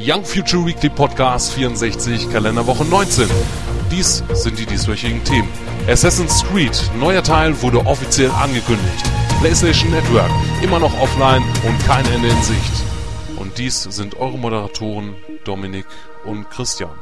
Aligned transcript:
Young 0.00 0.24
Future 0.24 0.64
Weekly 0.64 0.90
Podcast 0.90 1.54
64, 1.54 2.30
Kalenderwoche 2.30 2.84
19. 2.84 3.28
Dies 3.90 4.22
sind 4.32 4.56
die 4.56 4.64
dieswöchigen 4.64 5.24
Themen. 5.24 5.48
Assassin's 5.88 6.44
Creed, 6.44 6.80
neuer 7.00 7.20
Teil 7.20 7.60
wurde 7.62 7.84
offiziell 7.84 8.30
angekündigt. 8.30 9.04
PlayStation 9.40 9.90
Network, 9.90 10.30
immer 10.62 10.78
noch 10.78 10.96
offline 11.00 11.42
und 11.66 11.76
kein 11.84 12.06
Ende 12.12 12.28
in 12.28 12.42
Sicht. 12.42 12.72
Und 13.38 13.58
dies 13.58 13.82
sind 13.82 14.14
eure 14.18 14.38
Moderatoren 14.38 15.16
Dominik 15.44 15.86
und 16.24 16.48
Christian. 16.48 16.94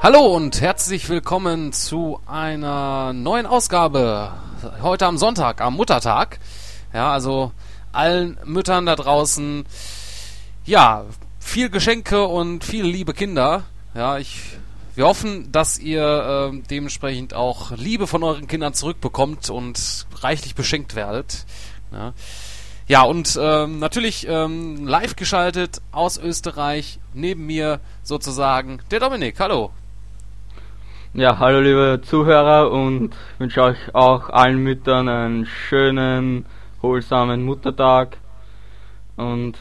Hallo 0.00 0.20
und 0.36 0.60
herzlich 0.60 1.08
willkommen 1.08 1.72
zu 1.72 2.20
einer 2.26 3.12
neuen 3.12 3.46
Ausgabe. 3.46 4.32
Heute 4.82 5.06
am 5.06 5.18
Sonntag, 5.18 5.60
am 5.60 5.74
Muttertag. 5.74 6.38
Ja, 6.94 7.12
also 7.12 7.50
allen 7.90 8.38
Müttern 8.44 8.86
da 8.86 8.94
draußen, 8.94 9.64
ja, 10.64 11.06
viel 11.42 11.68
Geschenke 11.68 12.24
und 12.24 12.64
viele 12.64 12.88
liebe 12.88 13.12
Kinder. 13.12 13.64
Ja, 13.94 14.16
ich, 14.16 14.40
wir 14.94 15.04
hoffen, 15.04 15.52
dass 15.52 15.78
ihr 15.78 16.52
äh, 16.52 16.58
dementsprechend 16.70 17.34
auch 17.34 17.72
Liebe 17.72 18.06
von 18.06 18.22
euren 18.22 18.46
Kindern 18.46 18.72
zurückbekommt 18.72 19.50
und 19.50 20.06
reichlich 20.22 20.54
beschenkt 20.54 20.94
werdet. 20.94 21.44
Ja. 21.92 22.14
Ja, 22.88 23.02
und 23.02 23.38
ähm, 23.40 23.78
natürlich 23.78 24.26
ähm, 24.28 24.86
live 24.86 25.14
geschaltet 25.16 25.80
aus 25.92 26.18
Österreich, 26.18 26.98
neben 27.14 27.46
mir 27.46 27.80
sozusagen 28.02 28.80
der 28.90 29.00
Dominik. 29.00 29.38
Hallo. 29.38 29.70
Ja, 31.14 31.38
hallo 31.38 31.60
liebe 31.60 32.00
Zuhörer 32.02 32.70
und 32.70 33.14
wünsche 33.38 33.62
euch 33.62 33.94
auch 33.94 34.30
allen 34.30 34.58
Müttern 34.58 35.08
einen 35.08 35.46
schönen, 35.46 36.46
holsamen 36.80 37.44
Muttertag. 37.44 38.16
Und 39.16 39.58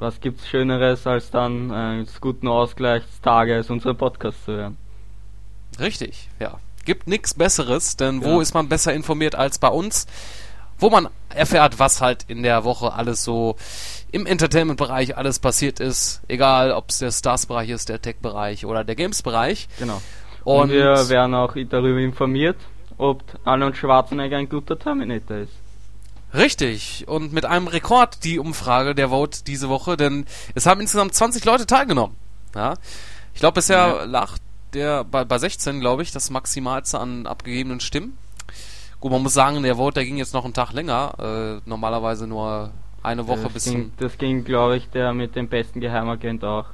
was 0.00 0.20
gibt's 0.20 0.48
Schöneres, 0.48 1.06
als 1.06 1.30
dann 1.30 1.70
äh, 1.70 2.04
des 2.04 2.20
guten 2.20 2.48
Ausgleichstages 2.48 3.70
unseren 3.70 3.96
Podcast 3.96 4.44
zu 4.44 4.52
hören? 4.52 4.76
Richtig, 5.78 6.28
ja. 6.40 6.58
Gibt 6.84 7.06
nichts 7.06 7.34
Besseres, 7.34 7.96
denn 7.96 8.24
wo 8.24 8.40
ist 8.40 8.54
man 8.54 8.68
besser 8.68 8.94
informiert 8.94 9.34
als 9.34 9.58
bei 9.58 9.68
uns? 9.68 10.06
Wo 10.78 10.88
man 10.88 11.08
erfährt, 11.28 11.78
was 11.78 12.00
halt 12.00 12.24
in 12.26 12.42
der 12.42 12.64
Woche 12.64 12.94
alles 12.94 13.22
so 13.22 13.56
im 14.10 14.24
Entertainment-Bereich 14.24 15.16
alles 15.18 15.38
passiert 15.38 15.78
ist. 15.78 16.22
Egal, 16.26 16.72
ob 16.72 16.88
es 16.88 16.98
der 16.98 17.12
Stars-Bereich 17.12 17.68
ist, 17.68 17.90
der 17.90 18.00
Tech-Bereich 18.00 18.64
oder 18.64 18.82
der 18.82 18.96
Games-Bereich. 18.96 19.68
Genau. 19.78 20.00
Und, 20.44 20.62
und 20.62 20.70
wir 20.70 21.10
werden 21.10 21.34
auch 21.34 21.54
darüber 21.68 22.00
informiert, 22.00 22.56
ob 22.96 23.22
Arnold 23.44 23.76
Schwarzenegger 23.76 24.38
ein 24.38 24.48
guter 24.48 24.78
Terminator 24.78 25.36
ist. 25.36 25.52
Richtig. 26.32 27.06
Und 27.08 27.32
mit 27.32 27.44
einem 27.44 27.66
Rekord 27.66 28.24
die 28.24 28.38
Umfrage 28.38 28.94
der 28.94 29.10
Vote 29.10 29.44
diese 29.44 29.68
Woche, 29.68 29.96
denn 29.96 30.26
es 30.54 30.66
haben 30.66 30.80
insgesamt 30.80 31.14
20 31.14 31.44
Leute 31.44 31.66
teilgenommen. 31.66 32.16
Ja. 32.54 32.74
Ich 33.34 33.40
glaube, 33.40 33.54
bisher 33.54 33.76
ja. 33.76 34.04
lag 34.04 34.36
der 34.72 35.04
bei, 35.04 35.24
bei 35.24 35.38
16, 35.38 35.80
glaube 35.80 36.02
ich, 36.02 36.12
das 36.12 36.30
Maximalste 36.30 36.98
an 36.98 37.26
abgegebenen 37.26 37.80
Stimmen. 37.80 38.16
Gut, 39.00 39.10
man 39.10 39.22
muss 39.22 39.34
sagen, 39.34 39.62
der 39.62 39.76
Vote, 39.76 39.94
der 39.94 40.04
ging 40.04 40.18
jetzt 40.18 40.34
noch 40.34 40.44
einen 40.44 40.54
Tag 40.54 40.72
länger. 40.72 41.60
Äh, 41.64 41.68
normalerweise 41.68 42.26
nur 42.26 42.70
eine 43.02 43.26
Woche 43.26 43.44
das 43.44 43.52
bis 43.52 43.64
ging, 43.64 43.92
Das 43.96 44.18
ging, 44.18 44.44
glaube 44.44 44.76
ich, 44.76 44.90
der 44.90 45.12
mit 45.14 45.34
dem 45.36 45.48
besten 45.48 45.80
Geheimagent 45.80 46.44
auch. 46.44 46.66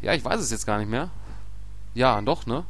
Ja, 0.00 0.14
ich 0.14 0.24
weiß 0.24 0.40
es 0.40 0.50
jetzt 0.50 0.66
gar 0.66 0.78
nicht 0.78 0.90
mehr. 0.90 1.10
Ja, 1.94 2.20
doch, 2.22 2.46
ne? 2.46 2.64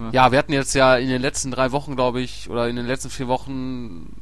Ja. 0.00 0.24
ja, 0.24 0.32
wir 0.32 0.38
hatten 0.38 0.52
jetzt 0.52 0.74
ja 0.74 0.96
in 0.96 1.08
den 1.08 1.22
letzten 1.22 1.50
drei 1.50 1.72
Wochen, 1.72 1.96
glaube 1.96 2.20
ich, 2.20 2.48
oder 2.48 2.68
in 2.68 2.76
den 2.76 2.86
letzten 2.86 3.10
vier 3.10 3.28
Wochen 3.28 4.14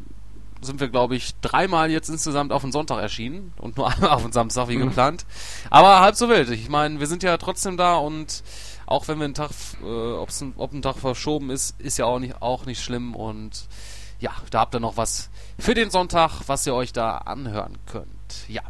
sind 0.61 0.81
wir, 0.81 0.89
glaube 0.89 1.17
ich, 1.17 1.39
dreimal 1.41 1.91
jetzt 1.91 2.09
insgesamt 2.09 2.53
auf 2.53 2.63
den 2.63 2.73
Sonntag 2.73 3.01
erschienen 3.01 3.53
und 3.59 3.77
nur 3.77 3.89
einmal 3.93 4.11
auf 4.11 4.23
den 4.23 4.33
Samstag 4.33 4.69
wie 4.69 4.77
mhm. 4.77 4.89
geplant. 4.89 5.25
Aber 5.71 6.01
halb 6.01 6.17
so 6.17 6.29
wild. 6.29 6.51
Ich 6.51 6.69
meine, 6.69 7.01
wir 7.01 7.07
sind 7.07 7.23
ja 7.23 7.37
trotzdem 7.37 7.77
da 7.77 7.97
und 7.97 8.43
auch 8.87 9.07
wenn 9.09 9.19
wir 9.19 9.27
einen 9.27 9.35
Tag, 9.35 9.51
äh, 9.83 9.87
ob's 9.87 10.41
ein, 10.41 10.55
ob 10.57 10.73
ein 10.73 10.83
Tag 10.83 10.97
verschoben 10.97 11.51
ist, 11.51 11.79
ist 11.81 11.99
ja 11.99 12.07
auch 12.07 12.19
nicht, 12.19 12.41
auch 12.41 12.67
nicht 12.67 12.83
schlimm 12.83 13.15
und 13.15 13.69
ja, 14.19 14.33
da 14.51 14.61
habt 14.61 14.75
ihr 14.75 14.81
noch 14.81 14.97
was 14.97 15.31
für 15.59 15.75
den 15.75 15.91
Sonntag, 15.91 16.41
was 16.47 16.67
ihr 16.67 16.75
euch 16.75 16.93
da 16.93 17.19
anhören 17.19 17.79
könnt. 17.87 18.09
Ja. 18.49 18.63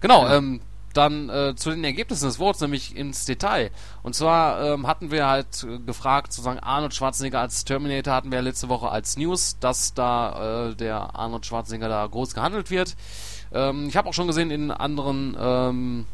Genau, 0.00 0.26
ja. 0.26 0.36
ähm, 0.36 0.60
dann 0.92 1.28
äh, 1.28 1.54
zu 1.54 1.70
den 1.70 1.84
Ergebnissen 1.84 2.26
des 2.26 2.38
Votes, 2.38 2.60
nämlich 2.60 2.96
ins 2.96 3.24
Detail. 3.24 3.70
Und 4.02 4.14
zwar 4.14 4.60
ähm, 4.62 4.86
hatten 4.86 5.10
wir 5.10 5.26
halt 5.26 5.64
äh, 5.64 5.78
gefragt, 5.78 6.32
sozusagen 6.32 6.60
Arnold 6.60 6.94
Schwarzenegger 6.94 7.40
als 7.40 7.64
Terminator 7.64 8.14
hatten 8.14 8.30
wir 8.30 8.38
ja 8.38 8.44
letzte 8.44 8.68
Woche 8.68 8.88
als 8.88 9.16
News, 9.16 9.56
dass 9.60 9.94
da 9.94 10.68
äh, 10.70 10.74
der 10.74 11.14
Arnold 11.14 11.46
Schwarzenegger 11.46 11.88
da 11.88 12.06
groß 12.06 12.34
gehandelt 12.34 12.70
wird. 12.70 12.96
Ähm, 13.52 13.86
ich 13.88 13.96
habe 13.96 14.08
auch 14.08 14.14
schon 14.14 14.26
gesehen 14.26 14.50
in 14.50 14.70
anderen 14.70 15.36
ähm, 15.38 16.06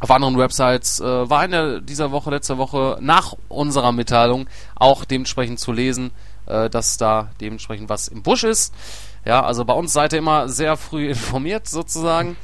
auf 0.00 0.10
anderen 0.10 0.38
Websites 0.38 0.98
äh, 1.00 1.04
war 1.30 1.44
in 1.44 1.50
der, 1.50 1.80
dieser 1.80 2.10
Woche, 2.10 2.30
letzte 2.30 2.56
Woche 2.56 2.96
nach 3.00 3.34
unserer 3.48 3.92
Mitteilung 3.92 4.48
auch 4.74 5.04
dementsprechend 5.04 5.60
zu 5.60 5.72
lesen, 5.72 6.10
äh, 6.46 6.70
dass 6.70 6.96
da 6.96 7.30
dementsprechend 7.40 7.90
was 7.90 8.08
im 8.08 8.22
Busch 8.22 8.44
ist. 8.44 8.74
Ja, 9.26 9.44
also 9.44 9.66
bei 9.66 9.74
uns 9.74 9.92
seid 9.92 10.14
ihr 10.14 10.20
immer 10.20 10.48
sehr 10.48 10.78
früh 10.78 11.08
informiert 11.10 11.68
sozusagen. 11.68 12.36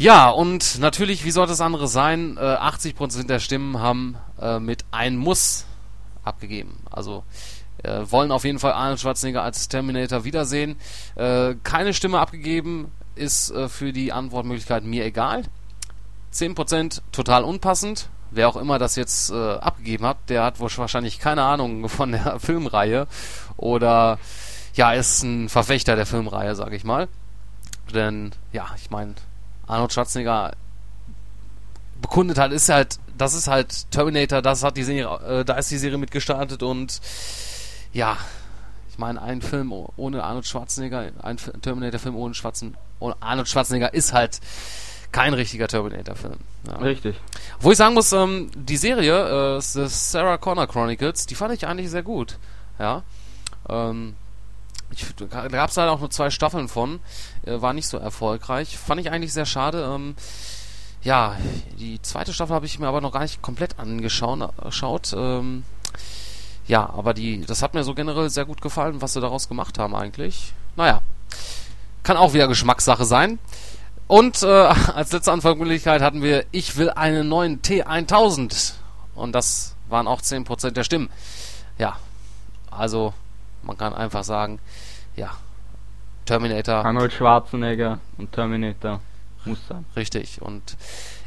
Ja, 0.00 0.30
und 0.30 0.78
natürlich, 0.78 1.26
wie 1.26 1.30
sollte 1.30 1.52
es 1.52 1.60
andere 1.60 1.86
sein? 1.86 2.38
Äh, 2.38 2.40
80% 2.40 3.26
der 3.26 3.38
Stimmen 3.38 3.80
haben 3.80 4.16
äh, 4.40 4.58
mit 4.58 4.86
ein 4.92 5.18
Muss 5.18 5.66
abgegeben. 6.24 6.78
Also 6.90 7.22
äh, 7.82 8.00
wollen 8.10 8.32
auf 8.32 8.44
jeden 8.44 8.58
Fall 8.58 8.72
Arnold 8.72 8.98
Schwarzenegger 8.98 9.42
als 9.42 9.68
Terminator 9.68 10.24
wiedersehen. 10.24 10.76
Äh, 11.16 11.54
keine 11.64 11.92
Stimme 11.92 12.18
abgegeben 12.18 12.90
ist 13.14 13.50
äh, 13.50 13.68
für 13.68 13.92
die 13.92 14.10
Antwortmöglichkeit 14.10 14.84
mir 14.84 15.04
egal. 15.04 15.42
10% 16.32 17.02
total 17.12 17.44
unpassend. 17.44 18.08
Wer 18.30 18.48
auch 18.48 18.56
immer 18.56 18.78
das 18.78 18.96
jetzt 18.96 19.30
äh, 19.30 19.34
abgegeben 19.34 20.06
hat, 20.06 20.16
der 20.30 20.44
hat 20.44 20.60
wahrscheinlich 20.60 21.18
keine 21.18 21.42
Ahnung 21.42 21.88
von 21.90 22.12
der 22.12 22.40
Filmreihe 22.40 23.06
oder 23.58 24.18
ja, 24.72 24.94
ist 24.94 25.24
ein 25.24 25.50
Verfechter 25.50 25.94
der 25.94 26.06
Filmreihe, 26.06 26.54
sage 26.54 26.74
ich 26.74 26.84
mal. 26.84 27.06
Denn 27.92 28.30
ja, 28.50 28.66
ich 28.76 28.90
meine, 28.90 29.14
Arnold 29.70 29.92
Schwarzenegger 29.92 30.52
bekundet 32.02 32.38
hat, 32.38 32.52
ist 32.52 32.68
halt, 32.68 32.98
das 33.16 33.34
ist 33.34 33.46
halt 33.46 33.90
Terminator, 33.90 34.42
das 34.42 34.62
hat 34.64 34.76
die 34.76 34.82
Serie, 34.82 35.40
äh, 35.40 35.44
da 35.44 35.54
ist 35.54 35.70
die 35.70 35.78
Serie 35.78 35.98
mitgestartet 35.98 36.62
und 36.62 37.00
ja, 37.92 38.16
ich 38.90 38.98
meine, 38.98 39.20
ein 39.22 39.42
Film 39.42 39.72
ohne 39.72 40.24
Arnold 40.24 40.46
Schwarzenegger, 40.46 41.10
ein 41.22 41.36
Terminator-Film 41.36 42.16
ohne, 42.16 42.34
Schwarzen, 42.34 42.76
ohne 42.98 43.16
Arnold 43.20 43.48
Schwarzenegger 43.48 43.94
ist 43.94 44.12
halt 44.12 44.40
kein 45.12 45.34
richtiger 45.34 45.68
Terminator-Film. 45.68 46.38
Ja. 46.66 46.76
Richtig. 46.76 47.16
Wo 47.60 47.72
ich 47.72 47.78
sagen 47.78 47.94
muss, 47.94 48.12
ähm, 48.12 48.50
die 48.54 48.76
Serie, 48.76 49.56
äh, 49.56 49.60
The 49.60 49.86
Sarah 49.88 50.38
Connor 50.38 50.66
Chronicles, 50.66 51.26
die 51.26 51.34
fand 51.34 51.54
ich 51.54 51.66
eigentlich 51.66 51.90
sehr 51.90 52.02
gut. 52.02 52.38
Ja. 52.78 53.02
Ähm, 53.68 54.14
ich, 54.92 55.06
da 55.14 55.48
gab 55.48 55.70
es 55.70 55.76
halt 55.76 55.88
auch 55.88 56.00
nur 56.00 56.10
zwei 56.10 56.30
Staffeln 56.30 56.68
von, 56.68 57.00
äh, 57.44 57.60
war 57.60 57.72
nicht 57.72 57.88
so 57.88 57.98
erfolgreich. 57.98 58.76
Fand 58.76 59.00
ich 59.00 59.10
eigentlich 59.10 59.32
sehr 59.32 59.46
schade. 59.46 59.90
Ähm, 59.94 60.14
ja, 61.02 61.36
die 61.78 62.00
zweite 62.02 62.32
Staffel 62.32 62.54
habe 62.54 62.66
ich 62.66 62.78
mir 62.78 62.88
aber 62.88 63.00
noch 63.00 63.12
gar 63.12 63.22
nicht 63.22 63.40
komplett 63.40 63.78
angeschaut. 63.78 65.14
Ähm, 65.16 65.64
ja, 66.66 66.88
aber 66.88 67.14
die, 67.14 67.44
das 67.44 67.62
hat 67.62 67.74
mir 67.74 67.84
so 67.84 67.94
generell 67.94 68.30
sehr 68.30 68.44
gut 68.44 68.60
gefallen, 68.60 69.00
was 69.00 69.14
sie 69.14 69.20
daraus 69.20 69.48
gemacht 69.48 69.78
haben 69.78 69.94
eigentlich. 69.94 70.52
Naja, 70.76 71.02
kann 72.02 72.16
auch 72.16 72.32
wieder 72.32 72.48
Geschmackssache 72.48 73.04
sein. 73.04 73.38
Und 74.06 74.42
äh, 74.42 74.46
als 74.94 75.12
letzte 75.12 75.32
Anfangmöglichkeit 75.32 76.02
hatten 76.02 76.22
wir, 76.22 76.44
ich 76.50 76.76
will 76.76 76.90
einen 76.90 77.28
neuen 77.28 77.62
T1000. 77.62 78.74
Und 79.14 79.32
das 79.32 79.74
waren 79.88 80.06
auch 80.06 80.20
10% 80.20 80.70
der 80.70 80.84
Stimmen. 80.84 81.10
Ja, 81.78 81.96
also 82.70 83.14
man 83.62 83.76
kann 83.76 83.94
einfach 83.94 84.24
sagen, 84.24 84.58
ja, 85.16 85.30
Terminator. 86.24 86.84
Arnold 86.84 87.12
Schwarzenegger 87.12 87.98
und 88.18 88.32
Terminator 88.32 89.00
muss 89.44 89.58
sein. 89.68 89.84
Richtig. 89.96 90.40
Und 90.40 90.76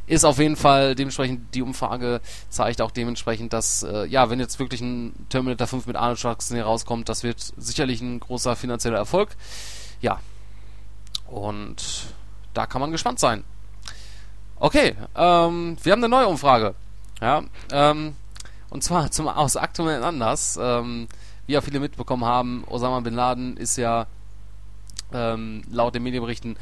ist 0.06 0.26
auf 0.26 0.38
jeden 0.38 0.56
Fall 0.56 0.96
dementsprechend, 0.96 1.56
die 1.56 1.62
Umfrage 1.62 2.22
zeigt 2.50 2.82
auch 2.82 2.92
dementsprechend, 2.92 3.54
dass, 3.54 3.84
äh, 3.84 4.06
ja, 4.06 4.30
wenn 4.30 4.40
jetzt 4.40 4.60
wirklich 4.60 4.82
ein 4.82 5.14
Terminator 5.30 5.68
5 5.68 5.88
mit 5.88 5.96
Arnold 5.96 6.20
Schwarzenegger 6.20 6.66
rauskommt, 6.66 7.08
das 7.08 7.24
wird 7.24 7.40
sicherlich 7.40 8.02
ein 8.02 8.20
großer 8.20 8.56
finanzieller 8.56 8.98
Erfolg. 8.98 9.30
Ja. 10.02 10.20
Und 11.28 12.08
da 12.54 12.66
kann 12.66 12.82
man 12.82 12.92
gespannt 12.92 13.20
sein. 13.20 13.44
Okay, 14.58 14.96
ähm, 15.16 15.78
wir 15.82 15.92
haben 15.92 16.00
eine 16.00 16.10
neue 16.10 16.28
Umfrage. 16.28 16.76
Ja, 17.22 17.44
ähm, 17.72 18.16
und 18.70 18.84
zwar 18.84 19.12
zum 19.12 19.28
aus 19.28 19.56
aktuellen 19.56 20.04
Anlass. 20.04 20.60
Ähm, 20.62 21.08
wie 21.48 21.54
ja 21.54 21.62
viele 21.62 21.80
mitbekommen 21.80 22.26
haben, 22.26 22.64
Osama 22.68 23.00
Bin 23.02 23.14
Laden 23.14 23.58
ist 23.58 23.78
ja 23.78 24.08
ähm, 25.14 25.64
laut 25.72 25.96
den 25.96 26.04
Medienberichten 26.04 26.58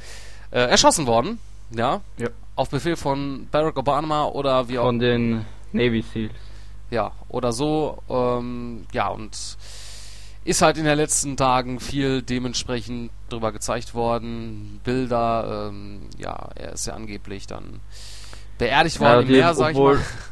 äh, 0.52 0.60
erschossen 0.60 1.08
worden. 1.08 1.40
Ja? 1.72 2.02
ja. 2.18 2.30
Auf 2.56 2.70
Befehl 2.70 2.96
von 2.96 3.48
Barack 3.52 3.78
Obama 3.78 4.26
oder 4.26 4.68
wie 4.68 4.78
auch. 4.80 4.86
Von 4.86 5.00
den 5.00 5.46
Navy 5.72 6.02
Seals. 6.02 6.34
Ja, 6.90 7.14
oder 7.30 7.54
so. 7.54 8.04
Ähm, 8.10 8.86
ja, 8.92 9.08
und 9.08 9.38
ist 10.44 10.62
halt 10.62 10.78
in 10.78 10.86
den 10.86 10.98
letzten 10.98 11.38
Tagen 11.38 11.80
viel 11.80 12.22
dementsprechend 12.22 13.12
drüber 13.30 13.52
gezeigt 13.52 13.94
worden. 13.94 14.82
Bilder, 14.84 15.70
ähm, 15.70 16.02
ja, 16.18 16.50
er 16.56 16.74
ist 16.74 16.88
ja 16.88 16.94
angeblich 16.94 17.48
dann 17.48 17.80
beerdigt 18.58 19.00
worden 19.00 19.14
ja, 19.14 19.22
im 19.22 19.28
Meer, 19.28 19.54
sag 19.54 19.72
ich 19.72 19.78
mal. 19.78 20.00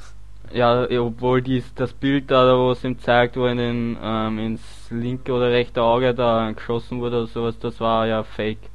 Ja, 0.52 0.88
obwohl 1.00 1.42
dies, 1.42 1.74
das 1.76 1.94
Bild 1.94 2.32
da, 2.32 2.58
wo 2.58 2.72
es 2.72 2.84
ihm 2.84 2.98
zeigt, 3.00 3.38
wo 3.38 3.46
in 3.46 3.58
den, 3.58 3.98
ähm, 4.02 4.40
ins 4.40 4.62
linke 4.90 5.32
oder 5.32 5.52
rechte 5.52 5.84
Auge 5.84 6.14
da 6.16 6.52
geschossen 6.52 7.00
wurde 7.02 7.18
oder 7.18 7.28
sowas, 7.28 7.60
das 7.60 7.80
war 7.80 8.08
ja 8.08 8.24
fake. 8.24 8.70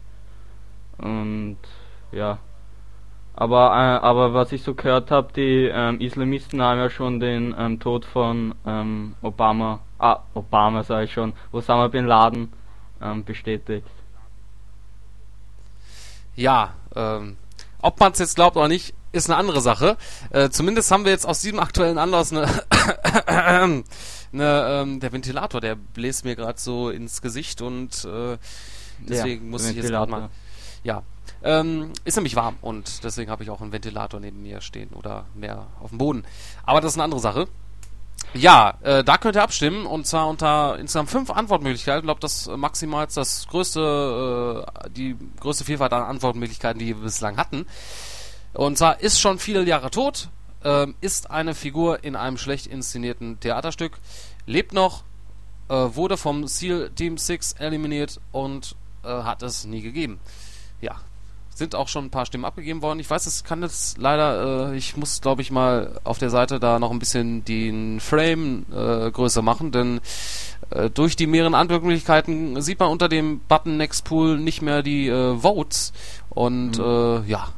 Und 0.99 1.59
ja. 2.13 2.39
Aber, 3.37 3.71
äh, 3.71 4.07
aber 4.07 4.33
was 4.33 4.53
ich 4.53 4.63
so 4.63 4.75
gehört 4.75 5.11
habe, 5.11 5.33
die 5.35 5.69
ähm, 5.73 6.01
Islamisten 6.01 6.63
haben 6.63 6.79
ja 6.79 6.89
schon 6.89 7.19
den 7.19 7.55
ähm, 7.59 7.81
Tod 7.81 8.05
von 8.05 8.55
ähm, 8.65 9.17
Obama, 9.23 9.81
ah, 9.99 10.21
Obama 10.35 10.85
sage 10.85 11.07
ich 11.07 11.13
schon, 11.13 11.33
Osama 11.51 11.89
Bin 11.89 12.07
Laden 12.07 12.53
ähm, 13.03 13.25
bestätigt. 13.25 13.89
Ja, 16.37 16.75
ähm, 16.95 17.37
ob 17.83 17.99
man 17.99 18.13
es 18.13 18.21
jetzt 18.21 18.37
glaubt 18.37 18.57
oder 18.57 18.69
nicht, 18.69 18.95
ist 19.15 19.31
eine 19.31 19.39
andere 19.39 19.61
Sache. 19.61 19.97
Äh, 20.31 20.51
zumindest 20.51 20.91
haben 20.91 21.05
wir 21.05 21.13
jetzt 21.13 21.27
aus 21.27 21.41
diesem 21.41 21.61
aktuellen 21.61 21.99
Anlass 21.99 22.33
eine, 22.33 22.49
eine 23.27 23.85
ähm, 24.33 25.01
der 25.01 25.13
Ventilator, 25.13 25.61
der 25.61 25.77
bläst 25.77 26.25
mir 26.25 26.37
gerade 26.37 26.59
so 26.59 26.91
ins 26.91 27.23
Gesicht 27.23 27.63
und 27.63 28.05
äh, 28.05 28.37
deswegen 28.99 29.45
ja, 29.45 29.51
muss 29.51 29.69
ich 29.69 29.77
jetzt 29.77 29.89
gerade 29.89 30.11
mal. 30.11 30.31
Ja, 30.83 31.03
ähm, 31.43 31.93
ist 32.05 32.17
nämlich 32.17 32.37
warm 32.37 32.57
und 32.61 33.05
deswegen 33.05 33.31
habe 33.31 33.43
ich 33.43 33.51
auch 33.51 33.61
einen 33.61 33.73
Ventilator 33.73 34.21
neben 34.21 34.43
mir 34.43 34.61
stehen 34.61 34.91
oder 34.91 35.27
mehr 35.35 35.67
auf 35.81 35.91
dem 35.91 35.99
Boden. 35.99 36.25
Aber 36.65 36.81
das 36.81 36.93
ist 36.93 36.97
eine 36.97 37.05
andere 37.05 37.21
Sache. 37.21 37.47
Ja, 38.33 38.75
äh, 38.83 39.05
da 39.05 39.17
könnt 39.19 39.37
ihr 39.37 39.43
abstimmen 39.43 39.87
und 39.87 40.07
zwar 40.07 40.27
unter 40.27 40.77
insgesamt 40.79 41.11
fünf 41.11 41.31
Antwortmöglichkeiten. 41.31 42.01
Ich 42.01 42.07
glaube, 42.07 42.21
das 42.21 42.49
maximal 42.49 43.07
das 43.15 43.47
größte, 43.49 44.67
äh, 44.85 44.91
die 44.91 45.17
größte 45.39 45.65
Vielfalt 45.65 45.93
an 45.93 46.03
Antwortmöglichkeiten, 46.03 46.79
die 46.79 46.87
wir 46.87 46.97
bislang 46.97 47.37
hatten. 47.37 47.67
Und 48.55 48.79
zwar 48.79 49.01
ist 49.01 49.21
schon 49.21 49.39
viele 49.39 49.65
Jahre 49.65 49.91
tot, 49.91 50.29
äh, 50.63 50.87
ist 51.01 51.31
eine 51.31 51.55
Figur 51.55 52.05
in 52.05 52.17
einem 52.17 52.39
schlecht 52.39 52.67
inszenierten 52.67 53.39
Theaterstück, 53.41 53.99
lebt 54.47 54.73
noch, 54.73 55.03
äh, 55.69 55.75
wurde 55.75 56.17
vom 56.17 56.47
SEAL 56.47 56.91
Team 56.91 57.19
6 57.19 57.55
eliminiert 57.55 58.21
und 58.33 58.77
äh, 59.05 59.09
hat 59.09 59.43
es 59.43 59.65
nie 59.65 59.83
gegeben. 59.83 60.21
Ja, 60.81 61.01
sind 61.55 61.75
auch 61.75 61.89
schon 61.89 62.07
ein 62.07 62.11
paar 62.11 62.27
Stimmen 62.27 62.45
abgegeben 62.45 62.83
worden. 62.83 62.99
Ich 62.99 63.09
weiß, 63.09 63.27
es 63.27 63.45
kann 63.45 63.63
jetzt 63.63 63.99
leider, 63.99 64.73
äh, 64.73 64.77
ich 64.77 64.97
muss 64.97 65.21
glaube 65.21 65.43
ich 65.43 65.51
mal 65.51 66.01
auf 66.05 66.19
der 66.19 66.31
Seite 66.31 66.61
da 66.61 66.79
noch 66.79 66.91
ein 66.91 66.99
bisschen 66.99 67.45
den 67.45 68.01
Frame 68.01 68.67
äh, 68.73 69.11
größer 69.11 69.43
machen, 69.43 69.73
denn 69.73 70.01
äh, 70.71 70.91
durch 70.91 71.17
die 71.17 71.27
mehreren 71.27 71.55
Antwortmöglichkeiten 71.55 72.61
sieht 72.61 72.81
man 72.81 72.91
unter 72.91 73.09
dem 73.09 73.41
Button 73.41 73.77
Next 73.77 74.05
Pool 74.05 74.39
nicht 74.39 74.63
mehr 74.63 74.83
die 74.83 75.09
äh, 75.09 75.37
Votes 75.37 75.93
und 76.31 76.79
mhm. 76.79 76.85
Äh, 76.85 77.31
ja. 77.31 77.49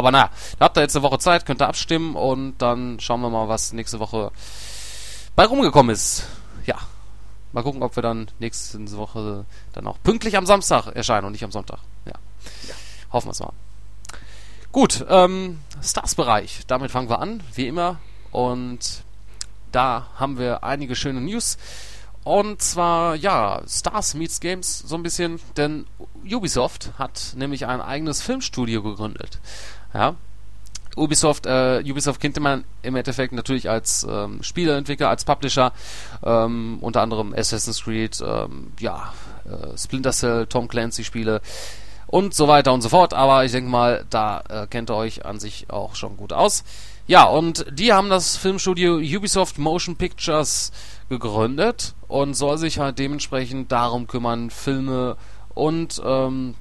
Aber 0.00 0.12
naja, 0.12 0.30
da 0.58 0.64
habt 0.64 0.78
ihr 0.78 0.80
jetzt 0.80 0.96
eine 0.96 1.02
Woche 1.02 1.18
Zeit, 1.18 1.44
könnt 1.44 1.60
ihr 1.60 1.68
abstimmen 1.68 2.16
und 2.16 2.56
dann 2.56 2.98
schauen 3.00 3.20
wir 3.20 3.28
mal, 3.28 3.48
was 3.48 3.74
nächste 3.74 4.00
Woche 4.00 4.32
bei 5.36 5.44
rumgekommen 5.44 5.92
ist. 5.92 6.26
Ja. 6.64 6.76
Mal 7.52 7.62
gucken, 7.62 7.82
ob 7.82 7.96
wir 7.96 8.02
dann 8.02 8.30
nächste 8.38 8.80
Woche 8.96 9.44
dann 9.74 9.86
auch 9.86 9.98
pünktlich 10.02 10.38
am 10.38 10.46
Samstag 10.46 10.86
erscheinen 10.86 11.26
und 11.26 11.32
nicht 11.32 11.44
am 11.44 11.52
Sonntag. 11.52 11.80
Ja. 12.06 12.14
ja. 12.66 12.74
Hoffen 13.12 13.28
wir 13.28 13.32
es 13.32 13.40
mal. 13.40 13.52
Gut, 14.72 15.04
ähm, 15.06 15.60
Stars-Bereich. 15.82 16.62
Damit 16.66 16.90
fangen 16.90 17.10
wir 17.10 17.18
an, 17.18 17.42
wie 17.54 17.66
immer. 17.66 17.98
Und 18.30 19.02
da 19.70 20.06
haben 20.16 20.38
wir 20.38 20.64
einige 20.64 20.96
schöne 20.96 21.20
News. 21.20 21.58
Und 22.24 22.62
zwar, 22.62 23.16
ja, 23.16 23.60
Stars 23.68 24.14
meets 24.14 24.40
Games 24.40 24.78
so 24.78 24.94
ein 24.94 25.02
bisschen, 25.02 25.40
denn 25.58 25.86
Ubisoft 26.24 26.92
hat 26.98 27.34
nämlich 27.36 27.66
ein 27.66 27.80
eigenes 27.80 28.22
Filmstudio 28.22 28.82
gegründet. 28.82 29.40
Ja. 29.94 30.14
Ubisoft, 30.96 31.46
äh, 31.46 31.82
Ubisoft 31.88 32.20
kennt 32.20 32.38
man 32.40 32.64
im 32.82 32.96
Endeffekt 32.96 33.32
natürlich 33.32 33.70
als 33.70 34.06
ähm, 34.08 34.42
Spieleentwickler, 34.42 35.08
als 35.08 35.24
Publisher, 35.24 35.72
ähm, 36.24 36.78
unter 36.80 37.00
anderem 37.00 37.32
Assassin's 37.32 37.84
Creed, 37.84 38.20
ähm, 38.26 38.72
ja, 38.80 39.12
äh, 39.44 39.78
Splinter 39.78 40.10
Cell, 40.10 40.46
Tom 40.46 40.66
Clancy 40.68 41.04
Spiele, 41.04 41.40
und 42.10 42.34
so 42.34 42.48
weiter 42.48 42.72
und 42.72 42.82
so 42.82 42.88
fort. 42.88 43.14
Aber 43.14 43.44
ich 43.44 43.52
denke 43.52 43.70
mal, 43.70 44.04
da 44.10 44.42
äh, 44.48 44.66
kennt 44.66 44.90
ihr 44.90 44.96
euch 44.96 45.24
an 45.24 45.38
sich 45.38 45.70
auch 45.70 45.94
schon 45.94 46.16
gut 46.16 46.32
aus. 46.32 46.64
Ja, 47.06 47.24
und 47.24 47.66
die 47.70 47.92
haben 47.92 48.10
das 48.10 48.36
Filmstudio 48.36 48.96
Ubisoft 48.96 49.58
Motion 49.58 49.96
Pictures 49.96 50.72
gegründet 51.08 51.94
und 52.08 52.34
soll 52.34 52.58
sich 52.58 52.78
halt 52.78 52.98
dementsprechend 52.98 53.72
darum 53.72 54.06
kümmern, 54.06 54.50
Filme 54.50 55.16
und 55.54 56.00
ähm, 56.04 56.54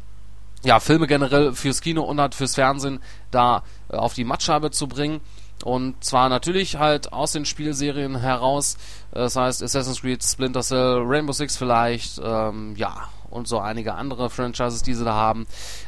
ja, 0.64 0.80
Filme 0.80 1.08
generell 1.08 1.54
fürs 1.54 1.82
Kino 1.82 2.04
und 2.04 2.20
halt 2.20 2.36
fürs 2.36 2.56
Fernsehen 2.56 3.00
da 3.32 3.64
äh, 3.90 3.96
auf 3.96 4.14
die 4.14 4.24
Mattscheibe 4.24 4.72
zu 4.72 4.88
bringen. 4.88 5.22
Und 5.64 6.04
zwar 6.04 6.30
natürlich 6.30 6.78
halt 6.78 7.12
aus 7.12 7.34
den 7.34 7.46
Spielserien 7.46 8.18
heraus. 8.20 8.78
Das 9.12 9.36
heißt 9.36 9.62
Assassin's 9.62 10.02
Creed, 10.02 10.24
Splinter 10.24 10.62
Cell, 10.62 11.04
Rainbow 11.06 11.34
Six 11.34 11.58
vielleicht, 11.58 12.20
ähm, 12.24 12.76
ja, 12.78 13.10
und 13.30 13.48
so 13.48 13.60
einige 13.60 13.94
andere 13.94 14.30
Franchises, 14.30 14.82
die 14.84 14.94
sie 14.94 15.04
da 15.04 15.14
haben. 15.14 15.48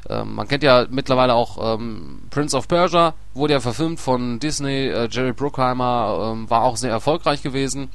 Ähm, 0.10 0.36
man 0.36 0.48
kennt 0.48 0.64
ja 0.64 0.86
mittlerweile 0.90 1.34
auch 1.34 1.76
ähm, 1.76 2.24
Prince 2.30 2.56
of 2.56 2.68
Persia, 2.68 3.14
wurde 3.34 3.54
ja 3.54 3.60
verfilmt 3.60 4.00
von 4.00 4.40
Disney. 4.40 4.88
Äh, 4.88 5.08
Jerry 5.10 5.34
Bruckheimer 5.34 6.34
ähm, 6.34 6.50
war 6.50 6.64
auch 6.64 6.78
sehr 6.78 6.92
erfolgreich 6.92 7.42
gewesen. 7.42 7.90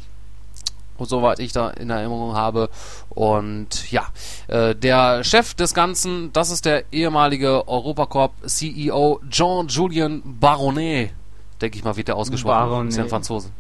Soweit 1.01 1.39
ich 1.39 1.53
da 1.53 1.71
in 1.71 1.91
Erinnerung 1.91 2.35
habe. 2.35 2.71
Und 3.11 3.91
ja, 3.91 4.07
äh, 4.49 4.75
der 4.75 5.25
Chef 5.25 5.55
des 5.55 5.75
Ganzen, 5.75 6.33
das 6.33 6.51
ist 6.51 6.65
der 6.65 6.93
ehemalige 6.93 7.69
Europacorp 7.69 8.33
CEO 8.47 9.21
Jean-Julien 9.29 10.23
Baronet. 10.41 11.13
Denke 11.61 11.79
ich 11.79 11.85
mal, 11.85 11.97
wird 11.97 12.09
der 12.09 12.17
ausgesprochen. 12.17 12.69
Baronet. 12.69 12.89
Ist 12.91 12.97
ja 12.97 13.05
ein 13.05 13.11
Franzose. 13.11 13.51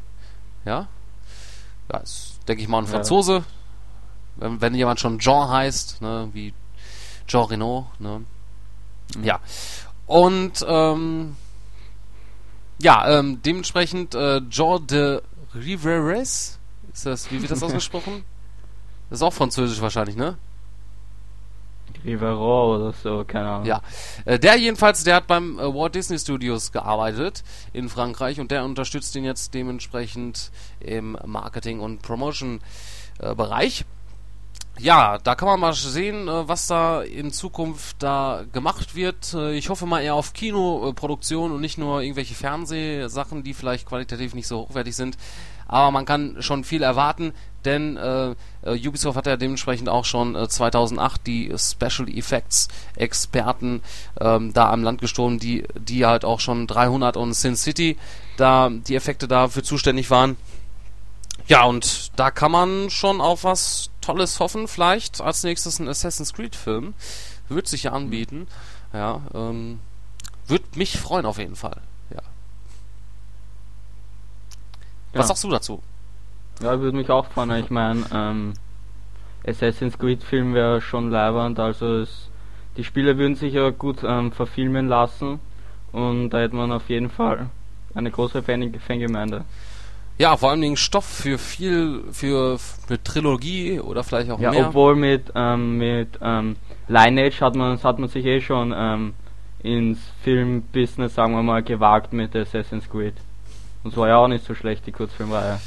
Ja? 0.64 0.88
Ja, 1.92 1.98
ist, 1.98 2.38
denke 2.48 2.62
ich 2.62 2.68
mal, 2.68 2.78
ein 2.78 2.86
Franzose. 2.86 3.34
Ja 3.36 3.44
wenn, 4.36 4.60
wenn 4.60 4.74
jemand 4.74 5.00
schon 5.00 5.18
Jean 5.18 5.48
heißt, 5.48 6.02
ne, 6.02 6.28
wie 6.32 6.52
Jean 7.26 7.44
Renault, 7.44 7.86
ne? 7.98 8.22
Mhm. 9.16 9.24
Ja. 9.24 9.40
Und 10.06 10.64
ähm, 10.68 11.36
ja, 12.78 13.18
ähm, 13.18 13.40
dementsprechend 13.42 14.14
äh, 14.14 14.40
Jean 14.48 14.86
de 14.86 15.22
Riveres, 15.54 16.55
ist 16.96 17.06
das, 17.06 17.30
wie 17.30 17.40
wird 17.40 17.50
das 17.50 17.62
ausgesprochen? 17.62 18.24
Das 19.08 19.20
ist 19.20 19.22
auch 19.22 19.32
französisch 19.32 19.80
wahrscheinlich, 19.80 20.16
ne? 20.16 20.36
Rivero 22.04 22.74
oder 22.74 22.92
so, 22.92 23.24
keine 23.24 23.48
Ahnung. 23.48 23.66
Ja, 23.66 23.80
äh, 24.24 24.36
der 24.36 24.56
jedenfalls, 24.56 25.04
der 25.04 25.14
hat 25.14 25.28
beim 25.28 25.60
äh, 25.60 25.62
Walt 25.62 25.94
Disney 25.94 26.18
Studios 26.18 26.72
gearbeitet 26.72 27.44
in 27.72 27.88
Frankreich 27.88 28.40
und 28.40 28.50
der 28.50 28.64
unterstützt 28.64 29.14
ihn 29.14 29.24
jetzt 29.24 29.54
dementsprechend 29.54 30.50
im 30.80 31.16
Marketing- 31.24 31.78
und 31.78 32.02
Promotion-Bereich. 32.02 33.84
Ja, 34.80 35.18
da 35.18 35.36
kann 35.36 35.46
man 35.46 35.60
mal 35.60 35.72
sehen, 35.72 36.26
äh, 36.26 36.48
was 36.48 36.66
da 36.66 37.02
in 37.02 37.30
Zukunft 37.30 38.02
da 38.02 38.44
gemacht 38.52 38.96
wird. 38.96 39.34
Ich 39.34 39.68
hoffe 39.68 39.86
mal 39.86 40.02
eher 40.02 40.16
auf 40.16 40.32
Kinoproduktion 40.32 41.52
und 41.52 41.60
nicht 41.60 41.78
nur 41.78 42.02
irgendwelche 42.02 42.34
Fernsehsachen, 42.34 43.44
die 43.44 43.54
vielleicht 43.54 43.86
qualitativ 43.86 44.34
nicht 44.34 44.48
so 44.48 44.62
hochwertig 44.62 44.96
sind. 44.96 45.16
Aber 45.68 45.90
man 45.90 46.04
kann 46.04 46.36
schon 46.40 46.64
viel 46.64 46.82
erwarten, 46.82 47.32
denn 47.64 47.96
äh, 47.96 48.34
äh 48.62 48.88
Ubisoft 48.88 49.16
hat 49.16 49.26
ja 49.26 49.36
dementsprechend 49.36 49.88
auch 49.88 50.04
schon 50.04 50.36
äh, 50.36 50.48
2008 50.48 51.26
die 51.26 51.52
Special 51.58 52.08
Effects 52.08 52.68
Experten 52.94 53.82
ähm, 54.20 54.52
da 54.52 54.70
am 54.70 54.84
Land 54.84 55.00
gestohlen, 55.00 55.38
die 55.38 55.64
die 55.74 56.06
halt 56.06 56.24
auch 56.24 56.40
schon 56.40 56.66
300 56.66 57.16
und 57.16 57.34
Sin 57.34 57.56
City 57.56 57.96
da 58.36 58.70
die 58.70 58.94
Effekte 58.94 59.26
dafür 59.26 59.64
zuständig 59.64 60.10
waren. 60.10 60.36
Ja, 61.48 61.64
und 61.64 62.10
da 62.18 62.30
kann 62.30 62.50
man 62.50 62.90
schon 62.90 63.20
auf 63.20 63.44
was 63.44 63.90
Tolles 64.00 64.40
hoffen. 64.40 64.66
Vielleicht 64.68 65.20
als 65.20 65.44
nächstes 65.44 65.78
ein 65.78 65.88
Assassin's 65.88 66.32
Creed-Film. 66.32 66.94
Wird 67.48 67.68
sich 67.68 67.84
ja 67.84 67.92
anbieten. 67.92 68.48
Ja, 68.92 69.20
ähm, 69.34 69.78
würde 70.46 70.64
mich 70.74 70.98
freuen 70.98 71.26
auf 71.26 71.38
jeden 71.38 71.56
Fall. 71.56 71.80
Ja. 75.16 75.20
Was 75.20 75.28
sagst 75.28 75.44
du 75.44 75.50
dazu? 75.50 75.82
Ja, 76.62 76.80
würde 76.80 76.96
mich 76.96 77.10
auch 77.10 77.26
freuen. 77.26 77.50
Ich 77.52 77.70
meine, 77.70 78.04
ähm, 78.12 78.52
Assassin's 79.46 79.98
Creed-Film 79.98 80.54
wäre 80.54 80.80
schon 80.80 81.10
leibernd. 81.10 81.58
Also 81.58 81.98
es, 81.98 82.28
die 82.76 82.84
Spieler 82.84 83.18
würden 83.18 83.34
sich 83.34 83.54
ja 83.54 83.70
gut 83.70 83.98
ähm, 84.04 84.32
verfilmen 84.32 84.88
lassen. 84.88 85.40
Und 85.92 86.30
da 86.30 86.40
hätte 86.40 86.56
man 86.56 86.72
auf 86.72 86.88
jeden 86.88 87.10
Fall 87.10 87.48
eine 87.94 88.10
große 88.10 88.42
Fangemeinde. 88.42 89.44
Ja, 90.18 90.36
vor 90.36 90.50
allen 90.50 90.62
Dingen 90.62 90.76
Stoff 90.76 91.04
für 91.04 91.38
viel, 91.38 92.04
für 92.10 92.58
eine 92.88 93.02
Trilogie 93.02 93.80
oder 93.80 94.02
vielleicht 94.02 94.30
auch 94.30 94.40
ja, 94.40 94.50
mehr. 94.50 94.60
Ja, 94.60 94.68
obwohl 94.68 94.96
mit, 94.96 95.32
ähm, 95.34 95.78
mit 95.78 96.18
ähm, 96.22 96.56
Lineage 96.88 97.40
hat 97.40 97.54
man, 97.54 97.82
hat 97.82 97.98
man 97.98 98.08
sich 98.08 98.24
eh 98.24 98.40
schon 98.40 98.72
ähm, 98.74 99.14
ins 99.62 99.98
Filmbusiness, 100.22 101.14
sagen 101.14 101.34
wir 101.34 101.42
mal, 101.42 101.62
gewagt 101.62 102.12
mit 102.12 102.34
Assassin's 102.34 102.88
Creed. 102.88 103.14
Und 103.86 103.92
es 103.92 103.96
war 103.98 104.08
ja 104.08 104.16
auch 104.16 104.26
nicht 104.26 104.44
so 104.44 104.52
schlecht, 104.52 104.84
die 104.88 104.90
Kurzfilmreihe. 104.90 105.60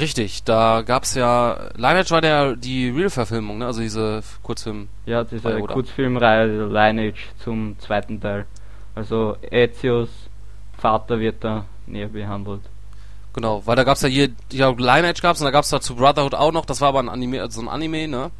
Richtig, 0.00 0.42
da 0.42 0.82
gab's 0.84 1.14
ja, 1.14 1.70
Lineage 1.76 2.10
war 2.10 2.20
der 2.20 2.56
die 2.56 2.90
Real-Verfilmung, 2.90 3.58
ne? 3.58 3.66
also 3.66 3.80
diese 3.80 4.24
Kurzfilm. 4.42 4.88
Ja, 5.06 5.22
diese 5.22 5.62
Oda. 5.62 5.72
Kurzfilmreihe 5.72 6.66
Lineage 6.66 7.28
zum 7.38 7.78
zweiten 7.78 8.20
Teil. 8.20 8.46
Also 8.96 9.36
Ezios 9.48 10.08
Vater 10.76 11.20
wird 11.20 11.44
da 11.44 11.66
näher 11.86 12.08
behandelt. 12.08 12.62
Genau, 13.32 13.64
weil 13.64 13.76
da 13.76 13.84
gab's 13.84 14.02
ja 14.02 14.08
hier, 14.08 14.30
ja, 14.50 14.70
Lineage 14.70 15.22
gab's 15.22 15.40
und 15.40 15.44
da 15.44 15.52
gab's 15.52 15.70
dazu 15.70 15.94
Brotherhood 15.94 16.34
auch 16.34 16.50
noch, 16.50 16.64
das 16.64 16.80
war 16.80 16.88
aber 16.88 16.98
ein 16.98 17.08
Anime, 17.08 17.42
also 17.42 17.60
so 17.60 17.68
ein 17.68 17.72
Anime, 17.72 18.08
ne? 18.08 18.32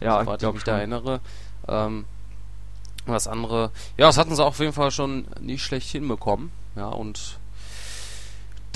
Ja, 0.00 0.24
Soweit 0.24 0.34
ich 0.34 0.38
glaube 0.40 0.56
mich 0.56 0.64
da 0.64 0.78
erinnere. 0.78 1.20
Ähm, 1.68 2.04
was 3.06 3.28
andere, 3.28 3.70
ja, 3.96 4.08
das 4.08 4.18
hatten 4.18 4.34
sie 4.34 4.44
auf 4.44 4.58
jeden 4.58 4.72
Fall 4.72 4.90
schon 4.90 5.28
nicht 5.38 5.62
schlecht 5.62 5.88
hinbekommen, 5.88 6.50
ja, 6.74 6.88
und 6.88 7.38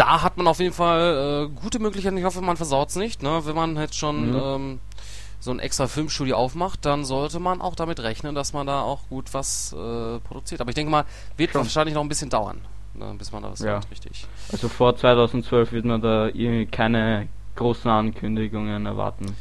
da 0.01 0.23
hat 0.23 0.37
man 0.39 0.47
auf 0.47 0.59
jeden 0.61 0.73
Fall 0.75 1.49
äh, 1.53 1.61
gute 1.61 1.79
Möglichkeiten, 1.79 2.17
ich 2.17 2.25
hoffe, 2.25 2.41
man 2.41 2.57
versaut's 2.57 2.97
nicht, 2.97 3.23
ne, 3.23 3.43
wenn 3.45 3.55
man 3.55 3.77
jetzt 3.77 3.97
schon 3.97 4.31
Mhm. 4.31 4.37
ähm, 4.43 4.81
so 5.41 5.51
ein 5.51 5.59
extra 5.59 5.87
Filmstudio 5.87 6.37
aufmacht, 6.37 6.85
dann 6.85 7.05
sollte 7.05 7.39
man 7.41 7.61
auch 7.63 7.75
damit 7.75 8.01
rechnen, 8.01 8.35
dass 8.35 8.53
man 8.53 8.67
da 8.67 8.83
auch 8.83 9.01
gut 9.09 9.33
was 9.33 9.73
äh, 9.73 10.19
produziert. 10.21 10.61
Aber 10.61 10.69
ich 10.71 10.75
denke 10.75 10.91
mal, 10.91 11.05
wird 11.37 11.53
Schon. 11.53 11.63
wahrscheinlich 11.63 11.95
noch 11.95 12.03
ein 12.03 12.09
bisschen 12.09 12.29
dauern, 12.31 12.61
ne, 12.95 13.15
bis 13.19 13.33
man 13.33 13.43
das 13.43 13.61
Ja. 13.61 13.77
hat, 13.77 13.91
richtig. 13.91 14.27
Also 14.53 14.69
vor 14.69 14.97
2012 14.97 15.73
wird 15.73 15.85
man 15.87 16.01
da 16.03 16.27
irgendwie 16.27 16.67
keine 16.67 17.29
großen 17.57 17.91
Ankündigungen 17.91 18.85
erwarten. 18.87 19.35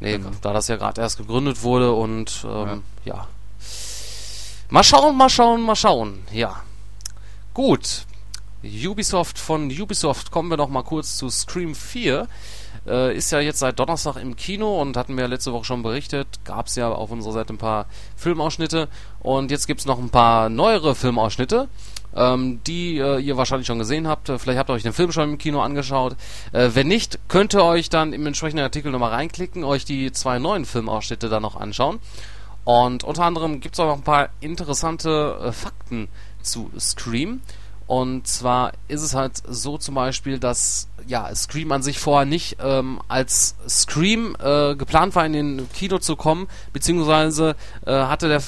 Nee, 0.00 0.18
Mhm. 0.18 0.30
da 0.40 0.52
das 0.52 0.68
ja 0.68 0.76
gerade 0.76 1.00
erst 1.00 1.18
gegründet 1.18 1.62
wurde 1.62 1.92
und 1.92 2.44
ähm, 2.48 2.82
ja. 3.04 3.26
Mal 4.70 4.84
schauen, 4.84 5.16
mal 5.16 5.28
schauen, 5.28 5.62
mal 5.62 5.74
schauen. 5.76 6.22
Ja. 6.32 6.62
Gut. 7.54 8.06
Ubisoft 8.62 9.38
von 9.38 9.70
Ubisoft 9.70 10.30
kommen 10.30 10.50
wir 10.50 10.56
noch 10.56 10.68
mal 10.68 10.82
kurz 10.82 11.16
zu 11.16 11.30
Scream 11.30 11.74
4. 11.74 12.28
Äh, 12.86 13.16
ist 13.16 13.30
ja 13.30 13.40
jetzt 13.40 13.58
seit 13.58 13.78
Donnerstag 13.78 14.16
im 14.16 14.36
Kino 14.36 14.80
und 14.80 14.96
hatten 14.96 15.16
wir 15.16 15.28
letzte 15.28 15.52
Woche 15.52 15.64
schon 15.64 15.82
berichtet. 15.82 16.26
Gab 16.44 16.66
es 16.66 16.76
ja 16.76 16.90
auf 16.90 17.10
unserer 17.10 17.32
Seite 17.32 17.54
ein 17.54 17.58
paar 17.58 17.86
Filmausschnitte 18.16 18.88
und 19.20 19.50
jetzt 19.50 19.66
gibt 19.66 19.80
es 19.80 19.86
noch 19.86 19.98
ein 19.98 20.10
paar 20.10 20.48
neuere 20.48 20.94
Filmausschnitte, 20.94 21.68
ähm, 22.14 22.60
die 22.66 22.98
äh, 22.98 23.18
ihr 23.18 23.36
wahrscheinlich 23.36 23.66
schon 23.66 23.78
gesehen 23.78 24.06
habt. 24.06 24.28
Äh, 24.28 24.38
Vielleicht 24.38 24.58
habt 24.58 24.70
ihr 24.70 24.74
euch 24.74 24.82
den 24.82 24.92
Film 24.92 25.12
schon 25.12 25.30
im 25.30 25.38
Kino 25.38 25.60
angeschaut. 25.62 26.16
Äh, 26.52 26.70
wenn 26.74 26.88
nicht, 26.88 27.18
könnt 27.28 27.54
ihr 27.54 27.64
euch 27.64 27.88
dann 27.88 28.12
im 28.12 28.26
entsprechenden 28.26 28.64
Artikel 28.64 28.92
nochmal 28.92 29.12
reinklicken, 29.12 29.64
euch 29.64 29.84
die 29.84 30.12
zwei 30.12 30.38
neuen 30.38 30.64
Filmausschnitte 30.64 31.28
dann 31.28 31.42
noch 31.42 31.56
anschauen. 31.56 31.98
Und 32.64 33.04
unter 33.04 33.24
anderem 33.24 33.60
gibt 33.60 33.74
es 33.74 33.80
auch 33.80 33.86
noch 33.86 33.96
ein 33.96 34.02
paar 34.02 34.28
interessante 34.40 35.38
äh, 35.42 35.52
Fakten 35.52 36.08
zu 36.42 36.70
Scream. 36.78 37.40
Und 37.90 38.28
zwar 38.28 38.70
ist 38.86 39.02
es 39.02 39.16
halt 39.16 39.42
so 39.48 39.76
zum 39.76 39.96
Beispiel, 39.96 40.38
dass 40.38 40.86
ja 41.08 41.34
Scream 41.34 41.72
an 41.72 41.82
sich 41.82 41.98
vorher 41.98 42.24
nicht 42.24 42.58
ähm, 42.62 43.00
als 43.08 43.56
Scream 43.68 44.36
äh, 44.38 44.76
geplant 44.76 45.16
war, 45.16 45.26
in 45.26 45.32
den 45.32 45.72
Kino 45.72 45.98
zu 45.98 46.14
kommen, 46.14 46.46
beziehungsweise 46.72 47.56
äh, 47.84 47.90
hatte 47.90 48.28
der, 48.28 48.44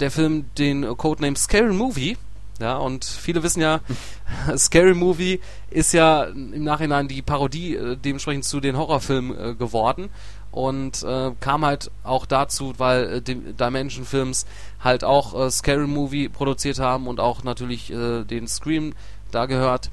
der 0.00 0.10
Film 0.10 0.50
den 0.58 0.86
Codename 0.98 1.34
Scary 1.34 1.72
Movie. 1.72 2.18
Ja, 2.60 2.76
und 2.76 3.06
viele 3.06 3.42
wissen 3.42 3.62
ja, 3.62 3.80
Scary 4.58 4.92
Movie 4.92 5.40
ist 5.70 5.94
ja 5.94 6.24
im 6.24 6.62
Nachhinein 6.62 7.08
die 7.08 7.22
Parodie 7.22 7.76
äh, 7.76 7.96
dementsprechend 7.96 8.44
zu 8.44 8.60
den 8.60 8.76
Horrorfilmen 8.76 9.38
äh, 9.38 9.54
geworden 9.54 10.10
und 10.54 11.02
äh, 11.02 11.32
kam 11.40 11.64
halt 11.64 11.90
auch 12.04 12.26
dazu, 12.26 12.74
weil 12.78 13.14
äh, 13.14 13.20
Dimension 13.20 14.04
Films 14.04 14.46
halt 14.78 15.02
auch 15.02 15.34
äh, 15.34 15.50
Scary 15.50 15.88
Movie 15.88 16.28
produziert 16.28 16.78
haben 16.78 17.08
und 17.08 17.18
auch 17.18 17.42
natürlich 17.42 17.92
äh, 17.92 18.22
den 18.22 18.46
Scream 18.46 18.94
da 19.32 19.46
gehört. 19.46 19.90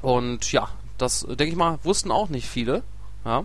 Und 0.00 0.50
ja, 0.50 0.70
das 0.96 1.26
denke 1.28 1.48
ich 1.48 1.56
mal, 1.56 1.78
wussten 1.82 2.10
auch 2.10 2.30
nicht 2.30 2.48
viele. 2.48 2.84
Ja. 3.26 3.44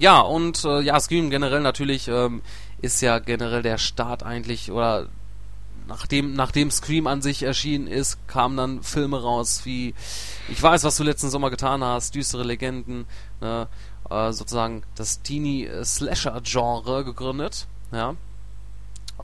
Ja, 0.00 0.18
und 0.18 0.64
äh, 0.64 0.80
ja, 0.80 0.98
Scream 0.98 1.30
generell 1.30 1.60
natürlich 1.60 2.08
ähm, 2.08 2.42
ist 2.80 3.00
ja 3.00 3.20
generell 3.20 3.62
der 3.62 3.78
Start 3.78 4.24
eigentlich 4.24 4.72
oder 4.72 5.06
nachdem, 5.86 6.34
nachdem 6.34 6.72
Scream 6.72 7.06
an 7.06 7.22
sich 7.22 7.44
erschienen 7.44 7.86
ist, 7.86 8.26
kamen 8.26 8.56
dann 8.56 8.82
Filme 8.82 9.22
raus 9.22 9.60
wie 9.64 9.94
Ich 10.48 10.60
weiß, 10.60 10.82
was 10.82 10.96
du 10.96 11.04
letzten 11.04 11.30
Sommer 11.30 11.50
getan 11.50 11.84
hast, 11.84 12.16
düstere 12.16 12.42
Legenden, 12.42 13.06
ne, 13.40 13.68
äh, 14.12 14.32
sozusagen 14.32 14.82
das 14.94 15.22
Teenie-Slasher-Genre 15.22 17.04
gegründet, 17.04 17.66
ja. 17.92 18.14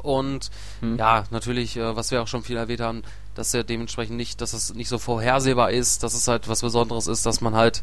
Und 0.03 0.51
Hm. 0.81 0.97
ja, 0.97 1.25
natürlich, 1.31 1.77
äh, 1.77 1.97
was 1.97 2.11
wir 2.11 2.23
auch 2.23 2.29
schon 2.29 2.43
viel 2.43 2.57
erwähnt 2.57 2.81
haben, 2.81 3.03
dass 3.35 3.53
ja 3.53 3.63
dementsprechend 3.63 4.17
nicht, 4.17 4.41
dass 4.41 4.53
es 4.53 4.75
nicht 4.75 4.89
so 4.89 4.99
vorhersehbar 4.99 5.71
ist, 5.71 6.03
dass 6.03 6.15
es 6.15 6.29
halt 6.29 6.49
was 6.49 6.61
Besonderes 6.61 7.07
ist, 7.07 7.25
dass 7.27 7.41
man 7.41 7.55
halt, 7.55 7.83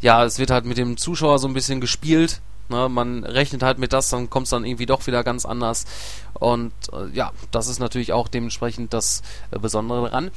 ja, 0.00 0.24
es 0.24 0.38
wird 0.38 0.50
halt 0.50 0.64
mit 0.64 0.78
dem 0.78 0.96
Zuschauer 0.96 1.38
so 1.38 1.48
ein 1.48 1.54
bisschen 1.54 1.80
gespielt, 1.80 2.40
ne, 2.68 2.88
man 2.88 3.24
rechnet 3.24 3.62
halt 3.62 3.78
mit 3.78 3.92
das, 3.92 4.08
dann 4.08 4.30
kommt 4.30 4.44
es 4.44 4.50
dann 4.50 4.64
irgendwie 4.64 4.86
doch 4.86 5.06
wieder 5.06 5.22
ganz 5.24 5.44
anders 5.44 5.86
und 6.34 6.72
äh, 6.92 7.08
ja, 7.14 7.32
das 7.50 7.68
ist 7.68 7.78
natürlich 7.78 8.12
auch 8.12 8.28
dementsprechend 8.28 8.92
das 8.92 9.22
äh, 9.50 9.58
Besondere 9.58 10.06
daran. 10.08 10.30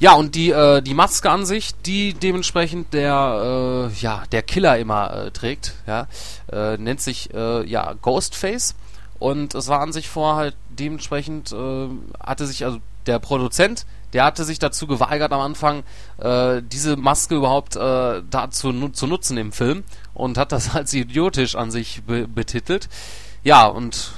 Ja, 0.00 0.14
und 0.14 0.36
die, 0.36 0.50
äh, 0.50 0.80
die 0.80 0.94
Maske 0.94 1.28
an 1.28 1.44
sich, 1.44 1.74
die 1.84 2.14
dementsprechend 2.14 2.94
der, 2.94 3.90
äh, 3.90 4.00
ja, 4.00 4.22
der 4.30 4.42
Killer 4.42 4.78
immer 4.78 5.12
äh, 5.12 5.30
trägt, 5.32 5.74
ja, 5.86 6.06
äh, 6.52 6.76
nennt 6.76 7.00
sich, 7.00 7.34
äh, 7.34 7.66
ja, 7.66 7.94
Ghostface. 8.00 8.76
Und 9.18 9.56
es 9.56 9.66
war 9.66 9.80
an 9.80 9.92
sich 9.92 10.08
vor 10.08 10.36
halt 10.36 10.54
dementsprechend, 10.68 11.52
äh, 11.52 11.88
hatte 12.20 12.46
sich, 12.46 12.64
also 12.64 12.78
der 13.06 13.18
Produzent, 13.18 13.86
der 14.12 14.24
hatte 14.24 14.44
sich 14.44 14.60
dazu 14.60 14.86
geweigert 14.86 15.32
am 15.32 15.40
Anfang, 15.40 15.82
äh, 16.18 16.62
diese 16.62 16.96
Maske 16.96 17.34
überhaupt 17.34 17.74
äh, 17.74 18.22
da 18.30 18.50
zu, 18.50 18.70
nu 18.70 18.88
zu 18.88 19.06
nutzen 19.06 19.36
im 19.36 19.50
Film 19.50 19.82
und 20.14 20.38
hat 20.38 20.52
das 20.52 20.74
als 20.76 20.94
idiotisch 20.94 21.56
an 21.56 21.72
sich 21.72 22.02
be 22.04 22.28
betitelt. 22.28 22.88
Ja, 23.42 23.66
und 23.66 24.12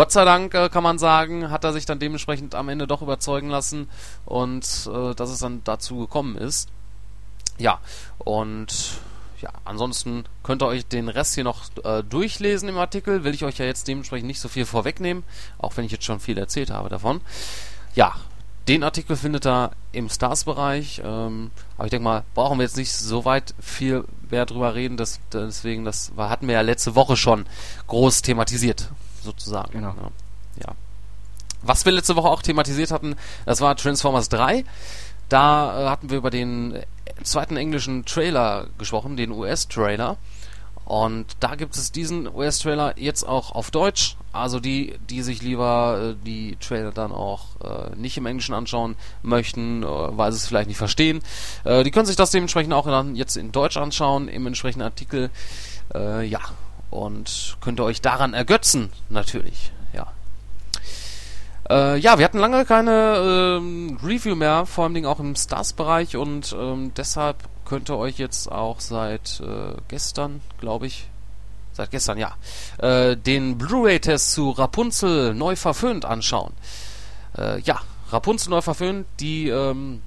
Gott 0.00 0.12
sei 0.12 0.24
Dank 0.24 0.54
äh, 0.54 0.70
kann 0.70 0.82
man 0.82 0.98
sagen, 0.98 1.50
hat 1.50 1.62
er 1.62 1.74
sich 1.74 1.84
dann 1.84 1.98
dementsprechend 1.98 2.54
am 2.54 2.70
Ende 2.70 2.86
doch 2.86 3.02
überzeugen 3.02 3.50
lassen 3.50 3.86
und 4.24 4.64
äh, 4.90 5.14
dass 5.14 5.28
es 5.28 5.40
dann 5.40 5.60
dazu 5.64 5.98
gekommen 5.98 6.36
ist. 6.36 6.70
Ja, 7.58 7.80
und 8.16 8.98
ja, 9.42 9.50
ansonsten 9.66 10.24
könnt 10.42 10.62
ihr 10.62 10.68
euch 10.68 10.86
den 10.86 11.10
Rest 11.10 11.34
hier 11.34 11.44
noch 11.44 11.64
äh, 11.84 12.02
durchlesen 12.02 12.70
im 12.70 12.78
Artikel. 12.78 13.24
Will 13.24 13.34
ich 13.34 13.44
euch 13.44 13.58
ja 13.58 13.66
jetzt 13.66 13.88
dementsprechend 13.88 14.26
nicht 14.26 14.40
so 14.40 14.48
viel 14.48 14.64
vorwegnehmen, 14.64 15.22
auch 15.58 15.76
wenn 15.76 15.84
ich 15.84 15.92
jetzt 15.92 16.04
schon 16.04 16.18
viel 16.18 16.38
erzählt 16.38 16.70
habe 16.70 16.88
davon. 16.88 17.20
Ja, 17.94 18.14
den 18.68 18.84
Artikel 18.84 19.16
findet 19.16 19.46
ihr 19.46 19.70
im 19.92 20.08
Stars-Bereich. 20.08 21.02
Ähm, 21.04 21.50
aber 21.76 21.84
ich 21.84 21.90
denke 21.90 22.04
mal, 22.04 22.24
brauchen 22.34 22.58
wir 22.58 22.62
jetzt 22.62 22.78
nicht 22.78 22.94
so 22.94 23.26
weit 23.26 23.54
viel 23.60 24.04
mehr 24.30 24.46
drüber 24.46 24.74
reden. 24.74 24.96
Das, 24.96 25.20
deswegen, 25.30 25.84
das 25.84 26.12
hatten 26.16 26.46
wir 26.46 26.54
ja 26.54 26.60
letzte 26.62 26.94
Woche 26.94 27.18
schon 27.18 27.44
groß 27.88 28.22
thematisiert, 28.22 28.88
sozusagen. 29.22 29.72
Genau. 29.72 29.94
Ja. 29.96 30.10
ja. 30.66 30.74
Was 31.62 31.84
wir 31.84 31.92
letzte 31.92 32.16
Woche 32.16 32.28
auch 32.28 32.42
thematisiert 32.42 32.90
hatten, 32.90 33.16
das 33.44 33.60
war 33.60 33.76
Transformers 33.76 34.28
3. 34.28 34.64
Da 35.28 35.86
äh, 35.86 35.88
hatten 35.88 36.10
wir 36.10 36.18
über 36.18 36.30
den 36.30 36.74
äh, 36.74 36.84
zweiten 37.22 37.56
englischen 37.56 38.04
Trailer 38.04 38.66
gesprochen, 38.78 39.16
den 39.16 39.30
US-Trailer. 39.30 40.16
Und 40.90 41.26
da 41.38 41.54
gibt 41.54 41.76
es 41.76 41.92
diesen 41.92 42.26
US-Trailer 42.26 42.94
jetzt 42.98 43.22
auch 43.22 43.52
auf 43.52 43.70
Deutsch. 43.70 44.16
Also 44.32 44.58
die, 44.58 44.98
die 45.08 45.22
sich 45.22 45.42
lieber 45.42 46.14
äh, 46.14 46.26
die 46.26 46.56
Trailer 46.56 46.90
dann 46.90 47.12
auch 47.12 47.46
äh, 47.62 47.94
nicht 47.94 48.16
im 48.16 48.26
Englischen 48.26 48.54
anschauen 48.54 48.96
möchten, 49.22 49.82
äh, 49.82 49.86
weil 49.86 50.32
sie 50.32 50.38
es 50.38 50.46
vielleicht 50.46 50.68
nicht 50.68 50.78
verstehen, 50.78 51.20
äh, 51.64 51.84
die 51.84 51.90
können 51.90 52.06
sich 52.06 52.16
das 52.16 52.30
dementsprechend 52.32 52.72
auch 52.72 52.86
dann 52.86 53.14
jetzt 53.14 53.36
in 53.36 53.52
Deutsch 53.52 53.76
anschauen, 53.76 54.28
im 54.28 54.46
entsprechenden 54.46 54.84
Artikel. 54.84 55.30
Äh, 55.94 56.26
ja, 56.26 56.40
und 56.90 57.56
könnt 57.60 57.80
ihr 57.80 57.84
euch 57.84 58.00
daran 58.00 58.34
ergötzen, 58.34 58.92
natürlich. 59.08 59.72
Ja. 59.92 60.12
Äh, 61.68 61.98
ja, 61.98 62.18
wir 62.18 62.24
hatten 62.24 62.38
lange 62.38 62.64
keine 62.64 63.58
ähm, 63.58 63.98
Review 64.02 64.34
mehr, 64.34 64.66
vor 64.66 64.84
allem 64.84 65.04
auch 65.04 65.20
im 65.20 65.36
Stars-Bereich 65.36 66.16
und 66.16 66.54
ähm, 66.58 66.92
deshalb 66.96 67.36
könnt 67.64 67.88
ihr 67.88 67.96
euch 67.96 68.18
jetzt 68.18 68.50
auch 68.50 68.80
seit 68.80 69.40
äh, 69.40 69.76
gestern, 69.88 70.40
glaube 70.58 70.86
ich, 70.86 71.08
seit 71.72 71.92
gestern, 71.92 72.18
ja, 72.18 72.34
äh, 72.78 73.16
den 73.16 73.56
Blu-ray-Test 73.58 74.32
zu 74.32 74.50
Rapunzel 74.50 75.34
neu 75.34 75.54
verföhnt 75.54 76.04
anschauen. 76.04 76.52
Äh, 77.38 77.60
ja, 77.60 77.80
Rapunzel 78.10 78.50
neu 78.50 78.60
verföhnt, 78.60 79.06
die 79.20 79.48
ähm, 79.48 80.02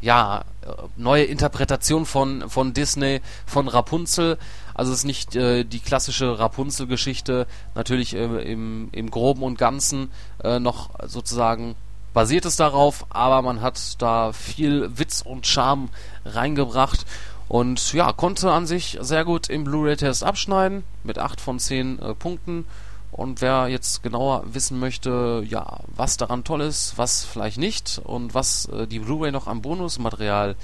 ja, 0.00 0.44
äh, 0.62 0.68
neue 0.96 1.24
Interpretation 1.24 2.06
von, 2.06 2.48
von 2.50 2.74
Disney, 2.74 3.22
von 3.46 3.68
Rapunzel. 3.68 4.38
Also 4.76 4.92
es 4.92 4.98
ist 4.98 5.04
nicht 5.04 5.34
äh, 5.34 5.64
die 5.64 5.80
klassische 5.80 6.38
Rapunzel-Geschichte, 6.38 7.46
natürlich 7.74 8.14
äh, 8.14 8.24
im, 8.24 8.90
im 8.92 9.10
Groben 9.10 9.42
und 9.42 9.56
Ganzen 9.56 10.10
äh, 10.44 10.58
noch 10.58 10.90
sozusagen 11.06 11.76
basiert 12.12 12.44
es 12.44 12.56
darauf, 12.56 13.06
aber 13.08 13.40
man 13.40 13.62
hat 13.62 14.00
da 14.00 14.32
viel 14.32 14.90
Witz 14.98 15.22
und 15.22 15.46
Charme 15.46 15.88
reingebracht 16.26 17.06
und 17.48 17.94
ja, 17.94 18.12
konnte 18.12 18.52
an 18.52 18.66
sich 18.66 18.98
sehr 19.00 19.24
gut 19.24 19.48
im 19.48 19.64
Blu-ray-Test 19.64 20.24
abschneiden 20.24 20.84
mit 21.04 21.18
8 21.18 21.40
von 21.40 21.58
10 21.58 21.98
äh, 21.98 22.14
Punkten 22.14 22.66
Und 23.12 23.40
wer 23.40 23.68
jetzt 23.68 24.02
genauer 24.02 24.42
wissen 24.52 24.78
möchte, 24.78 25.42
ja, 25.48 25.80
was 25.94 26.18
daran 26.18 26.44
toll 26.44 26.60
ist, 26.60 26.98
was 26.98 27.24
vielleicht 27.24 27.56
nicht 27.56 27.98
und 28.04 28.34
was 28.34 28.66
äh, 28.66 28.86
die 28.86 28.98
Blu-ray 28.98 29.32
noch 29.32 29.46
am 29.46 29.62
Bonusmaterial 29.62 30.54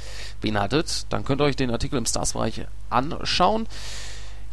beinhaltet, 0.43 1.07
dann 1.09 1.25
könnt 1.25 1.41
ihr 1.41 1.45
euch 1.45 1.57
den 1.57 1.71
Artikel 1.71 1.97
im 1.97 2.05
Stars-Bereich 2.05 2.67
anschauen. 2.91 3.67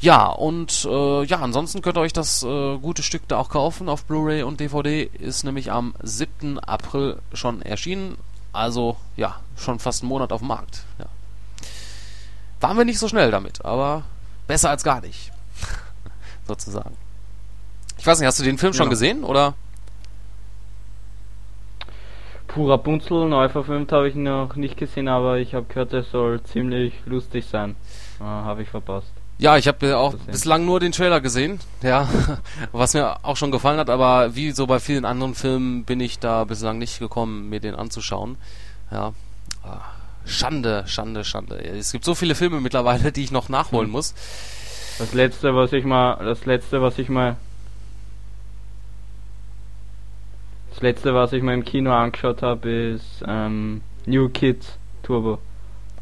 Ja, 0.01 0.27
und 0.27 0.87
äh, 0.89 1.23
ja, 1.25 1.39
ansonsten 1.39 1.81
könnt 1.81 1.97
ihr 1.97 2.01
euch 2.01 2.13
das 2.13 2.43
äh, 2.43 2.77
gute 2.77 3.03
Stück 3.03 3.27
da 3.27 3.37
auch 3.37 3.49
kaufen 3.49 3.89
auf 3.89 4.05
Blu-ray 4.05 4.43
und 4.43 4.59
DVD. 4.61 5.03
Ist 5.03 5.43
nämlich 5.43 5.71
am 5.71 5.93
7. 6.01 6.57
April 6.59 7.17
schon 7.33 7.61
erschienen. 7.61 8.17
Also 8.53 8.95
ja, 9.17 9.41
schon 9.57 9.79
fast 9.79 10.01
einen 10.01 10.09
Monat 10.09 10.31
auf 10.31 10.39
dem 10.39 10.47
Markt. 10.47 10.85
Ja. 10.99 11.05
Waren 12.61 12.77
wir 12.77 12.85
nicht 12.85 12.99
so 12.99 13.09
schnell 13.09 13.29
damit, 13.29 13.65
aber 13.65 14.03
besser 14.47 14.69
als 14.69 14.83
gar 14.83 15.01
nicht. 15.01 15.31
Sozusagen. 16.47 16.95
Ich 17.97 18.07
weiß 18.07 18.19
nicht, 18.19 18.27
hast 18.27 18.39
du 18.39 18.43
den 18.43 18.57
Film 18.57 18.71
ja. 18.71 18.77
schon 18.77 18.89
gesehen 18.89 19.25
oder? 19.25 19.53
Purer 22.47 22.77
Bunzel, 22.77 23.27
neu 23.27 23.49
verfilmt 23.49 23.91
habe 23.91 24.07
ich 24.07 24.15
noch 24.15 24.55
nicht 24.55 24.77
gesehen, 24.77 25.09
aber 25.09 25.37
ich 25.37 25.53
habe 25.53 25.67
gehört, 25.67 25.93
er 25.93 26.03
soll 26.03 26.41
ziemlich 26.43 26.93
lustig 27.05 27.45
sein. 27.45 27.75
Äh, 28.19 28.23
habe 28.23 28.63
ich 28.63 28.69
verpasst. 28.69 29.11
Ja, 29.39 29.55
ich 29.55 29.69
habe 29.69 29.97
auch 29.97 30.15
bislang 30.15 30.65
nur 30.65 30.81
den 30.81 30.91
Trailer 30.91 31.21
gesehen, 31.21 31.59
ja, 31.81 32.09
was 32.73 32.93
mir 32.93 33.23
auch 33.23 33.37
schon 33.37 33.51
gefallen 33.51 33.79
hat, 33.79 33.89
aber 33.89 34.35
wie 34.35 34.51
so 34.51 34.67
bei 34.67 34.81
vielen 34.81 35.05
anderen 35.05 35.33
Filmen 35.33 35.85
bin 35.85 36.01
ich 36.01 36.19
da 36.19 36.43
bislang 36.43 36.77
nicht 36.77 36.99
gekommen, 36.99 37.47
mir 37.47 37.61
den 37.61 37.73
anzuschauen. 37.73 38.35
Ja, 38.91 39.13
ah, 39.63 39.79
Schande, 40.25 40.83
Schande, 40.87 41.23
Schande. 41.23 41.55
Es 41.63 41.93
gibt 41.93 42.03
so 42.03 42.15
viele 42.15 42.35
Filme 42.35 42.59
mittlerweile, 42.59 43.13
die 43.13 43.23
ich 43.23 43.31
noch 43.31 43.47
nachholen 43.47 43.87
hm. 43.87 43.93
muss. 43.93 44.13
Das 44.99 45.13
letzte, 45.13 45.55
was 45.55 45.71
ich 45.71 45.85
mal, 45.85 46.17
das 46.21 46.45
letzte, 46.45 46.81
was 46.81 46.99
ich 46.99 47.07
mal, 47.07 47.37
das 50.71 50.81
letzte, 50.81 51.13
was 51.13 51.31
ich 51.31 51.41
mal 51.41 51.53
im 51.53 51.63
Kino 51.63 51.93
angeschaut 51.93 52.41
habe, 52.41 52.69
ist 52.69 53.23
ähm, 53.25 53.79
New 54.05 54.27
Kids 54.27 54.77
Turbo. 55.01 55.39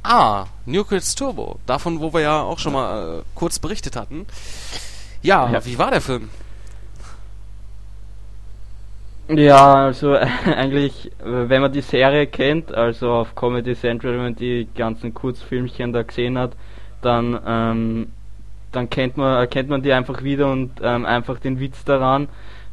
Ah, 0.10 0.46
New 0.66 0.86
Kids 0.86 1.16
Turbo. 1.16 1.60
Davon, 1.66 2.00
wo 2.00 2.14
wir 2.14 2.22
ja 2.22 2.42
auch 2.42 2.60
schon 2.60 2.72
mal 2.72 3.20
äh, 3.20 3.22
kurz 3.36 3.60
berichtet 3.60 3.98
hatten. 3.98 4.26
Ja, 5.22 5.50
ja, 5.52 5.66
wie 5.66 5.78
war 5.78 5.92
der 5.92 6.00
Film? 6.00 6.30
Ja, 9.28 9.74
also 9.74 10.14
eigentlich, 10.46 11.12
wenn 11.20 11.62
man 11.62 11.74
die 11.74 11.82
Serie 11.82 12.26
kennt, 12.26 12.74
also 12.74 13.12
auf 13.12 13.36
Comedy 13.36 13.76
Central, 13.76 14.14
wenn 14.14 14.22
man 14.22 14.36
die 14.36 14.70
ganzen 14.76 15.14
Kurzfilmchen 15.14 15.92
da 15.92 16.04
gesehen 16.04 16.38
hat, 16.38 16.54
dann, 17.02 17.38
ähm, 17.46 18.12
dann 18.72 18.90
kennt 18.90 19.18
man, 19.18 19.36
erkennt 19.36 19.68
man 19.68 19.82
die 19.82 19.92
einfach 19.92 20.24
wieder 20.24 20.50
und 20.50 20.72
ähm, 20.82 21.06
einfach 21.06 21.38
den 21.40 21.60
Witz 21.60 21.84
daran. 21.84 22.30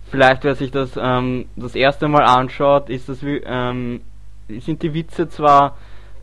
Vielleicht, 0.08 0.44
wer 0.44 0.54
sich 0.54 0.70
das 0.70 0.92
ähm, 0.96 1.46
das 1.56 1.74
erste 1.74 2.06
Mal 2.06 2.22
anschaut, 2.22 2.90
ist 2.90 3.08
das, 3.08 3.18
ähm, 3.24 4.02
sind 4.46 4.82
die 4.84 4.94
Witze 4.94 5.28
zwar 5.28 5.76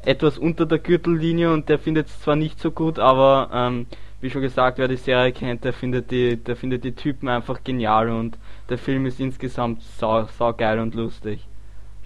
etwas 0.03 0.37
unter 0.37 0.65
der 0.65 0.79
Gürtellinie 0.79 1.51
und 1.51 1.69
der 1.69 1.79
findet 1.79 2.07
es 2.07 2.19
zwar 2.21 2.35
nicht 2.35 2.59
so 2.59 2.71
gut, 2.71 2.99
aber 2.99 3.49
ähm, 3.53 3.85
wie 4.21 4.29
schon 4.29 4.41
gesagt, 4.41 4.77
wer 4.77 4.87
die 4.87 4.97
Serie 4.97 5.31
kennt, 5.31 5.63
der 5.63 5.73
findet 5.73 6.11
die, 6.11 6.37
der 6.37 6.55
findet 6.55 6.83
die 6.83 6.93
Typen 6.93 7.27
einfach 7.27 7.63
genial 7.63 8.09
und 8.09 8.37
der 8.69 8.77
Film 8.77 9.05
ist 9.05 9.19
insgesamt 9.19 9.81
sau, 9.97 10.27
sau 10.37 10.53
geil 10.53 10.79
und 10.79 10.95
lustig. 10.95 11.45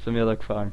So 0.04 0.12
mir 0.12 0.26
da 0.26 0.36
gefallen. 0.36 0.72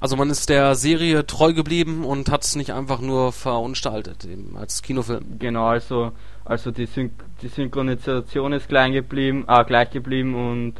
Also 0.00 0.14
man 0.14 0.30
ist 0.30 0.48
der 0.48 0.76
Serie 0.76 1.26
treu 1.26 1.52
geblieben 1.52 2.04
und 2.04 2.30
hat 2.30 2.44
es 2.44 2.54
nicht 2.54 2.72
einfach 2.72 3.00
nur 3.00 3.32
verunstaltet, 3.32 4.24
eben 4.24 4.56
als 4.56 4.82
Kinofilm. 4.82 5.38
Genau, 5.40 5.66
also 5.66 6.12
also 6.48 6.70
die, 6.70 6.86
Syn 6.86 7.10
die 7.42 7.48
Synchronisation 7.48 8.54
ist 8.54 8.68
klein 8.68 8.92
geblieben, 8.92 9.44
äh, 9.48 9.64
gleich 9.64 9.90
geblieben 9.90 10.34
und 10.34 10.74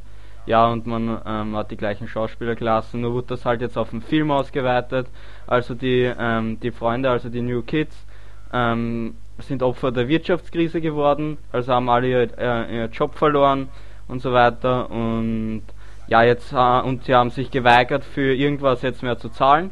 ja, 0.49 0.67
und 0.67 0.87
man 0.87 1.21
ähm, 1.27 1.57
hat 1.57 1.71
die 1.71 1.77
gleichen 1.77 2.09
Schauspieler 2.09 2.55
gelassen, 2.55 3.03
nur 3.03 3.13
wurde 3.13 3.29
das 3.29 3.45
halt 3.45 3.61
jetzt 3.61 3.77
auf 3.77 3.91
den 3.91 4.01
Film 4.01 4.31
ausgeweitet. 4.31 5.07
Also 5.47 5.75
die, 5.75 6.11
ähm, 6.19 6.59
die 6.61 6.71
Freunde, 6.71 7.11
also 7.11 7.29
die 7.29 7.43
New 7.43 7.61
Kids, 7.63 8.07
ähm, 8.53 9.17
sind 9.41 9.63
Opfer 9.63 9.93
der 9.93 10.09
Wirtschaftskrise 10.09 10.81
geworden, 10.81 11.37
also 11.53 11.75
haben 11.75 11.91
alle 11.91 12.09
ihr, 12.09 12.39
äh, 12.39 12.77
ihr 12.77 12.87
Job 12.87 13.15
verloren 13.15 13.69
und 14.09 14.23
so 14.23 14.33
weiter. 14.33 14.91
Und 14.91 15.65
ja, 16.07 16.23
jetzt 16.23 16.53
äh, 16.55 16.81
und 16.81 17.05
sie 17.05 17.15
haben 17.15 17.29
sich 17.29 17.51
geweigert, 17.51 18.03
für 18.03 18.35
irgendwas 18.35 18.81
jetzt 18.81 19.03
mehr 19.03 19.19
zu 19.19 19.29
zahlen. 19.29 19.71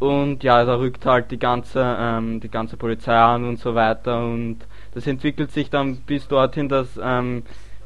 Und 0.00 0.42
ja, 0.42 0.64
da 0.64 0.74
rückt 0.74 1.06
halt 1.06 1.30
die 1.30 1.38
ganze, 1.38 1.96
ähm, 2.00 2.40
die 2.40 2.50
ganze 2.50 2.76
Polizei 2.76 3.16
an 3.16 3.44
und 3.44 3.60
so 3.60 3.76
weiter. 3.76 4.24
Und 4.24 4.58
das 4.92 5.06
entwickelt 5.06 5.52
sich 5.52 5.70
dann 5.70 5.98
bis 5.98 6.26
dorthin, 6.26 6.68
dass 6.68 6.98
ähm, 7.00 7.44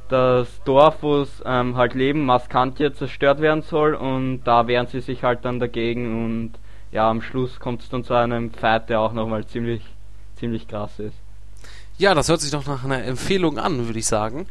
das 0.08 0.48
Dorf, 0.64 0.98
wo 1.02 1.20
es 1.20 1.42
ähm, 1.44 1.76
halt 1.76 1.94
leben, 1.94 2.24
Maskantje 2.24 2.92
zerstört 2.92 3.40
werden 3.40 3.62
soll 3.62 3.94
und 3.94 4.42
da 4.44 4.66
wehren 4.66 4.86
sie 4.86 5.00
sich 5.00 5.22
halt 5.22 5.44
dann 5.44 5.60
dagegen 5.60 6.24
und 6.24 6.52
ja, 6.90 7.08
am 7.08 7.22
Schluss 7.22 7.60
kommt 7.60 7.82
es 7.82 7.88
dann 7.88 8.04
zu 8.04 8.14
einem 8.14 8.50
Fight, 8.52 8.88
der 8.88 9.00
auch 9.00 9.12
nochmal 9.12 9.46
ziemlich, 9.46 9.82
ziemlich 10.36 10.66
krass 10.68 10.98
ist. 10.98 11.16
Ja, 11.98 12.14
das 12.14 12.28
hört 12.28 12.40
sich 12.40 12.50
doch 12.50 12.66
nach 12.66 12.84
einer 12.84 13.04
Empfehlung 13.04 13.58
an, 13.58 13.86
würde 13.86 13.98
ich 13.98 14.06
sagen. 14.06 14.46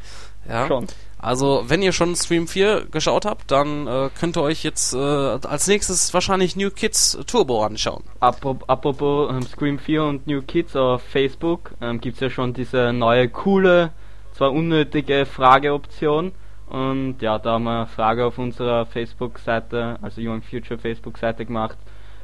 Ja. 0.48 0.68
Schon. 0.68 0.88
Also, 1.20 1.64
wenn 1.68 1.82
ihr 1.82 1.94
schon 1.94 2.16
Stream 2.16 2.48
4 2.48 2.88
geschaut 2.92 3.26
habt, 3.26 3.50
dann 3.52 3.88
äh, 3.88 4.10
könnt 4.20 4.38
ihr 4.38 4.44
euch 4.44 4.64
jetzt 4.64 4.94
äh, 4.94 4.98
als 4.98 5.68
nächstes 5.68 6.14
wahrscheinlich 6.14 6.56
New 6.56 6.70
Kids 6.70 7.18
Turbo 7.26 7.64
anschauen. 7.64 8.04
Apropos, 8.20 8.70
apropos 8.70 9.32
ähm, 9.32 9.42
Scream 9.44 9.80
4 9.80 10.04
und 10.04 10.28
New 10.28 10.42
Kids 10.44 10.76
auf 10.76 11.02
Facebook 11.02 11.72
ähm, 11.82 12.00
gibt 12.00 12.16
es 12.16 12.22
ja 12.22 12.30
schon 12.30 12.54
diese 12.54 12.94
neue 12.94 13.30
coole 13.30 13.92
zwar 14.38 14.54
unnötige 14.54 15.26
Frageoption. 15.26 16.32
Und 16.68 17.22
ja, 17.22 17.40
da 17.40 17.54
haben 17.54 17.64
wir 17.64 17.78
eine 17.78 17.88
Frage 17.88 18.26
auf 18.26 18.38
unserer 18.38 18.86
Facebook-Seite, 18.86 19.98
also 20.02 20.22
Young 20.22 20.42
Future 20.42 20.78
Facebook-Seite 20.78 21.46
gemacht. 21.46 21.78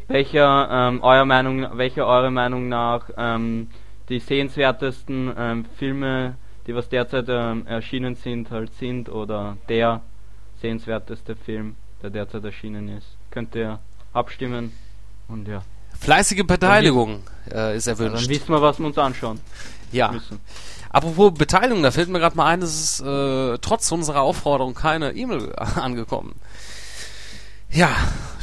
Welcher, 0.08 0.69
ähm, 0.69 1.02
eurer 1.02 1.26
Meinung, 1.26 1.65
welcher 1.78 2.06
eurer 2.06 2.30
Meinung 2.30 2.67
nach 2.67 3.10
ähm, 3.17 3.69
die 4.10 4.19
sehenswertesten 4.19 5.34
ähm, 5.38 5.65
Filme, 5.78 6.36
die 6.67 6.76
was 6.76 6.89
derzeit 6.89 7.26
ähm, 7.30 7.65
erschienen 7.65 8.15
sind, 8.15 8.52
halt 8.52 8.73
sind 8.73 9.10
oder 9.10 9.58
der 9.69 10.02
sehenswerteste 10.62 11.36
Film, 11.36 11.76
der 12.02 12.10
derzeit 12.10 12.43
erschienen 12.43 12.89
ist. 12.89 13.08
Könnt 13.32 13.56
ihr 13.56 13.80
abstimmen 14.12 14.73
und 15.30 15.47
ja. 15.47 15.63
Fleißige 15.99 16.43
Beteiligung 16.43 17.21
äh, 17.49 17.78
ist 17.78 17.88
erwünscht. 17.88 18.23
Dann 18.23 18.30
wissen 18.30 18.49
wir, 18.49 18.62
was 18.62 18.78
wir 18.78 18.88
uns 18.88 18.97
anschauen 18.97 19.39
ja. 19.93 20.12
müssen. 20.12 20.39
Apropos 20.93 21.34
Beteiligung, 21.34 21.82
da 21.82 21.89
fällt 21.89 22.10
mir 22.10 22.19
gerade 22.19 22.38
mal 22.38 22.45
ein, 22.45 22.62
es 22.62 22.79
ist 22.79 22.99
äh, 23.01 23.58
trotz 23.58 23.91
unserer 23.91 24.21
Aufforderung 24.21 24.75
keine 24.75 25.12
E-Mail 25.13 25.51
angekommen. 25.75 26.36
Ja, 27.71 27.89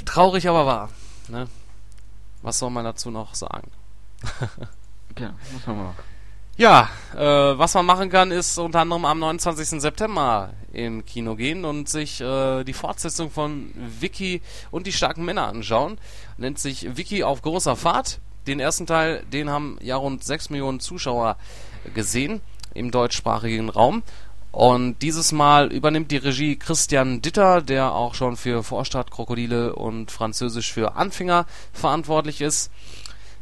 traurig 0.04 0.48
aber 0.48 0.66
wahr. 0.66 0.88
Ne? 1.28 1.46
Was 2.42 2.58
soll 2.58 2.70
man 2.70 2.84
dazu 2.84 3.12
noch 3.12 3.36
sagen? 3.36 3.70
ja, 5.18 5.32
was 5.54 5.66
haben 5.66 5.78
wir 5.78 5.84
noch? 5.84 5.94
Ja, 6.56 6.90
äh, 7.14 7.56
was 7.56 7.74
man 7.74 7.86
machen 7.86 8.10
kann, 8.10 8.32
ist 8.32 8.58
unter 8.58 8.80
anderem 8.80 9.04
am 9.04 9.20
29. 9.20 9.80
September 9.80 10.50
im 10.72 11.04
Kino 11.04 11.36
gehen 11.36 11.64
und 11.64 11.88
sich 11.88 12.20
äh, 12.20 12.64
die 12.64 12.72
Fortsetzung 12.72 13.30
von 13.30 13.72
Vicky 14.00 14.42
und 14.72 14.88
die 14.88 14.92
starken 14.92 15.24
Männer 15.24 15.46
anschauen. 15.46 15.98
Nennt 16.36 16.58
sich 16.58 16.96
Vicky 16.96 17.22
auf 17.22 17.42
großer 17.42 17.76
Fahrt. 17.76 18.18
Den 18.48 18.58
ersten 18.58 18.86
Teil, 18.86 19.22
den 19.32 19.50
haben 19.50 19.78
ja 19.80 19.94
rund 19.94 20.24
6 20.24 20.50
Millionen 20.50 20.80
Zuschauer 20.80 21.36
gesehen 21.94 22.40
im 22.74 22.90
deutschsprachigen 22.90 23.68
Raum. 23.68 24.02
Und 24.52 24.98
dieses 25.00 25.30
Mal 25.30 25.72
übernimmt 25.72 26.10
die 26.10 26.16
Regie 26.16 26.56
Christian 26.56 27.22
Ditter, 27.22 27.62
der 27.62 27.92
auch 27.92 28.14
schon 28.14 28.36
für 28.36 28.64
Vorstadt, 28.64 29.10
Krokodile 29.10 29.76
und 29.76 30.10
Französisch 30.10 30.72
für 30.72 30.96
Anfänger 30.96 31.46
verantwortlich 31.72 32.40
ist. 32.40 32.72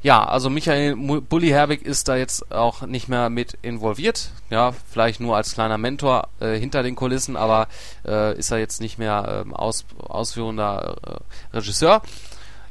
Ja, 0.01 0.25
also 0.25 0.49
Michael 0.49 0.95
Bulli 0.95 1.49
Herbig 1.49 1.83
ist 1.83 2.07
da 2.07 2.15
jetzt 2.15 2.53
auch 2.53 2.83
nicht 2.83 3.09
mehr 3.09 3.31
mit 3.31 3.59
involviert. 3.63 4.31
Ja, 4.49 4.73
vielleicht 4.91 5.19
nur 5.19 5.37
als 5.37 5.55
kleiner 5.55 5.79
Mentor 5.79 6.29
äh, 6.39 6.57
hinter 6.57 6.85
den 6.85 6.95
Kulissen, 6.95 7.37
aber 7.37 7.67
äh, 8.07 8.39
ist 8.39 8.53
er 8.53 8.59
jetzt 8.59 8.81
nicht 8.81 8.99
mehr 8.99 9.45
äh, 9.47 9.53
aus, 9.55 9.87
ausführender 9.99 10.97
äh, 11.05 11.57
Regisseur. 11.57 12.03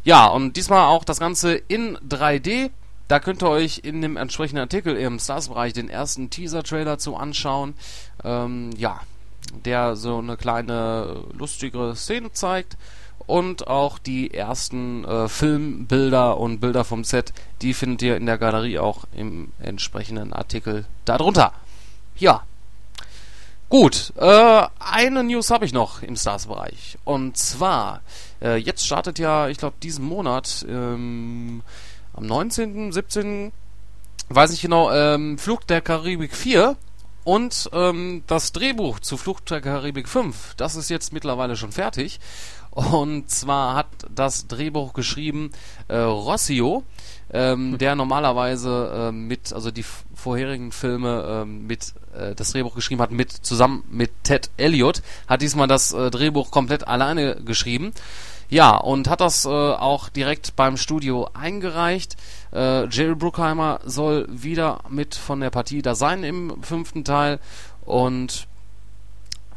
Ja, 0.06 0.28
und 0.28 0.56
diesmal 0.56 0.86
auch 0.86 1.04
das 1.04 1.20
Ganze 1.20 1.54
in 1.56 1.98
3D. 1.98 2.70
Da 3.08 3.20
könnt 3.20 3.42
ihr 3.42 3.50
euch 3.50 3.82
in 3.84 4.02
dem 4.02 4.18
entsprechenden 4.18 4.62
Artikel 4.62 4.98
im 4.98 5.20
Stars-Bereich 5.20 5.74
den 5.74 5.90
ersten 5.90 6.30
Teaser-Trailer 6.30 6.98
zu 6.98 7.16
anschauen. 7.16 7.74
Ähm, 8.24 8.72
ja, 8.78 9.00
der 9.66 9.96
so 9.96 10.18
eine 10.18 10.36
kleine 10.36 11.24
lustigere 11.34 11.96
Szene 11.96 12.32
zeigt. 12.34 12.78
Und 13.26 13.68
auch 13.68 13.98
die 14.00 14.34
ersten 14.34 15.04
äh, 15.04 15.28
Filmbilder 15.28 16.38
und 16.38 16.60
Bilder 16.60 16.86
vom 16.86 17.04
Set, 17.04 17.34
die 17.62 17.74
findet 17.74 18.02
ihr 18.02 18.16
in 18.16 18.26
der 18.26 18.38
Galerie 18.38 18.80
auch 18.80 19.04
im 19.14 19.52
entsprechenden 19.60 20.32
Artikel 20.32 20.86
darunter. 21.04 21.54
Ja. 22.18 22.44
Gut, 23.70 24.14
äh, 24.16 24.64
eine 24.80 25.24
News 25.26 25.50
habe 25.50 25.66
ich 25.66 25.74
noch 25.74 26.02
im 26.04 26.16
Stars-Bereich. 26.16 26.98
Und 27.04 27.36
zwar, 27.36 28.02
äh, 28.42 28.56
jetzt 28.56 28.86
startet 28.86 29.20
ja, 29.20 29.50
ich 29.50 29.58
glaube, 29.58 29.76
diesen 29.84 30.06
Monat 30.06 30.66
ähm, 30.70 31.64
am 32.18 32.26
19., 32.26 32.92
17., 32.92 33.52
weiß 34.30 34.52
nicht 34.52 34.62
genau, 34.62 34.92
ähm, 34.92 35.38
Flug 35.38 35.66
der 35.68 35.82
Karibik 35.82 36.36
4. 36.36 36.76
und 37.24 37.70
ähm, 37.74 38.24
das 38.28 38.52
Drehbuch 38.52 39.00
zu 39.00 39.18
Flucht 39.18 39.52
der 39.52 39.62
Karibik 39.62 40.10
5, 40.10 40.56
das 40.58 40.76
ist 40.76 40.90
jetzt 40.90 41.14
mittlerweile 41.14 41.56
schon 41.56 41.72
fertig. 41.72 42.20
Und 42.72 43.32
zwar 43.32 43.76
hat 43.76 43.88
das 44.14 44.46
Drehbuch 44.46 44.94
geschrieben 44.94 45.50
äh, 45.88 45.98
Rossio, 45.98 46.84
ähm, 47.34 47.80
der 47.80 47.96
normalerweise 47.96 49.08
äh, 49.08 49.12
mit, 49.12 49.52
also 49.52 49.72
die 49.72 49.84
vorherigen 50.14 50.72
Filme 50.72 51.42
äh, 51.42 51.46
mit 51.46 51.96
äh, 52.16 52.36
das 52.36 52.52
Drehbuch 52.52 52.76
geschrieben 52.76 53.02
hat, 53.02 53.12
mit 53.12 53.32
zusammen 53.32 53.84
mit 53.90 54.12
Ted 54.24 54.52
Elliott, 54.58 55.02
hat 55.28 55.42
diesmal 55.42 55.68
das 55.68 55.92
äh, 55.92 56.12
Drehbuch 56.12 56.52
komplett 56.52 56.88
alleine 56.88 57.38
geschrieben. 57.38 57.94
Ja, 58.50 58.78
und 58.78 59.10
hat 59.10 59.20
das 59.20 59.46
äh, 59.46 59.50
auch 59.50 60.08
direkt 60.08 60.56
beim 60.56 60.78
Studio 60.78 61.30
eingereicht. 61.34 62.16
Äh, 62.54 62.88
Jerry 62.88 63.16
Bruckheimer 63.16 63.82
soll 63.84 64.26
wieder 64.30 64.80
mit 64.90 65.16
von 65.16 65.42
der 65.42 65.50
Partie 65.50 65.82
da 65.82 65.96
sein 65.96 66.24
im 66.24 66.64
fünften 66.64 67.04
Teil. 67.04 67.40
Und 67.82 68.48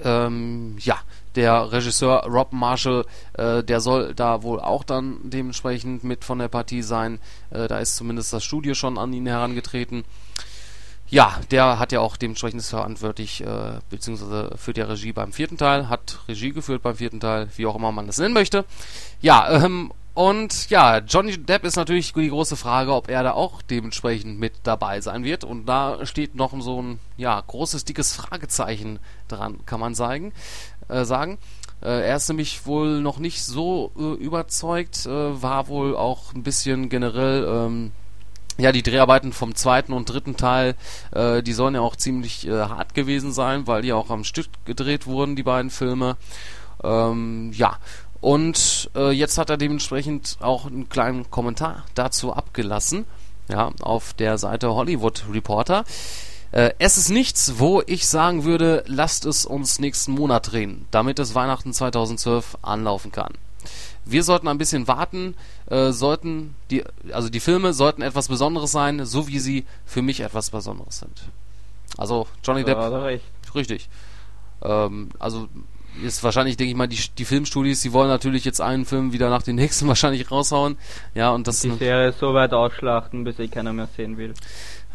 ähm, 0.02 0.76
ja, 0.80 0.98
der 1.36 1.70
Regisseur 1.70 2.24
Rob 2.26 2.52
Marshall, 2.52 3.04
äh, 3.34 3.62
der 3.62 3.80
soll 3.80 4.14
da 4.14 4.42
wohl 4.42 4.58
auch 4.60 4.82
dann 4.82 5.18
dementsprechend 5.22 6.02
mit 6.02 6.24
von 6.24 6.40
der 6.40 6.48
Partie 6.48 6.82
sein. 6.82 7.20
Äh, 7.50 7.68
da 7.68 7.78
ist 7.78 7.94
zumindest 7.96 8.32
das 8.32 8.42
Studio 8.42 8.74
schon 8.74 8.98
an 8.98 9.12
ihn 9.12 9.26
herangetreten. 9.26 10.04
Ja, 11.10 11.40
der 11.50 11.80
hat 11.80 11.90
ja 11.90 11.98
auch 11.98 12.16
dementsprechend 12.16 12.62
verantwortlich, 12.62 13.40
äh, 13.44 13.80
beziehungsweise 13.90 14.52
führt 14.56 14.78
ja 14.78 14.84
Regie 14.84 15.12
beim 15.12 15.32
vierten 15.32 15.58
Teil, 15.58 15.88
hat 15.88 16.20
Regie 16.28 16.52
geführt 16.52 16.82
beim 16.82 16.94
vierten 16.94 17.18
Teil, 17.18 17.48
wie 17.56 17.66
auch 17.66 17.74
immer 17.74 17.90
man 17.90 18.06
das 18.06 18.18
nennen 18.18 18.32
möchte. 18.32 18.64
Ja, 19.20 19.50
ähm, 19.50 19.92
und 20.14 20.70
ja, 20.70 20.98
Johnny 20.98 21.36
Depp 21.36 21.64
ist 21.64 21.76
natürlich 21.76 22.12
die 22.12 22.28
große 22.28 22.56
Frage, 22.56 22.94
ob 22.94 23.08
er 23.08 23.24
da 23.24 23.32
auch 23.32 23.60
dementsprechend 23.62 24.38
mit 24.38 24.52
dabei 24.62 25.00
sein 25.00 25.24
wird. 25.24 25.44
Und 25.44 25.66
da 25.66 26.04
steht 26.06 26.34
noch 26.34 26.52
so 26.60 26.82
ein 26.82 27.00
ja, 27.16 27.40
großes, 27.44 27.84
dickes 27.84 28.14
Fragezeichen 28.14 28.98
dran, 29.28 29.64
kann 29.66 29.80
man 29.80 29.94
sagen. 29.94 30.32
Äh, 30.88 31.04
sagen. 31.04 31.38
Äh, 31.82 32.08
er 32.08 32.16
ist 32.16 32.28
nämlich 32.28 32.66
wohl 32.66 33.00
noch 33.00 33.18
nicht 33.18 33.42
so 33.42 33.92
äh, 33.98 34.22
überzeugt, 34.22 35.06
äh, 35.06 35.42
war 35.42 35.68
wohl 35.68 35.96
auch 35.96 36.34
ein 36.34 36.42
bisschen 36.42 36.88
generell 36.88 37.46
ähm, 37.48 37.92
ja, 38.60 38.72
die 38.72 38.82
Dreharbeiten 38.82 39.32
vom 39.32 39.54
zweiten 39.54 39.92
und 39.92 40.06
dritten 40.06 40.36
Teil, 40.36 40.74
äh, 41.12 41.42
die 41.42 41.52
sollen 41.52 41.74
ja 41.74 41.80
auch 41.80 41.96
ziemlich 41.96 42.46
äh, 42.46 42.52
hart 42.52 42.94
gewesen 42.94 43.32
sein, 43.32 43.66
weil 43.66 43.82
die 43.82 43.92
auch 43.92 44.10
am 44.10 44.24
Stück 44.24 44.48
gedreht 44.64 45.06
wurden, 45.06 45.36
die 45.36 45.42
beiden 45.42 45.70
Filme. 45.70 46.16
Ähm, 46.82 47.52
ja, 47.54 47.78
und 48.20 48.90
äh, 48.94 49.10
jetzt 49.10 49.38
hat 49.38 49.50
er 49.50 49.56
dementsprechend 49.56 50.36
auch 50.40 50.66
einen 50.66 50.88
kleinen 50.88 51.30
Kommentar 51.30 51.84
dazu 51.94 52.32
abgelassen, 52.34 53.06
ja, 53.48 53.70
auf 53.80 54.12
der 54.14 54.38
Seite 54.38 54.74
Hollywood 54.74 55.24
Reporter. 55.32 55.84
Äh, 56.52 56.70
es 56.78 56.98
ist 56.98 57.10
nichts, 57.10 57.54
wo 57.58 57.82
ich 57.86 58.06
sagen 58.06 58.44
würde, 58.44 58.84
lasst 58.86 59.24
es 59.24 59.46
uns 59.46 59.78
nächsten 59.78 60.12
Monat 60.12 60.52
drehen, 60.52 60.86
damit 60.90 61.18
es 61.18 61.34
Weihnachten 61.34 61.72
2012 61.72 62.58
anlaufen 62.62 63.12
kann 63.12 63.34
wir 64.10 64.22
sollten 64.22 64.48
ein 64.48 64.58
bisschen 64.58 64.88
warten, 64.88 65.34
äh, 65.66 65.92
sollten 65.92 66.54
die, 66.70 66.84
also 67.12 67.28
die 67.28 67.40
Filme 67.40 67.72
sollten 67.72 68.02
etwas 68.02 68.28
Besonderes 68.28 68.72
sein, 68.72 69.04
so 69.04 69.28
wie 69.28 69.38
sie 69.38 69.64
für 69.84 70.02
mich 70.02 70.20
etwas 70.20 70.50
Besonderes 70.50 70.98
sind. 70.98 71.22
Also 71.96 72.26
Johnny 72.44 72.64
Depp. 72.64 72.78
Ja, 72.78 72.88
recht. 72.88 73.24
Richtig. 73.54 73.88
Ähm, 74.62 75.10
also 75.18 75.48
ist 76.04 76.22
wahrscheinlich, 76.22 76.56
denke 76.56 76.70
ich 76.70 76.76
mal, 76.76 76.86
die, 76.86 77.00
die 77.18 77.24
Filmstudios, 77.24 77.80
die 77.80 77.92
wollen 77.92 78.08
natürlich 78.08 78.44
jetzt 78.44 78.60
einen 78.60 78.84
Film 78.84 79.12
wieder 79.12 79.28
nach 79.28 79.42
dem 79.42 79.56
nächsten 79.56 79.88
wahrscheinlich 79.88 80.30
raushauen. 80.30 80.76
Ja, 81.14 81.30
und 81.30 81.46
das 81.46 81.60
die 81.60 81.70
Serie 81.70 82.12
so 82.12 82.34
weit 82.34 82.52
ausschlachten, 82.52 83.24
bis 83.24 83.38
ich 83.38 83.50
keiner 83.50 83.72
mehr 83.72 83.88
sehen 83.96 84.16
will. 84.16 84.34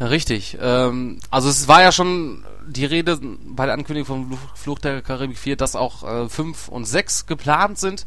Richtig. 0.00 0.58
Ähm, 0.60 1.18
also 1.30 1.48
es 1.48 1.68
war 1.68 1.82
ja 1.82 1.92
schon 1.92 2.44
die 2.66 2.84
Rede 2.84 3.18
bei 3.44 3.66
der 3.66 3.74
Ankündigung 3.74 4.06
von 4.06 4.38
Fluch 4.54 4.78
der 4.78 5.00
Karibik 5.02 5.38
4, 5.38 5.56
dass 5.56 5.76
auch 5.76 6.28
5 6.28 6.68
äh, 6.68 6.70
und 6.70 6.84
6 6.84 7.26
geplant 7.26 7.78
sind. 7.78 8.04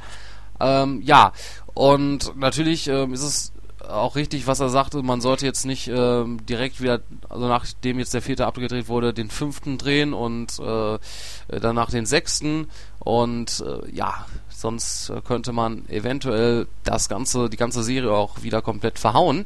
Ähm, 0.60 1.02
ja, 1.04 1.34
und 1.74 2.36
natürlich 2.38 2.88
ähm, 2.88 3.14
ist 3.14 3.24
es 3.24 3.54
auch 3.88 4.16
richtig, 4.16 4.46
was 4.46 4.60
er 4.60 4.70
sagte, 4.70 5.02
man 5.02 5.22
sollte 5.22 5.46
jetzt 5.46 5.66
nicht 5.66 5.88
ähm, 5.88 6.46
direkt 6.46 6.82
wieder, 6.82 7.02
also 7.28 7.48
nachdem 7.48 7.98
jetzt 7.98 8.14
der 8.14 8.22
vierte 8.22 8.46
abgedreht 8.46 8.88
wurde, 8.88 9.14
den 9.14 9.30
fünften 9.30 9.78
drehen 9.78 10.14
und 10.14 10.60
äh, 10.60 11.00
danach 11.48 11.90
den 11.90 12.06
sechsten 12.06 12.68
und 13.00 13.64
äh, 13.66 13.90
ja, 13.96 14.26
sonst 14.50 15.12
könnte 15.26 15.54
man 15.54 15.88
eventuell 15.88 16.68
das 16.84 17.10
ganze, 17.10 17.50
die 17.50 17.58
ganze 17.58 17.82
Serie 17.82 18.12
auch 18.12 18.44
wieder 18.44 18.62
komplett 18.62 19.00
verhauen. 19.00 19.46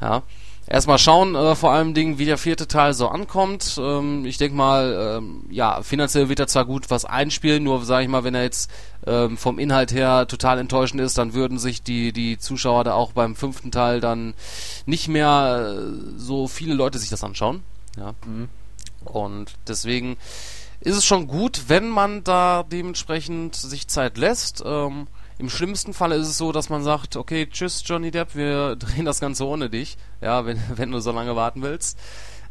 Ja 0.00 0.22
erstmal 0.72 0.98
schauen, 0.98 1.34
äh, 1.34 1.54
vor 1.54 1.70
allem 1.70 1.92
Dingen, 1.92 2.18
wie 2.18 2.24
der 2.24 2.38
vierte 2.38 2.66
Teil 2.66 2.94
so 2.94 3.08
ankommt. 3.08 3.78
Ähm, 3.78 4.24
ich 4.24 4.38
denke 4.38 4.56
mal, 4.56 5.18
ähm, 5.18 5.44
ja, 5.50 5.82
finanziell 5.82 6.30
wird 6.30 6.40
er 6.40 6.46
zwar 6.46 6.64
gut 6.64 6.90
was 6.90 7.04
einspielen, 7.04 7.62
nur 7.62 7.84
sage 7.84 8.04
ich 8.04 8.08
mal, 8.08 8.24
wenn 8.24 8.34
er 8.34 8.42
jetzt 8.42 8.70
ähm, 9.06 9.36
vom 9.36 9.58
Inhalt 9.58 9.92
her 9.92 10.26
total 10.26 10.58
enttäuschend 10.58 11.02
ist, 11.02 11.18
dann 11.18 11.34
würden 11.34 11.58
sich 11.58 11.82
die, 11.82 12.12
die 12.12 12.38
Zuschauer 12.38 12.84
da 12.84 12.94
auch 12.94 13.12
beim 13.12 13.36
fünften 13.36 13.70
Teil 13.70 14.00
dann 14.00 14.32
nicht 14.86 15.08
mehr 15.08 15.76
äh, 15.76 15.92
so 16.16 16.48
viele 16.48 16.72
Leute 16.72 16.98
sich 16.98 17.10
das 17.10 17.22
anschauen. 17.22 17.62
Ja. 17.98 18.14
Mhm. 18.26 18.48
Und 19.04 19.52
deswegen 19.68 20.16
ist 20.80 20.96
es 20.96 21.04
schon 21.04 21.26
gut, 21.26 21.64
wenn 21.68 21.90
man 21.90 22.24
da 22.24 22.62
dementsprechend 22.62 23.54
sich 23.56 23.88
Zeit 23.88 24.16
lässt. 24.16 24.62
Ähm, 24.64 25.06
im 25.42 25.50
schlimmsten 25.50 25.92
Fall 25.92 26.12
ist 26.12 26.28
es 26.28 26.38
so, 26.38 26.52
dass 26.52 26.70
man 26.70 26.84
sagt, 26.84 27.16
okay, 27.16 27.48
tschüss 27.50 27.82
Johnny 27.84 28.12
Depp, 28.12 28.36
wir 28.36 28.76
drehen 28.78 29.04
das 29.04 29.18
Ganze 29.18 29.44
ohne 29.44 29.68
dich. 29.68 29.96
Ja, 30.20 30.46
wenn, 30.46 30.60
wenn 30.76 30.92
du 30.92 31.00
so 31.00 31.10
lange 31.10 31.36
warten 31.36 31.62
willst. 31.62 31.98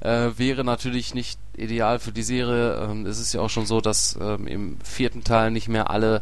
Äh, 0.02 0.32
wäre 0.38 0.64
natürlich 0.64 1.14
nicht 1.14 1.40
ideal 1.56 2.00
für 2.00 2.12
die 2.12 2.24
Serie. 2.24 2.76
Ähm, 2.84 3.06
es 3.06 3.20
ist 3.20 3.34
ja 3.34 3.42
auch 3.42 3.50
schon 3.50 3.66
so, 3.66 3.82
dass 3.82 4.18
ähm, 4.20 4.48
im 4.48 4.78
vierten 4.84 5.24
Teil 5.24 5.52
nicht 5.52 5.70
mehr 5.70 5.90
alle 5.90 6.22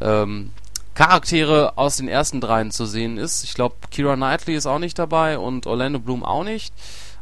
ähm, 0.00 0.50
Charaktere 0.94 1.78
aus 1.78 1.98
den 1.98 2.08
ersten 2.08 2.40
dreien 2.40 2.72
zu 2.72 2.86
sehen 2.86 3.16
ist. 3.16 3.44
Ich 3.44 3.54
glaube, 3.54 3.76
Kira 3.90 4.16
Knightley 4.16 4.56
ist 4.56 4.66
auch 4.66 4.78
nicht 4.78 4.98
dabei 4.98 5.38
und 5.38 5.66
Orlando 5.66 6.00
Bloom 6.00 6.24
auch 6.24 6.44
nicht. 6.44 6.74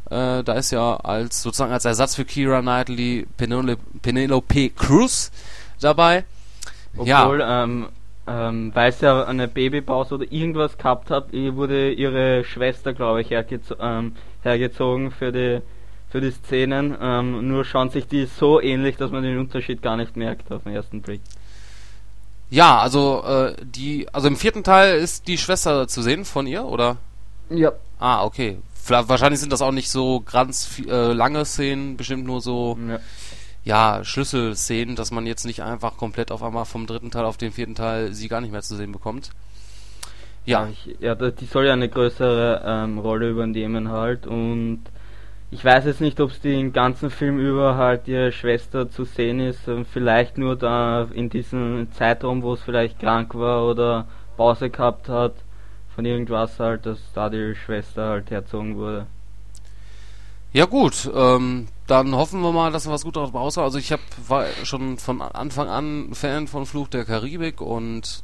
Äh, 0.09 0.43
da 0.43 0.53
ist 0.53 0.71
ja 0.71 0.95
als 0.95 1.43
sozusagen 1.43 1.73
als 1.73 1.85
Ersatz 1.85 2.15
für 2.15 2.25
Kira 2.25 2.61
Knightley 2.61 3.27
Penelope, 3.37 3.83
Penelope 4.01 4.69
Cruz 4.71 5.31
dabei. 5.79 6.23
Obwohl, 6.97 7.39
ja. 7.39 7.63
ähm, 7.63 7.89
ähm, 8.29 8.71
weil 8.75 8.91
sie 8.91 9.05
ja 9.05 9.23
eine 9.23 9.47
Babypause 9.47 10.15
oder 10.15 10.31
irgendwas 10.31 10.77
gehabt 10.77 11.09
hat, 11.09 11.33
wurde 11.33 11.91
ihre 11.91 12.43
Schwester, 12.43 12.93
glaube 12.93 13.21
ich, 13.21 13.31
hergezo 13.31 13.75
ähm, 13.79 14.15
hergezogen 14.43 15.11
für 15.11 15.31
die 15.31 15.61
für 16.09 16.21
die 16.21 16.31
Szenen. 16.31 16.95
Ähm, 17.01 17.47
nur 17.47 17.65
schauen 17.65 17.89
sich 17.89 18.07
die 18.07 18.25
so 18.25 18.61
ähnlich, 18.61 18.97
dass 18.97 19.11
man 19.11 19.23
den 19.23 19.39
Unterschied 19.39 19.81
gar 19.81 19.97
nicht 19.97 20.15
merkt 20.15 20.51
auf 20.51 20.63
den 20.63 20.73
ersten 20.73 21.01
Blick. 21.01 21.21
Ja, 22.51 22.79
also 22.79 23.23
äh, 23.25 23.55
die, 23.63 24.07
also 24.11 24.27
im 24.27 24.35
vierten 24.35 24.63
Teil 24.63 24.97
ist 24.97 25.27
die 25.27 25.37
Schwester 25.37 25.87
zu 25.87 26.01
sehen 26.01 26.25
von 26.25 26.47
ihr, 26.47 26.65
oder? 26.65 26.97
Ja. 27.49 27.73
Ah, 27.99 28.23
okay. 28.23 28.57
Wahrscheinlich 28.87 29.39
sind 29.39 29.51
das 29.51 29.61
auch 29.61 29.71
nicht 29.71 29.89
so 29.89 30.21
ganz 30.21 30.81
äh, 30.87 31.13
lange 31.13 31.45
Szenen, 31.45 31.95
bestimmt 31.95 32.25
nur 32.25 32.41
so 32.41 32.77
ja 32.87 32.99
ja, 33.63 34.03
Schlüsselszenen, 34.03 34.95
dass 34.95 35.11
man 35.11 35.27
jetzt 35.27 35.45
nicht 35.45 35.61
einfach 35.61 35.97
komplett 35.97 36.31
auf 36.31 36.43
einmal 36.43 36.65
vom 36.65 36.87
dritten 36.87 37.11
Teil 37.11 37.25
auf 37.25 37.37
den 37.37 37.51
vierten 37.51 37.75
Teil 37.75 38.13
sie 38.13 38.27
gar 38.27 38.41
nicht 38.41 38.51
mehr 38.51 38.61
zu 38.61 38.75
sehen 38.75 38.91
bekommt. 38.91 39.29
Ja. 40.45 40.63
Ja, 40.63 40.69
ich, 40.69 40.97
ja 40.99 41.15
die 41.15 41.45
soll 41.45 41.65
ja 41.65 41.73
eine 41.73 41.89
größere 41.89 42.63
ähm, 42.65 42.99
Rolle 42.99 43.29
übernehmen 43.29 43.89
halt 43.89 44.25
und 44.25 44.81
ich 45.51 45.65
weiß 45.65 45.85
jetzt 45.85 46.01
nicht, 46.01 46.19
ob 46.19 46.31
es 46.31 46.41
den 46.41 46.73
ganzen 46.73 47.09
Film 47.09 47.39
über 47.39 47.75
halt 47.75 48.07
ihre 48.07 48.31
Schwester 48.31 48.89
zu 48.89 49.03
sehen 49.03 49.39
ist, 49.39 49.67
ähm, 49.67 49.85
vielleicht 49.85 50.37
nur 50.37 50.55
da 50.55 51.07
in 51.11 51.29
diesem 51.29 51.91
Zeitraum, 51.91 52.43
wo 52.43 52.53
es 52.53 52.61
vielleicht 52.61 52.99
krank 52.99 53.35
war 53.35 53.65
oder 53.65 54.07
Pause 54.37 54.69
gehabt 54.69 55.09
hat 55.09 55.33
von 55.95 56.05
irgendwas 56.05 56.59
halt, 56.59 56.85
dass 56.85 56.99
da 57.13 57.29
die 57.29 57.55
Schwester 57.55 58.09
halt 58.09 58.31
herzogen 58.31 58.77
wurde. 58.77 59.07
Ja 60.51 60.65
gut, 60.65 61.09
ähm, 61.13 61.67
dann 61.85 62.15
hoffen 62.15 62.41
wir 62.41 62.51
mal, 62.51 62.71
dass 62.71 62.87
wir 62.87 62.91
was 62.91 63.03
Gutes 63.03 63.33
raushauen. 63.33 63.65
Also 63.65 63.77
ich 63.77 63.91
hab, 63.91 63.99
war 64.27 64.45
schon 64.63 64.97
von 64.97 65.21
Anfang 65.21 65.67
an 65.67 66.13
Fan 66.13 66.47
von 66.47 66.65
Fluch 66.65 66.87
der 66.87 67.05
Karibik 67.05 67.61
und 67.61 68.23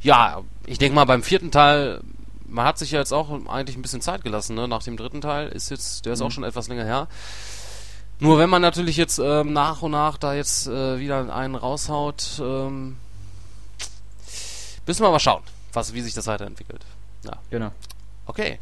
ja, 0.00 0.42
ich 0.66 0.78
denke 0.78 0.94
mal 0.94 1.04
beim 1.04 1.22
vierten 1.22 1.50
Teil, 1.50 2.00
man 2.46 2.64
hat 2.64 2.78
sich 2.78 2.92
ja 2.92 3.00
jetzt 3.00 3.12
auch 3.12 3.30
eigentlich 3.48 3.76
ein 3.76 3.82
bisschen 3.82 4.00
Zeit 4.00 4.24
gelassen, 4.24 4.54
ne? 4.56 4.66
Nach 4.66 4.82
dem 4.82 4.96
dritten 4.96 5.20
Teil 5.20 5.48
ist 5.48 5.70
jetzt, 5.70 6.06
der 6.06 6.14
ist 6.14 6.20
mhm. 6.20 6.26
auch 6.26 6.30
schon 6.30 6.44
etwas 6.44 6.68
länger 6.68 6.84
her. 6.84 7.08
Nur 8.20 8.38
wenn 8.38 8.50
man 8.50 8.62
natürlich 8.62 8.96
jetzt 8.96 9.18
ähm, 9.18 9.52
nach 9.52 9.82
und 9.82 9.92
nach 9.92 10.16
da 10.16 10.34
jetzt 10.34 10.66
äh, 10.66 10.98
wieder 10.98 11.32
einen 11.32 11.54
raushaut, 11.54 12.40
ähm, 12.42 12.96
müssen 14.86 15.02
wir 15.02 15.10
mal 15.10 15.20
schauen, 15.20 15.42
was, 15.72 15.92
wie 15.92 16.00
sich 16.00 16.14
das 16.14 16.26
weiterentwickelt. 16.26 16.84
Ja. 17.24 17.32
Genau. 17.50 17.70
Okay. 18.26 18.58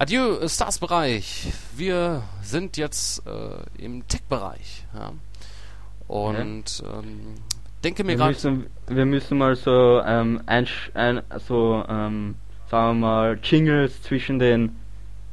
Adieu, 0.00 0.48
Stars-Bereich. 0.48 1.52
Wir 1.76 2.22
sind 2.40 2.78
jetzt 2.78 3.22
äh, 3.26 3.84
im 3.84 4.08
Tech-Bereich. 4.08 4.86
Ja. 4.94 5.12
Und 6.08 6.78
ja. 6.78 7.00
Ähm, 7.00 7.34
denke 7.84 8.02
mir 8.04 8.16
gerade. 8.16 8.64
Wir 8.88 9.04
müssen 9.04 9.36
mal 9.36 9.56
so 9.56 10.00
ähm, 10.00 10.40
ein, 10.46 10.66
ein 10.94 11.20
so 11.46 11.84
ähm, 11.86 12.36
sagen 12.70 13.00
wir 13.00 13.06
mal 13.06 13.38
Jingles 13.42 14.00
zwischen 14.00 14.38
den 14.38 14.74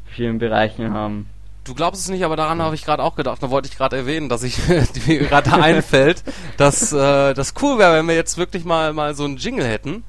vielen 0.06 0.38
Bereichen 0.38 0.92
haben. 0.92 1.30
du 1.64 1.74
glaubst 1.74 2.02
es 2.02 2.10
nicht, 2.10 2.26
aber 2.26 2.36
daran 2.36 2.62
habe 2.62 2.76
ich 2.76 2.84
gerade 2.84 3.04
auch 3.04 3.16
gedacht. 3.16 3.42
Da 3.42 3.50
wollte 3.50 3.70
ich 3.70 3.78
gerade 3.78 3.96
erwähnen, 3.96 4.28
dass 4.28 4.44
ich 4.44 4.68
mir 5.08 5.20
gerade 5.20 5.54
einfällt, 5.64 6.26
dass 6.58 6.92
äh, 6.92 7.34
das 7.34 7.54
cool 7.62 7.80
wäre, 7.80 7.94
wenn 7.94 8.08
wir 8.10 8.16
jetzt 8.16 8.38
wirklich 8.38 8.66
mal 8.66 8.92
mal 8.92 9.16
so 9.16 9.24
einen 9.24 9.38
Jingle 9.38 9.66
hätten. 9.66 10.04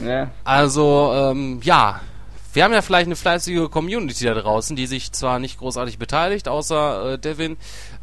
Ja. 0.00 0.32
Also 0.42 1.12
ähm, 1.14 1.60
ja, 1.62 2.00
wir 2.52 2.64
haben 2.64 2.72
ja 2.72 2.82
vielleicht 2.82 3.06
eine 3.06 3.16
fleißige 3.16 3.70
Community 3.70 4.24
da 4.24 4.34
draußen, 4.34 4.76
die 4.76 4.86
sich 4.86 5.12
zwar 5.12 5.38
nicht 5.38 5.58
großartig 5.58 5.98
beteiligt, 5.98 6.48
außer 6.48 7.12
äh, 7.12 7.18
Devin, 7.18 7.56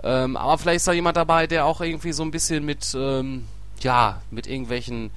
ähm, 0.03 0.37
aber 0.37 0.57
vielleicht 0.57 0.77
ist 0.77 0.87
da 0.87 0.93
jemand 0.93 1.17
dabei, 1.17 1.47
der 1.47 1.65
auch 1.65 1.81
irgendwie 1.81 2.11
so 2.11 2.23
ein 2.23 2.31
bisschen 2.31 2.65
mit 2.65 2.95
ähm, 2.95 3.45
ja 3.81 4.21
mit 4.31 4.47
irgendwelchen 4.47 5.11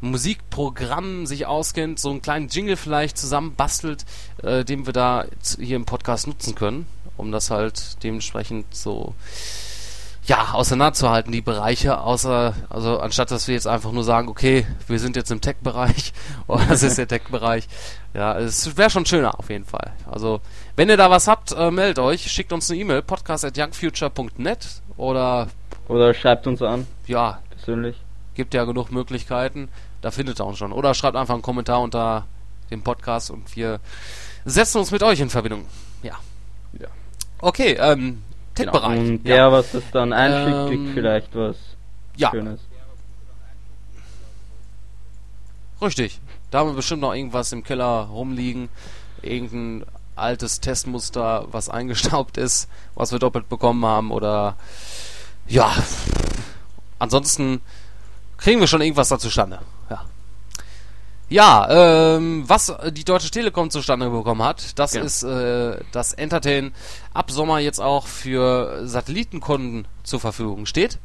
Musikprogramm 0.00 1.26
sich 1.26 1.46
auskennt, 1.46 1.98
so 1.98 2.10
einen 2.10 2.22
kleinen 2.22 2.48
Jingle 2.48 2.76
vielleicht 2.76 3.16
zusammenbastelt, 3.18 4.04
äh, 4.42 4.64
den 4.64 4.86
wir 4.86 4.92
da 4.92 5.24
hier 5.58 5.76
im 5.76 5.86
Podcast 5.86 6.26
nutzen 6.26 6.54
können, 6.54 6.86
um 7.16 7.32
das 7.32 7.50
halt 7.50 8.02
dementsprechend 8.02 8.74
so 8.74 9.14
ja, 10.26 10.52
auseinanderzuhalten, 10.52 11.32
die 11.32 11.42
Bereiche, 11.42 12.00
außer, 12.00 12.54
also 12.70 12.98
anstatt 12.98 13.30
dass 13.30 13.46
wir 13.46 13.54
jetzt 13.54 13.66
einfach 13.66 13.92
nur 13.92 14.04
sagen, 14.04 14.28
okay, 14.28 14.66
wir 14.86 14.98
sind 14.98 15.16
jetzt 15.16 15.30
im 15.30 15.40
Tech-Bereich 15.40 16.12
oder 16.46 16.64
das 16.66 16.82
ist 16.82 16.96
der 16.96 17.08
Tech-Bereich. 17.08 17.68
Ja, 18.14 18.38
es 18.38 18.76
wäre 18.76 18.90
schon 18.90 19.04
schöner 19.04 19.38
auf 19.38 19.50
jeden 19.50 19.64
Fall. 19.66 19.92
Also, 20.10 20.40
wenn 20.76 20.88
ihr 20.88 20.96
da 20.96 21.10
was 21.10 21.28
habt, 21.28 21.52
äh, 21.52 21.70
meldet 21.70 21.98
euch, 21.98 22.30
schickt 22.30 22.52
uns 22.52 22.70
eine 22.70 22.80
E-Mail, 22.80 23.02
podcast 23.02 23.44
at 23.44 23.58
youngfuture.net 23.58 24.66
oder 24.96 25.48
Oder 25.88 26.14
schreibt 26.14 26.46
uns 26.46 26.62
an, 26.62 26.86
ja, 27.06 27.40
persönlich. 27.50 27.96
gibt 28.34 28.54
ja 28.54 28.64
genug 28.64 28.90
Möglichkeiten. 28.92 29.68
Da 30.00 30.10
findet 30.10 30.40
ihr 30.40 30.46
uns 30.46 30.58
schon. 30.58 30.72
Oder 30.72 30.94
schreibt 30.94 31.16
einfach 31.16 31.34
einen 31.34 31.42
Kommentar 31.42 31.80
unter 31.80 32.26
dem 32.70 32.82
Podcast 32.82 33.30
und 33.30 33.54
wir 33.56 33.80
setzen 34.44 34.78
uns 34.78 34.90
mit 34.90 35.02
euch 35.02 35.20
in 35.20 35.30
Verbindung. 35.30 35.66
Ja. 36.02 36.14
Ja. 36.78 36.88
Okay, 37.40 37.76
ähm, 37.80 38.22
Tech-Bereich. 38.54 38.98
Genau. 38.98 39.10
Und 39.12 39.26
ja. 39.26 39.34
der, 39.36 39.52
was 39.52 39.72
das 39.72 39.82
dann 39.92 40.12
einschickt, 40.12 40.56
Ähm, 40.56 40.68
kriegt 40.68 40.94
vielleicht 40.94 41.34
was 41.34 41.56
ja, 42.16 42.30
Schönes. 42.30 42.60
richtig. 45.82 46.20
Da 46.50 46.60
haben 46.60 46.70
wir 46.70 46.74
bestimmt 46.74 47.00
noch 47.02 47.14
irgendwas 47.14 47.52
im 47.52 47.64
Keller 47.64 48.08
rumliegen. 48.10 48.68
Irgendein 49.22 49.84
altes 50.16 50.60
Testmuster, 50.60 51.46
was 51.50 51.68
eingestaubt 51.68 52.36
ist, 52.36 52.68
was 52.94 53.12
wir 53.12 53.18
doppelt 53.18 53.48
bekommen 53.48 53.84
haben. 53.84 54.10
Oder 54.10 54.56
ja. 55.48 55.74
Ansonsten 56.98 57.60
kriegen 58.36 58.60
wir 58.60 58.66
schon 58.66 58.80
irgendwas 58.80 59.08
da 59.08 59.18
zustande. 59.18 59.58
Ja. 59.90 60.04
Ja, 61.30 62.16
ähm, 62.16 62.44
was 62.46 62.72
die 62.90 63.04
Deutsche 63.04 63.30
Telekom 63.30 63.70
zustande 63.70 64.10
bekommen 64.10 64.42
hat, 64.42 64.78
das 64.78 64.92
Genau. 64.92 65.06
ist, 65.06 65.22
äh, 65.22 65.78
dass 65.90 66.12
Entertain 66.12 66.72
ab 67.14 67.30
Sommer 67.30 67.58
jetzt 67.60 67.80
auch 67.80 68.06
für 68.06 68.86
Satellitenkunden 68.86 69.88
zur 70.02 70.20
Verfügung 70.20 70.66
steht. 70.66 70.98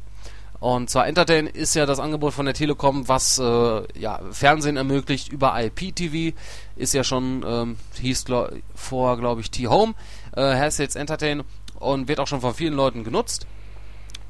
Und 0.60 0.90
zwar 0.90 1.06
Entertain 1.08 1.46
ist 1.46 1.74
ja 1.74 1.86
das 1.86 1.98
Angebot 2.00 2.34
von 2.34 2.44
der 2.44 2.54
Telekom, 2.54 3.08
was 3.08 3.38
äh, 3.38 3.98
ja, 3.98 4.20
Fernsehen 4.30 4.76
ermöglicht 4.76 5.32
über 5.32 5.54
IPTV. 5.58 6.36
Ist 6.76 6.92
ja 6.92 7.02
schon, 7.02 7.42
ähm, 7.48 7.76
hieß 7.98 8.26
glaub, 8.26 8.50
vor, 8.74 9.16
glaube 9.16 9.40
ich, 9.40 9.50
T-Home. 9.50 9.94
Äh, 10.36 10.42
heißt 10.42 10.78
jetzt 10.80 10.96
Entertain 10.96 11.44
und 11.78 12.08
wird 12.08 12.20
auch 12.20 12.26
schon 12.26 12.42
von 12.42 12.52
vielen 12.52 12.74
Leuten 12.74 13.04
genutzt. 13.04 13.46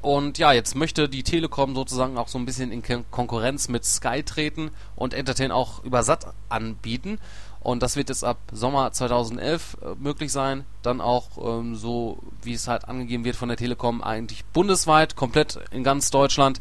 Und 0.01 0.37
ja, 0.39 0.51
jetzt 0.51 0.75
möchte 0.75 1.07
die 1.07 1.23
Telekom 1.23 1.75
sozusagen 1.75 2.17
auch 2.17 2.27
so 2.27 2.39
ein 2.39 2.45
bisschen 2.45 2.71
in 2.71 2.81
Kon- 2.81 3.05
Konkurrenz 3.11 3.67
mit 3.69 3.85
Sky 3.85 4.23
treten 4.23 4.71
und 4.95 5.13
Entertain 5.13 5.51
auch 5.51 5.83
über 5.83 6.01
Sat 6.03 6.33
anbieten. 6.49 7.19
Und 7.59 7.83
das 7.83 7.95
wird 7.95 8.09
jetzt 8.09 8.23
ab 8.23 8.37
Sommer 8.51 8.91
2011 8.91 9.77
äh, 9.81 9.85
möglich 9.99 10.31
sein. 10.31 10.65
Dann 10.81 10.99
auch 10.99 11.27
ähm, 11.37 11.75
so, 11.75 12.17
wie 12.41 12.53
es 12.53 12.67
halt 12.67 12.85
angegeben 12.89 13.23
wird 13.23 13.35
von 13.35 13.49
der 13.49 13.57
Telekom, 13.57 14.01
eigentlich 14.01 14.43
bundesweit, 14.45 15.15
komplett 15.15 15.59
in 15.69 15.83
ganz 15.83 16.09
Deutschland. 16.09 16.59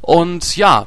Und 0.00 0.56
ja, 0.56 0.86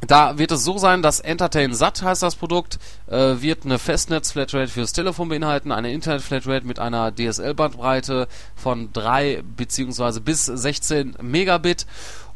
da 0.00 0.38
wird 0.38 0.52
es 0.52 0.62
so 0.62 0.76
sein, 0.76 1.02
dass 1.02 1.20
Entertain 1.20 1.72
Sat 1.72 2.02
heißt 2.02 2.22
das 2.22 2.36
Produkt, 2.36 2.78
äh, 3.06 3.40
wird 3.40 3.64
eine 3.64 3.78
Festnetz-Flatrate 3.78 4.68
fürs 4.68 4.92
Telefon 4.92 5.28
beinhalten, 5.28 5.72
eine 5.72 5.92
Internet-Flatrate 5.92 6.66
mit 6.66 6.78
einer 6.78 7.14
DSL-Bandbreite 7.14 8.28
von 8.54 8.92
3 8.92 9.42
beziehungsweise 9.56 10.20
bis 10.20 10.44
16 10.44 11.16
Megabit 11.22 11.86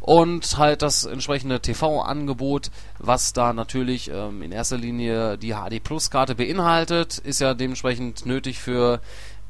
und 0.01 0.57
halt 0.57 0.81
das 0.81 1.05
entsprechende 1.05 1.61
TV-Angebot, 1.61 2.71
was 2.99 3.35
da 3.35 3.53
natürlich 3.53 4.11
ähm, 4.11 4.41
in 4.41 4.53
erster 4.53 4.79
Linie 4.79 5.37
die 5.37 5.53
HD 5.53 5.83
Plus-Karte 5.83 6.35
beinhaltet, 6.35 7.19
ist 7.19 7.41
ja 7.41 7.53
dementsprechend 7.53 8.25
nötig 8.25 8.59
für 8.59 9.01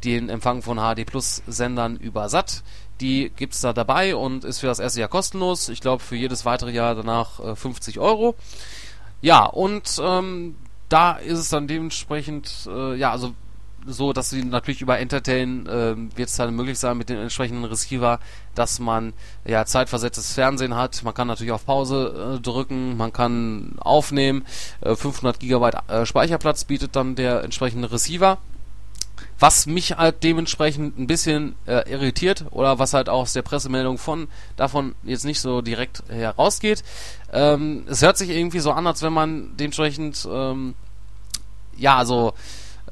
den 0.04 0.28
Empfang 0.28 0.62
von 0.62 0.78
HD 0.78 1.06
Plus 1.06 1.42
Sendern 1.46 1.96
über 1.96 2.28
Sat. 2.28 2.62
Die 3.00 3.30
gibt's 3.34 3.60
da 3.60 3.72
dabei 3.72 4.14
und 4.14 4.44
ist 4.44 4.60
für 4.60 4.66
das 4.66 4.78
erste 4.78 5.00
Jahr 5.00 5.08
kostenlos. 5.08 5.68
Ich 5.68 5.80
glaube 5.80 6.02
für 6.02 6.16
jedes 6.16 6.44
weitere 6.44 6.72
Jahr 6.72 6.94
danach 6.94 7.40
äh, 7.40 7.56
50 7.56 7.98
Euro. 7.98 8.34
Ja, 9.22 9.44
und 9.44 10.00
ähm, 10.02 10.56
da 10.88 11.12
ist 11.12 11.38
es 11.38 11.48
dann 11.48 11.68
dementsprechend, 11.68 12.68
äh, 12.68 12.96
ja, 12.96 13.10
also 13.12 13.34
so, 13.86 14.12
dass 14.12 14.30
sie 14.30 14.44
natürlich 14.44 14.82
über 14.82 14.98
Entertain 14.98 15.66
ähm, 15.70 16.10
wird 16.14 16.28
es 16.28 16.36
dann 16.36 16.54
möglich 16.54 16.78
sein 16.78 16.98
mit 16.98 17.08
den 17.08 17.18
entsprechenden 17.18 17.64
Receiver, 17.64 18.18
dass 18.54 18.78
man 18.78 19.14
ja 19.46 19.64
zeitversetztes 19.64 20.34
Fernsehen 20.34 20.76
hat. 20.76 21.02
Man 21.02 21.14
kann 21.14 21.28
natürlich 21.28 21.52
auf 21.52 21.64
Pause 21.64 22.36
äh, 22.36 22.40
drücken, 22.40 22.96
man 22.96 23.12
kann 23.12 23.76
aufnehmen. 23.78 24.44
Äh, 24.80 24.96
500 24.96 25.40
Gigabyte 25.40 25.76
äh, 25.88 26.04
Speicherplatz 26.06 26.64
bietet 26.64 26.96
dann 26.96 27.14
der 27.14 27.42
entsprechende 27.42 27.90
Receiver. 27.90 28.38
Was 29.40 29.66
mich 29.66 29.96
halt 29.96 30.22
dementsprechend 30.22 30.98
ein 30.98 31.06
bisschen 31.06 31.56
äh, 31.66 31.90
irritiert 31.90 32.44
oder 32.50 32.78
was 32.78 32.94
halt 32.94 33.08
auch 33.08 33.22
aus 33.22 33.32
der 33.32 33.42
Pressemeldung 33.42 33.98
von 33.98 34.28
davon 34.56 34.94
jetzt 35.02 35.24
nicht 35.24 35.40
so 35.40 35.62
direkt 35.62 36.02
herausgeht. 36.08 36.84
Ähm, 37.32 37.84
es 37.88 38.02
hört 38.02 38.18
sich 38.18 38.30
irgendwie 38.30 38.60
so 38.60 38.70
an, 38.70 38.86
als 38.86 39.02
wenn 39.02 39.12
man 39.12 39.56
dementsprechend 39.56 40.28
ähm, 40.30 40.74
ja, 41.76 41.96
also 41.96 42.34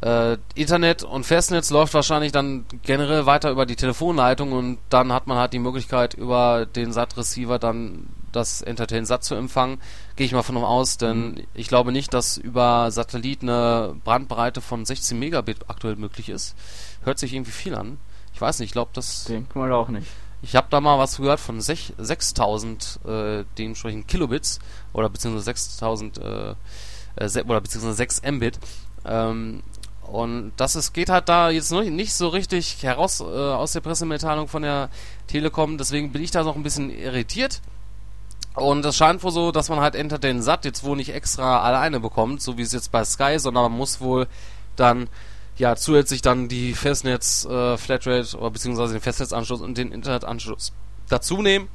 äh, 0.01 0.37
Internet 0.55 1.03
und 1.03 1.25
Festnetz 1.25 1.71
läuft 1.71 1.95
wahrscheinlich 1.95 2.33
dann 2.33 2.65
generell 2.83 3.27
weiter 3.27 3.51
über 3.51 3.67
die 3.67 3.77
Telefonleitung 3.77 4.53
und 4.53 4.79
dann 4.91 5.13
hat 5.13 5.27
man 5.27 5.39
halt 5.39 5.53
die 5.53 5.59
Möglichkeit 5.59 6.15
über 6.15 6.67
den 6.67 6.93
SAT-Receiver 6.93 7.59
dann 7.59 8.09
das 8.33 8.63
Entertain 8.63 9.05
SAT 9.05 9.25
zu 9.25 9.35
empfangen. 9.35 9.81
Gehe 10.19 10.27
ich 10.27 10.33
mal 10.33 10.43
von 10.43 10.57
aus, 10.57 10.99
denn 10.99 11.47
ich 11.55 11.69
glaube 11.69 11.93
nicht, 11.93 12.13
dass 12.13 12.39
über 12.39 12.91
Satellit 12.91 13.43
eine 13.43 13.95
Brandbreite 14.03 14.61
von 14.61 14.85
16 14.85 15.17
Megabit 15.17 15.71
aktuell 15.71 15.95
möglich 15.95 16.29
ist. 16.29 16.57
Hört 17.05 17.21
sich 17.21 17.33
irgendwie 17.33 17.53
viel 17.53 17.77
an. 17.77 17.99
Ich 18.35 18.41
weiß 18.41 18.59
nicht, 18.59 18.71
ich 18.71 18.73
glaube, 18.73 18.91
das 18.95 19.25
Denk 19.25 19.55
mal 19.55 19.71
auch 19.73 19.89
nicht. 19.89 20.09
ich 20.43 20.57
habe 20.57 20.67
da 20.71 20.81
mal 20.81 20.99
was 20.99 21.19
gehört 21.19 21.39
von 21.39 21.61
sech- 21.61 21.93
6000 21.99 22.99
äh, 23.07 23.45
dementsprechend 23.59 24.09
Kilobits 24.09 24.59
oder 24.93 25.09
beziehungsweise 25.09 25.45
6000 25.45 26.19
äh, 26.19 26.51
äh, 27.15 27.45
oder 27.45 27.61
beziehungsweise 27.61 27.95
6 27.95 28.23
Mbit. 28.29 28.59
Ähm, 29.05 29.63
und 30.03 30.51
das 30.57 30.75
ist, 30.75 30.95
geht 30.95 31.11
halt 31.11 31.29
da 31.29 31.51
jetzt 31.51 31.71
noch 31.71 31.85
nicht 31.85 32.13
so 32.13 32.27
richtig 32.27 32.83
heraus 32.83 33.21
äh, 33.21 33.25
aus 33.25 33.73
der 33.75 33.83
Pressemitteilung 33.83 34.49
von 34.49 34.63
der 34.63 34.91
Telekom. 35.29 35.79
Deswegen 35.79 36.11
bin 36.11 36.23
ich 36.25 36.33
da 36.33 36.43
noch 36.43 36.57
ein 36.57 36.65
bisschen 36.65 36.91
irritiert. 36.91 37.61
Und 38.59 38.85
es 38.85 38.97
scheint 38.97 39.23
wohl 39.23 39.31
so, 39.31 39.53
dass 39.53 39.69
man 39.69 39.81
halt 39.81 39.95
Entertain 39.95 40.43
Sat 40.43 40.65
jetzt 40.65 40.85
wohl 40.85 40.97
nicht 40.97 41.15
extra 41.15 41.61
alleine 41.63 42.01
bekommt, 42.01 42.43
so 42.43 42.59
wie 42.59 42.63
es 42.63 42.73
jetzt 42.73 42.93
bei 42.93 43.05
Sky, 43.05 43.39
sondern 43.39 43.65
man 43.65 43.79
muss 43.79 44.01
wohl 44.01 44.27
dann 44.77 45.09
ja 45.57 45.77
zusätzlich 45.77 46.23
dann 46.23 46.49
die 46.49 46.75
Festnetz 46.75 47.45
äh, 47.45 47.77
Flatrate 47.77 48.37
oder 48.37 48.51
beziehungsweise 48.51 48.95
den 48.95 49.03
Festnetzanschluss 49.03 49.61
und 49.61 49.77
den 49.77 49.93
Internetanschluss 49.93 50.73
dazu 51.09 51.43
nehmen. 51.43 51.69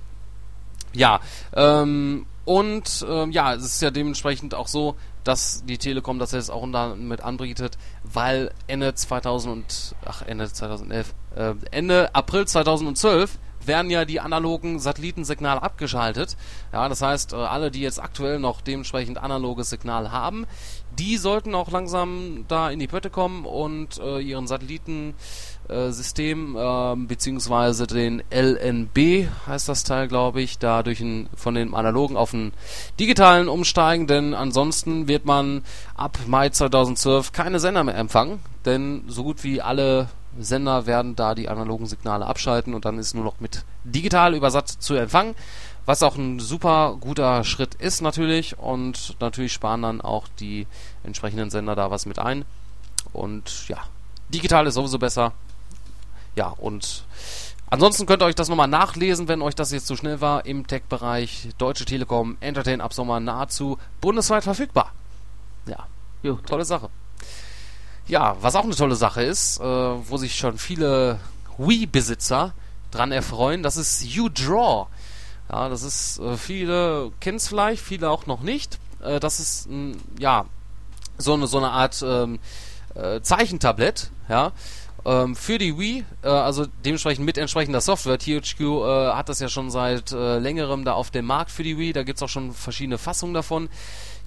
Ja, 0.93 1.19
ähm, 1.53 2.25
und 2.45 3.05
ähm, 3.09 3.31
ja, 3.31 3.53
es 3.53 3.63
ist 3.63 3.81
ja 3.81 3.89
dementsprechend 3.89 4.53
auch 4.53 4.67
so, 4.67 4.95
dass 5.23 5.63
die 5.65 5.77
Telekom 5.77 6.19
das 6.19 6.33
jetzt 6.33 6.51
auch 6.51 6.65
mit 6.95 7.21
anbietet, 7.21 7.77
weil 8.03 8.51
Ende 8.67 8.93
2000 8.93 9.53
und 9.53 9.95
ach 10.05 10.21
Ende 10.23 10.51
2011, 10.51 11.13
äh, 11.35 11.53
Ende 11.71 12.13
April 12.13 12.45
2012 12.45 13.39
werden 13.67 13.91
ja 13.91 14.05
die 14.05 14.19
analogen 14.19 14.79
Satellitensignale 14.79 15.61
abgeschaltet. 15.61 16.37
Ja, 16.71 16.89
das 16.89 17.01
heißt, 17.01 17.33
äh, 17.33 17.37
alle, 17.37 17.71
die 17.71 17.81
jetzt 17.81 18.01
aktuell 18.01 18.39
noch 18.39 18.61
dementsprechend 18.61 19.17
analoges 19.17 19.69
Signal 19.69 20.11
haben, 20.11 20.45
die 20.99 21.17
sollten 21.17 21.55
auch 21.55 21.71
langsam 21.71 22.45
da 22.47 22.69
in 22.69 22.79
die 22.79 22.87
Pötte 22.87 23.09
kommen 23.09 23.45
und 23.45 23.99
äh, 23.99 24.19
ihren 24.19 24.47
Satellitensystem 24.47 26.55
äh, 26.55 26.59
ähm, 26.59 27.07
beziehungsweise 27.07 27.87
den 27.87 28.21
LNB 28.31 29.27
heißt 29.47 29.69
das 29.69 29.83
Teil, 29.83 30.07
glaube 30.07 30.41
ich, 30.41 30.59
da 30.59 30.83
durch 30.83 31.01
ein, 31.01 31.29
von 31.35 31.55
dem 31.55 31.73
analogen 31.73 32.15
auf 32.15 32.31
den 32.31 32.53
digitalen 32.99 33.49
umsteigen, 33.49 34.07
denn 34.07 34.33
ansonsten 34.33 35.07
wird 35.07 35.25
man 35.25 35.63
ab 35.95 36.17
Mai 36.27 36.49
2012 36.49 37.31
keine 37.31 37.59
Sender 37.59 37.83
mehr 37.83 37.95
empfangen, 37.95 38.39
denn 38.65 39.03
so 39.07 39.23
gut 39.23 39.43
wie 39.43 39.61
alle 39.61 40.09
Sender 40.39 40.85
werden 40.85 41.15
da 41.15 41.35
die 41.35 41.49
analogen 41.49 41.85
Signale 41.85 42.25
abschalten 42.25 42.73
und 42.73 42.85
dann 42.85 42.97
ist 42.97 43.13
nur 43.13 43.23
noch 43.23 43.39
mit 43.39 43.63
digital 43.83 44.33
über 44.35 44.51
Sat 44.51 44.67
zu 44.67 44.95
empfangen. 44.95 45.35
Was 45.85 46.01
auch 46.01 46.15
ein 46.15 46.39
super 46.39 46.95
guter 46.99 47.43
Schritt 47.43 47.75
ist 47.75 48.01
natürlich 48.01 48.57
und 48.57 49.17
natürlich 49.19 49.51
sparen 49.51 49.81
dann 49.81 50.01
auch 50.01 50.27
die 50.39 50.65
entsprechenden 51.03 51.49
Sender 51.49 51.75
da 51.75 51.91
was 51.91 52.05
mit 52.05 52.19
ein. 52.19 52.45
Und 53.11 53.67
ja, 53.67 53.77
digital 54.29 54.65
ist 54.65 54.75
sowieso 54.75 54.97
besser. 54.97 55.33
ja, 56.35 56.47
und 56.47 57.03
ansonsten 57.69 58.05
könnt 58.05 58.23
ihr 58.23 58.27
euch 58.27 58.35
das 58.35 58.47
nochmal 58.47 58.69
nachlesen, 58.69 59.27
wenn 59.27 59.41
euch 59.41 59.55
das 59.55 59.71
jetzt 59.71 59.87
zu 59.87 59.95
so 59.95 59.97
schnell 59.97 60.21
war, 60.21 60.45
im 60.45 60.67
Tech-Bereich 60.67 61.49
Deutsche 61.57 61.85
Telekom 61.85 62.37
Entertain 62.39 62.79
ab 62.79 62.93
Sommer 62.93 63.19
nahezu 63.19 63.77
bundesweit 63.99 64.43
verfügbar. 64.43 64.93
Ja, 65.65 65.87
jo, 66.23 66.35
tolle 66.45 66.65
Sache. 66.65 66.89
Ja, 68.07 68.35
was 68.41 68.55
auch 68.55 68.63
eine 68.63 68.75
tolle 68.75 68.95
Sache 68.95 69.23
ist, 69.23 69.59
äh, 69.59 69.63
wo 69.63 70.17
sich 70.17 70.35
schon 70.35 70.57
viele 70.57 71.19
Wii-Besitzer 71.57 72.53
dran 72.91 73.11
erfreuen, 73.11 73.63
das 73.63 73.77
ist 73.77 74.05
U-Draw. 74.17 74.87
Ja, 75.49 75.69
das 75.69 75.83
ist, 75.83 76.19
äh, 76.19 76.35
viele 76.37 77.11
kennen 77.19 77.37
es 77.37 77.47
vielleicht, 77.47 77.81
viele 77.81 78.09
auch 78.09 78.25
noch 78.25 78.41
nicht. 78.41 78.77
Äh, 79.03 79.19
das 79.19 79.39
ist, 79.39 79.69
mh, 79.69 79.95
ja, 80.19 80.45
so 81.17 81.33
eine, 81.33 81.47
so 81.47 81.57
eine 81.57 81.69
Art 81.69 82.03
ähm, 82.05 82.39
äh, 82.95 83.21
Zeichentablett, 83.21 84.09
ja, 84.27 84.51
ähm, 85.05 85.35
für 85.35 85.57
die 85.57 85.77
Wii, 85.77 86.05
äh, 86.23 86.27
also 86.27 86.65
dementsprechend 86.83 87.25
mit 87.25 87.37
entsprechender 87.37 87.81
Software. 87.81 88.17
THQ 88.17 88.59
äh, 88.61 89.13
hat 89.13 89.29
das 89.29 89.39
ja 89.39 89.47
schon 89.47 89.69
seit 89.69 90.11
längerem 90.11 90.85
da 90.85 90.93
auf 90.93 91.11
dem 91.11 91.25
Markt 91.25 91.51
für 91.51 91.63
die 91.63 91.77
Wii, 91.77 91.93
da 91.93 92.03
gibt 92.03 92.17
es 92.17 92.23
auch 92.23 92.29
schon 92.29 92.53
verschiedene 92.53 92.97
Fassungen 92.97 93.33
davon. 93.33 93.69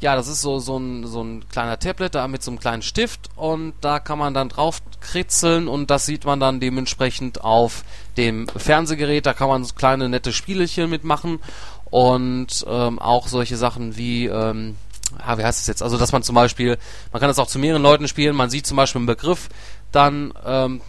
Ja, 0.01 0.15
das 0.15 0.29
ist 0.29 0.43
so, 0.43 0.59
so, 0.59 0.77
ein, 0.77 1.07
so 1.07 1.23
ein 1.23 1.49
kleiner 1.49 1.79
Tablet 1.79 2.15
da 2.15 2.29
mit 2.29 2.43
so 2.43 2.51
einem 2.51 2.61
kleinen 2.61 2.83
Stift 2.83 3.31
und 3.35 3.73
da 3.81 3.99
kann 3.99 4.19
man 4.19 4.35
dann 4.35 4.51
drauf 4.51 4.83
kritzeln 5.01 5.69
und 5.69 5.91
das 5.91 6.05
sieht 6.05 6.27
man 6.27 6.39
dann 6.39 6.61
dementsprechend 6.61 7.43
auf 7.43 7.83
dem 8.19 8.47
Fernsehgerät. 8.49 9.25
Da 9.25 9.33
kann 9.33 9.49
man 9.49 9.65
so 9.65 9.75
kleine 9.75 10.11
nette 10.11 10.35
Spielchen 10.35 10.91
mitmachen 10.91 11.39
und 11.87 12.67
ähm, 12.69 12.99
auch 12.99 13.27
solche 13.29 13.57
Sachen 13.57 13.97
wie 13.97 14.27
ähm, 14.27 14.77
ja, 15.19 15.39
wie 15.39 15.45
heißt 15.45 15.61
es 15.61 15.67
jetzt? 15.67 15.83
Also, 15.83 15.99
dass 15.99 16.13
man 16.13 16.23
zum 16.23 16.35
Beispiel, 16.35 16.79
man 17.13 17.21
kann 17.21 17.29
das 17.29 17.39
auch 17.39 17.47
zu 17.47 17.59
mehreren 17.59 17.83
Leuten 17.83 18.09
spielen, 18.09 18.37
man 18.37 18.51
sieht 18.51 18.67
zum 18.67 18.77
Beispiel 18.77 19.01
einen 19.01 19.07
Begriff 19.07 19.49
dann 19.93 20.35
ähm, 20.45 20.81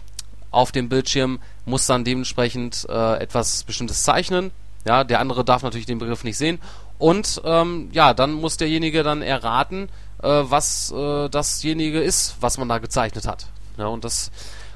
auf 0.50 0.72
dem 0.72 0.88
Bildschirm, 0.88 1.38
muss 1.64 1.86
dann 1.86 2.04
dementsprechend 2.04 2.86
äh, 2.88 3.16
etwas 3.18 3.64
Bestimmtes 3.64 4.02
zeichnen. 4.02 4.50
Ja, 4.86 5.04
der 5.04 5.20
andere 5.20 5.44
darf 5.44 5.62
natürlich 5.62 5.86
den 5.86 5.98
Begriff 5.98 6.24
nicht 6.24 6.38
sehen. 6.38 6.58
Und 6.98 7.40
ähm, 7.44 7.88
ja, 7.92 8.12
dann 8.12 8.32
muss 8.32 8.56
derjenige 8.56 9.02
dann 9.02 9.22
erraten, 9.22 9.88
äh, 10.22 10.28
was 10.28 10.90
äh, 10.90 11.28
dasjenige 11.28 12.00
ist, 12.00 12.36
was 12.40 12.58
man 12.58 12.68
da 12.68 12.78
gezeichnet 12.78 13.26
hat. 13.26 13.46
Ja, 13.76 13.86
und 13.86 14.04
das 14.04 14.30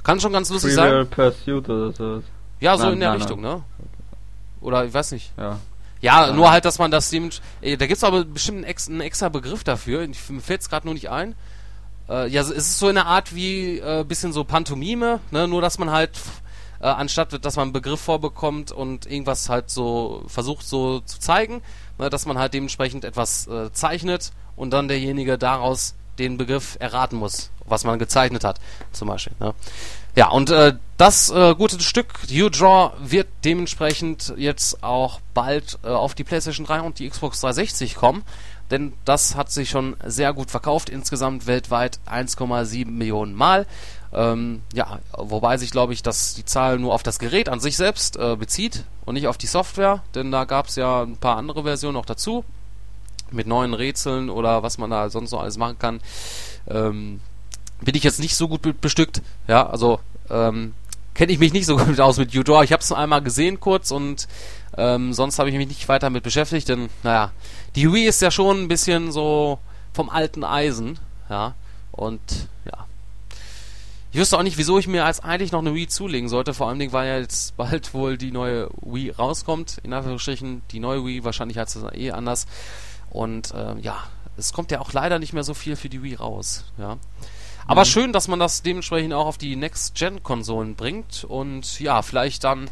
kann 0.04 0.20
schon 0.20 0.32
ganz 0.32 0.48
lustig 0.50 0.74
Trivial 0.74 1.04
sein. 1.04 1.11
Pursuit 1.11 1.68
oder 1.68 1.92
so. 1.92 2.22
Ja, 2.61 2.76
so 2.76 2.85
Nein, 2.85 2.92
in 2.94 3.00
der 3.00 3.08
nein, 3.11 3.18
Richtung, 3.18 3.40
ne? 3.40 3.62
Oder 4.61 4.85
ich 4.85 4.94
weiß 4.94 5.12
nicht. 5.12 5.32
Ja. 5.37 5.58
Ja, 6.00 6.26
Ja. 6.28 6.32
nur 6.32 6.50
halt, 6.50 6.64
dass 6.64 6.78
man 6.78 6.90
das 6.90 7.11
dem. 7.11 7.30
Äh, 7.61 7.76
da 7.76 7.87
gibt's 7.87 8.04
aber 8.04 8.24
bestimmt 8.24 8.58
einen, 8.58 8.64
ex, 8.64 8.88
einen 8.88 9.00
extra 9.00 9.28
Begriff 9.28 9.64
dafür. 9.64 10.02
Ich, 10.02 10.30
mir 10.30 10.40
fällt's 10.40 10.68
gerade 10.68 10.87
nur 10.87 10.94
nicht 10.94 11.11
ein. 11.11 11.35
Äh, 12.08 12.28
ja, 12.28 12.40
es 12.40 12.50
ist 12.50 12.78
so 12.78 12.88
in 12.88 12.94
der 12.96 13.06
Art 13.06 13.35
wie 13.35 13.78
äh, 13.78 14.04
bisschen 14.04 14.32
so 14.32 14.44
Pantomime, 14.44 15.18
ne? 15.32 15.48
Nur 15.48 15.61
dass 15.61 15.78
man 15.78 15.90
halt 15.90 16.12
äh, 16.80 16.87
anstatt 16.87 17.44
dass 17.44 17.56
man 17.56 17.64
einen 17.64 17.72
Begriff 17.72 18.00
vorbekommt 18.00 18.72
und 18.72 19.06
irgendwas 19.06 19.48
halt 19.48 19.70
so 19.70 20.24
versucht 20.26 20.66
so 20.66 21.00
zu 21.00 21.18
zeigen? 21.20 21.62
Dass 22.11 22.27
man 22.27 22.38
halt 22.38 22.55
dementsprechend 22.55 23.05
etwas 23.05 23.47
äh, 23.47 23.73
zeichnet 23.73 24.33
und 24.57 24.71
dann 24.71 24.88
derjenige 24.88 25.38
daraus 25.38 25.95
den 26.19 26.37
Begriff 26.37 26.77
erraten 26.79 27.17
muss, 27.17 27.51
was 27.65 27.85
man 27.85 27.99
gezeichnet 27.99 28.45
hat, 28.45 28.61
zum 28.93 29.09
Beispiel. 29.09 29.35
Ne? 29.41 29.55
Ja, 30.15 30.29
und 30.29 30.51
äh, 30.51 30.75
das 30.99 31.31
äh, 31.31 31.55
gute 31.55 31.81
Stück 31.81 32.09
U-Draw 32.31 32.93
wird 33.03 33.29
dementsprechend 33.45 34.35
jetzt 34.37 34.83
auch 34.83 35.21
bald 35.33 35.79
äh, 35.83 35.88
auf 35.88 36.15
die 36.15 36.25
PlayStation 36.25 36.67
3 36.67 36.83
und 36.83 36.99
die 36.99 37.09
Xbox 37.09 37.41
360 37.41 37.95
kommen, 37.95 38.23
denn 38.71 38.93
das 39.07 39.37
hat 39.37 39.51
sich 39.51 39.71
schon 39.71 39.97
sehr 40.05 40.35
gut 40.35 40.51
verkauft, 40.51 40.91
insgesamt 40.91 41.47
weltweit 41.47 41.99
1,7 42.11 42.91
Millionen 42.91 43.35
Mal. 43.35 43.67
Ähm, 44.14 44.62
ja, 44.75 45.01
wobei 45.16 45.57
sich, 45.57 45.70
glaube 45.70 45.92
ich, 45.94 46.03
dass 46.03 46.35
die 46.35 46.44
Zahl 46.44 46.79
nur 46.79 46.92
auf 46.92 47.03
das 47.03 47.18
Gerät 47.18 47.48
an 47.48 47.61
sich 47.61 47.77
selbst 47.77 48.16
äh, 48.16 48.37
bezieht 48.37 48.85
und 49.07 49.14
nicht 49.14 49.27
auf 49.27 49.38
die 49.38 49.46
Software, 49.46 50.03
denn 50.14 50.31
da 50.31 50.44
gab 50.44 50.66
es 50.66 50.77
ja 50.77 51.03
ein 51.03 51.16
paar 51.16 51.37
andere 51.37 51.62
Versionen 51.62 51.94
noch 51.94 52.05
dazu 52.05 52.44
mit 53.31 53.46
neuen 53.46 53.72
Rätseln 53.72 54.29
oder 54.29 54.62
was 54.62 54.77
man 54.77 54.90
da 54.90 55.09
sonst 55.09 55.33
noch 55.33 55.40
alles 55.40 55.57
machen 55.57 55.79
kann. 55.79 56.01
Ähm, 56.68 57.20
bin 57.81 57.94
ich 57.94 58.05
jetzt 58.05 58.20
nicht 58.20 58.37
so 58.37 58.48
gut 58.48 58.62
be 58.62 58.75
bestückt. 58.75 59.22
Ja, 59.48 59.66
also 59.66 60.01
ähm, 60.31 60.75
kenne 61.14 61.33
ich 61.33 61.38
mich 61.38 61.53
nicht 61.53 61.66
so 61.66 61.77
gut 61.79 62.01
aus 62.01 62.18
mit 62.18 62.35
U-Draw. 62.35 62.64
Ich 62.64 62.72
habe 62.72 62.83
es 62.83 62.92
einmal 62.92 63.22
gesehen 63.22 63.61
kurz 63.61 63.90
und 63.90 64.29
ähm, 64.77 65.12
sonst 65.12 65.38
habe 65.38 65.51
ich 65.51 65.57
mich 65.57 65.68
nicht 65.68 65.88
weiter 65.88 66.11
mit 66.11 66.22
beschäftigt, 66.22 66.68
denn 66.68 66.88
naja, 67.03 67.33
die 67.75 67.92
Wii 67.92 68.07
ist 68.07 68.22
ja 68.22 68.31
schon 68.31 68.62
ein 68.62 68.68
bisschen 68.68 69.12
so 69.12 69.59
vom 69.92 70.09
alten 70.09 70.44
Eisen, 70.44 70.98
ja, 71.29 71.55
und 71.90 72.20
ja. 72.64 72.87
Ich 74.12 74.18
wüsste 74.18 74.37
auch 74.37 74.42
nicht, 74.42 74.59
wieso 74.59 74.79
ich 74.79 74.87
mir 74.87 75.07
als 75.07 75.20
eigentlich 75.20 75.53
noch 75.53 75.61
eine 75.61 75.75
Wii 75.75 75.88
zulegen 75.88 76.29
sollte, 76.29 76.53
vor 76.53 76.68
allen 76.68 76.79
Dingen, 76.79 76.92
weil 76.92 77.09
ja 77.09 77.18
jetzt 77.18 77.57
bald 77.57 77.94
wohl 77.94 78.18
die 78.18 78.31
neue 78.31 78.68
Wii 78.83 79.11
rauskommt, 79.11 79.79
in 79.83 79.94
Anführungsstrichen, 79.94 80.61
die 80.70 80.81
neue 80.81 81.05
Wii, 81.07 81.25
wahrscheinlich 81.25 81.57
heißt 81.57 81.77
es 81.77 81.85
eh 81.94 82.11
anders. 82.11 82.46
Und 83.09 83.55
ähm, 83.57 83.79
ja, 83.79 83.96
es 84.37 84.53
kommt 84.53 84.70
ja 84.70 84.81
auch 84.81 84.92
leider 84.92 85.18
nicht 85.18 85.33
mehr 85.33 85.44
so 85.44 85.55
viel 85.55 85.77
für 85.77 85.88
die 85.88 86.03
Wii 86.03 86.16
raus, 86.16 86.64
ja. 86.77 86.98
Aber 87.66 87.87
schön, 87.87 88.12
dass 88.12 88.29
man 88.29 88.38
das 88.38 88.61
dementsprechend 88.62 89.14
auch 89.14 89.27
auf 89.27 89.38
die 89.38 89.57
Next-Gen-Konsolen 89.57 90.75
bringt 90.75 91.25
und 91.25 91.81
ja, 91.81 92.03
vielleicht 92.03 92.44
dann 92.44 92.68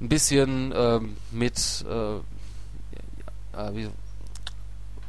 ein 0.00 0.08
bisschen 0.08 0.72
ähm, 0.74 1.16
mit, 1.32 1.84
äh, 1.86 2.14
äh, 3.58 3.74
wie, 3.74 3.88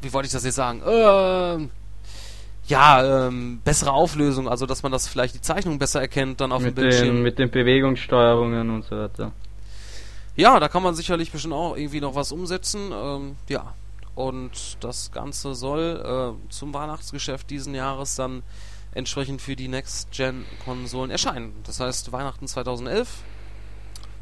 wie 0.02 0.13
wollte 0.13 0.26
ich 0.26 0.34
das 0.34 0.44
jetzt 0.44 0.56
sagen? 0.56 0.82
Ähm, 0.86 1.70
ja, 2.70 3.28
ähm, 3.28 3.62
bessere 3.64 3.92
Auflösung, 3.92 4.48
also 4.48 4.66
dass 4.66 4.84
man 4.84 4.92
das 4.92 5.08
vielleicht 5.08 5.36
die 5.36 5.42
Zeichnung 5.42 5.80
besser 5.80 6.02
erkennt 6.02 6.40
dann 6.40 6.52
auf 6.52 6.62
Mit 6.62 6.78
dem 6.78 6.82
Bildschirm. 6.84 7.16
den, 7.16 7.24
mit 7.24 7.40
den 7.40 7.50
Bewegungssteuerungen 7.50 8.70
und 8.70 8.86
so 8.86 8.96
weiter. 8.96 9.32
Ja, 10.36 10.60
da 10.60 10.70
kann 10.70 10.84
man 10.84 10.96
sicherlich 10.96 11.32
bestimmt 11.32 11.54
auch 11.54 11.76
irgendwie 11.76 12.00
noch 12.00 12.16
was 12.16 12.32
umsetzen. 12.32 12.92
Ähm, 12.94 13.36
ja. 13.50 13.74
Und 14.16 14.78
das 14.82 15.12
Ganze 15.12 15.56
soll 15.56 16.36
äh, 16.40 16.52
zum 16.52 16.74
Weihnachtsgeschäft 16.74 17.50
diesen 17.50 17.74
Jahres 17.74 18.16
dann 18.16 18.44
entsprechend 18.94 19.42
für 19.42 19.56
die 19.56 19.68
Next-Gen-Konsolen 19.68 21.12
erscheinen. 21.12 21.54
Das 21.66 21.80
heißt 21.80 22.12
Weihnachten 22.12 22.48
2011 22.48 23.08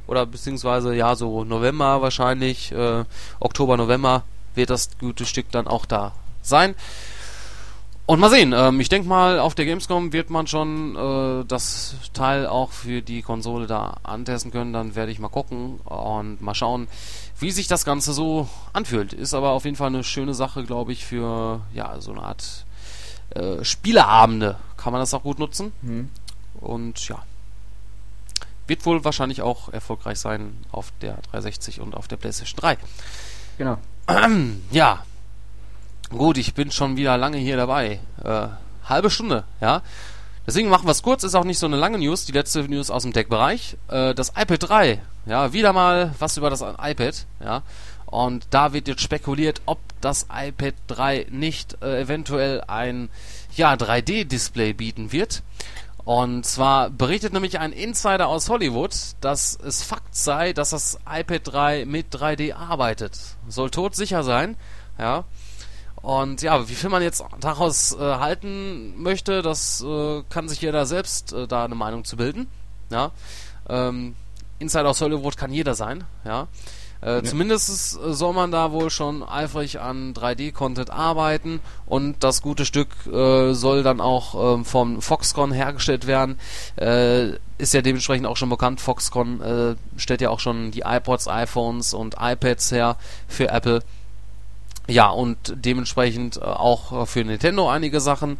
oder 0.07 0.25
beziehungsweise 0.25 0.95
ja 0.95 1.15
so 1.15 1.43
November 1.43 2.01
wahrscheinlich, 2.01 2.71
äh, 2.71 3.05
Oktober, 3.39 3.77
November 3.77 4.23
wird 4.55 4.69
das 4.69 4.89
gute 4.99 5.25
Stück 5.25 5.51
dann 5.51 5.67
auch 5.67 5.85
da 5.85 6.13
sein. 6.41 6.75
Und 8.07 8.21
mal 8.21 8.29
sehen, 8.29 8.53
ähm, 8.55 8.79
ich 8.79 8.87
denke 8.87 9.09
mal, 9.09 9.37
auf 9.37 9.53
der 9.53 9.65
Gamescom 9.65 10.13
wird 10.13 10.29
man 10.29 10.47
schon 10.47 10.95
äh, 10.95 11.45
das 11.45 11.95
Teil 12.13 12.47
auch 12.47 12.71
für 12.71 13.01
die 13.01 13.21
Konsole 13.21 13.67
da 13.67 13.97
antesten 14.03 14.49
können. 14.49 14.71
Dann 14.71 14.95
werde 14.95 15.11
ich 15.11 15.19
mal 15.19 15.27
gucken 15.27 15.81
und 15.81 16.41
mal 16.41 16.55
schauen, 16.55 16.87
wie 17.37 17.51
sich 17.51 17.67
das 17.67 17.83
Ganze 17.83 18.13
so 18.13 18.47
anfühlt. 18.71 19.11
Ist 19.11 19.33
aber 19.33 19.49
auf 19.49 19.65
jeden 19.65 19.75
Fall 19.75 19.87
eine 19.87 20.05
schöne 20.05 20.33
Sache, 20.33 20.63
glaube 20.63 20.93
ich, 20.93 21.05
für 21.05 21.59
ja 21.73 21.99
so 21.99 22.11
eine 22.11 22.23
Art 22.23 22.65
äh, 23.31 23.61
Spieleabende. 23.65 24.55
Kann 24.77 24.93
man 24.93 25.01
das 25.01 25.13
auch 25.13 25.23
gut 25.23 25.37
nutzen. 25.37 25.73
Mhm. 25.81 26.09
Und 26.61 27.09
ja, 27.09 27.21
wird 28.67 28.85
wohl 28.85 29.03
wahrscheinlich 29.03 29.41
auch 29.41 29.67
erfolgreich 29.73 30.17
sein 30.17 30.57
auf 30.71 30.93
der 31.01 31.17
360 31.31 31.81
und 31.81 31.93
auf 31.93 32.07
der 32.07 32.15
PlayStation 32.15 32.57
3. 32.61 32.77
Genau. 33.57 33.77
Ja. 34.71 35.03
Gut, 36.09 36.37
ich 36.37 36.53
bin 36.53 36.71
schon 36.71 36.95
wieder 36.95 37.17
lange 37.17 37.37
hier 37.37 37.57
dabei. 37.57 37.99
Äh, 38.23 38.47
halbe 38.85 39.09
Stunde, 39.09 39.43
ja. 39.59 39.81
Deswegen 40.45 40.69
machen 40.69 40.87
wir 40.87 40.91
es 40.91 41.03
kurz, 41.03 41.25
ist 41.25 41.35
auch 41.35 41.43
nicht 41.43 41.59
so 41.59 41.65
eine 41.65 41.75
lange 41.75 41.97
News, 41.97 42.25
die 42.25 42.31
letzte 42.31 42.63
News 42.63 42.89
aus 42.89 43.03
dem 43.03 43.11
Tech-Bereich. 43.11 43.75
Äh, 43.89 44.15
das 44.15 44.29
iPad 44.29 44.69
3, 44.69 45.01
ja, 45.25 45.51
wieder 45.51 45.73
mal 45.73 46.15
was 46.19 46.37
über 46.37 46.49
das 46.49 46.61
iPad, 46.61 47.25
ja. 47.43 47.61
Und 48.05 48.47
da 48.51 48.71
wird 48.71 48.87
jetzt 48.87 49.01
spekuliert, 49.01 49.61
ob 49.65 49.79
das 49.99 50.27
iPad 50.33 50.75
3 50.87 51.27
nicht 51.29 51.81
äh, 51.81 51.99
eventuell 51.99 52.63
ein 52.67 53.09
ja, 53.57 53.73
3D-Display 53.73 54.71
bieten 54.71 55.11
wird. 55.11 55.43
Und 56.05 56.45
zwar 56.45 56.89
berichtet 56.89 57.33
nämlich 57.33 57.59
ein 57.59 57.73
Insider 57.73 58.29
aus 58.29 58.47
Hollywood, 58.47 58.95
dass 59.19 59.59
es 59.61 59.83
Fakt 59.83 60.15
sei, 60.15 60.53
dass 60.53 60.69
das 60.69 60.99
iPad 61.05 61.41
3 61.43 61.85
mit 61.85 62.15
3D 62.15 62.53
arbeitet. 62.53 63.19
Soll 63.49 63.71
todsicher 63.71 64.23
sein, 64.23 64.55
ja. 64.97 65.25
Und 66.07 66.41
ja, 66.41 66.69
wie 66.69 66.73
viel 66.73 66.89
man 66.89 67.01
jetzt 67.03 67.21
daraus 67.41 67.91
äh, 67.91 67.99
halten 67.99 68.93
möchte, 68.95 69.41
das 69.41 69.83
äh, 69.85 70.23
kann 70.29 70.47
sich 70.47 70.61
jeder 70.61 70.85
selbst 70.85 71.33
äh, 71.33 71.47
da 71.49 71.65
eine 71.65 71.75
Meinung 71.75 72.05
zu 72.05 72.15
bilden. 72.15 72.47
Ja. 72.89 73.11
Ähm, 73.67 74.15
Insider 74.57 74.87
aus 74.87 75.01
Hollywood 75.01 75.35
kann 75.35 75.51
jeder 75.51 75.75
sein, 75.75 76.05
ja. 76.23 76.47
Äh, 77.01 77.23
Zumindest 77.23 77.99
äh, 77.99 78.13
soll 78.13 78.31
man 78.31 78.51
da 78.51 78.71
wohl 78.71 78.89
schon 78.89 79.21
eifrig 79.21 79.81
an 79.81 80.13
3D-Content 80.13 80.91
arbeiten 80.91 81.59
und 81.85 82.23
das 82.23 82.41
gute 82.41 82.63
Stück 82.63 82.87
äh, 83.05 83.51
soll 83.53 83.83
dann 83.83 83.99
auch 83.99 84.55
ähm, 84.55 84.63
vom 84.63 85.01
Foxconn 85.01 85.51
hergestellt 85.51 86.07
werden. 86.07 86.39
Äh, 86.77 87.31
ist 87.57 87.73
ja 87.73 87.81
dementsprechend 87.81 88.27
auch 88.27 88.37
schon 88.37 88.49
bekannt. 88.49 88.79
Foxconn 88.79 89.41
äh, 89.41 89.75
stellt 89.97 90.21
ja 90.21 90.29
auch 90.29 90.39
schon 90.39 90.71
die 90.71 90.83
iPods, 90.85 91.27
iPhones 91.27 91.93
und 91.93 92.15
iPads 92.17 92.71
her 92.71 92.95
für 93.27 93.49
Apple. 93.49 93.81
Ja, 94.87 95.09
und 95.09 95.37
dementsprechend 95.55 96.37
äh, 96.37 96.41
auch 96.41 97.07
für 97.07 97.23
Nintendo 97.23 97.69
einige 97.69 97.99
Sachen. 97.99 98.37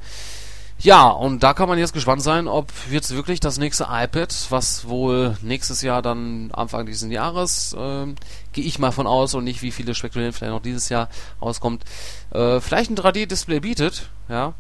Ja, 0.80 1.10
und 1.10 1.42
da 1.42 1.56
kann 1.56 1.68
man 1.68 1.80
jetzt 1.80 1.94
gespannt 1.94 2.22
sein, 2.22 2.48
ob 2.48 2.72
jetzt 2.92 3.16
wirklich 3.16 3.40
das 3.40 3.58
nächste 3.58 3.86
iPad, 3.90 4.34
was 4.52 4.88
wohl 4.88 5.36
nächstes 5.42 5.82
Jahr 5.82 6.04
dann 6.04 6.52
Anfang 6.52 6.86
dieses 6.86 7.12
Jahres, 7.12 7.74
äh, 7.74 8.06
gehe 8.54 8.64
ich 8.64 8.78
mal 8.78 8.92
von 8.92 9.08
aus 9.08 9.34
und 9.34 9.44
nicht 9.44 9.64
wie 9.64 9.72
viele 9.72 9.96
spekulieren, 9.96 10.34
vielleicht 10.34 10.54
noch 10.54 10.62
dieses 10.62 10.90
Jahr 10.90 11.10
rauskommt, 11.42 11.84
äh, 12.30 12.60
vielleicht 12.60 12.92
ein 12.92 12.96
3D-Display 12.96 13.60
bietet, 13.60 14.10
ja. 14.30 14.54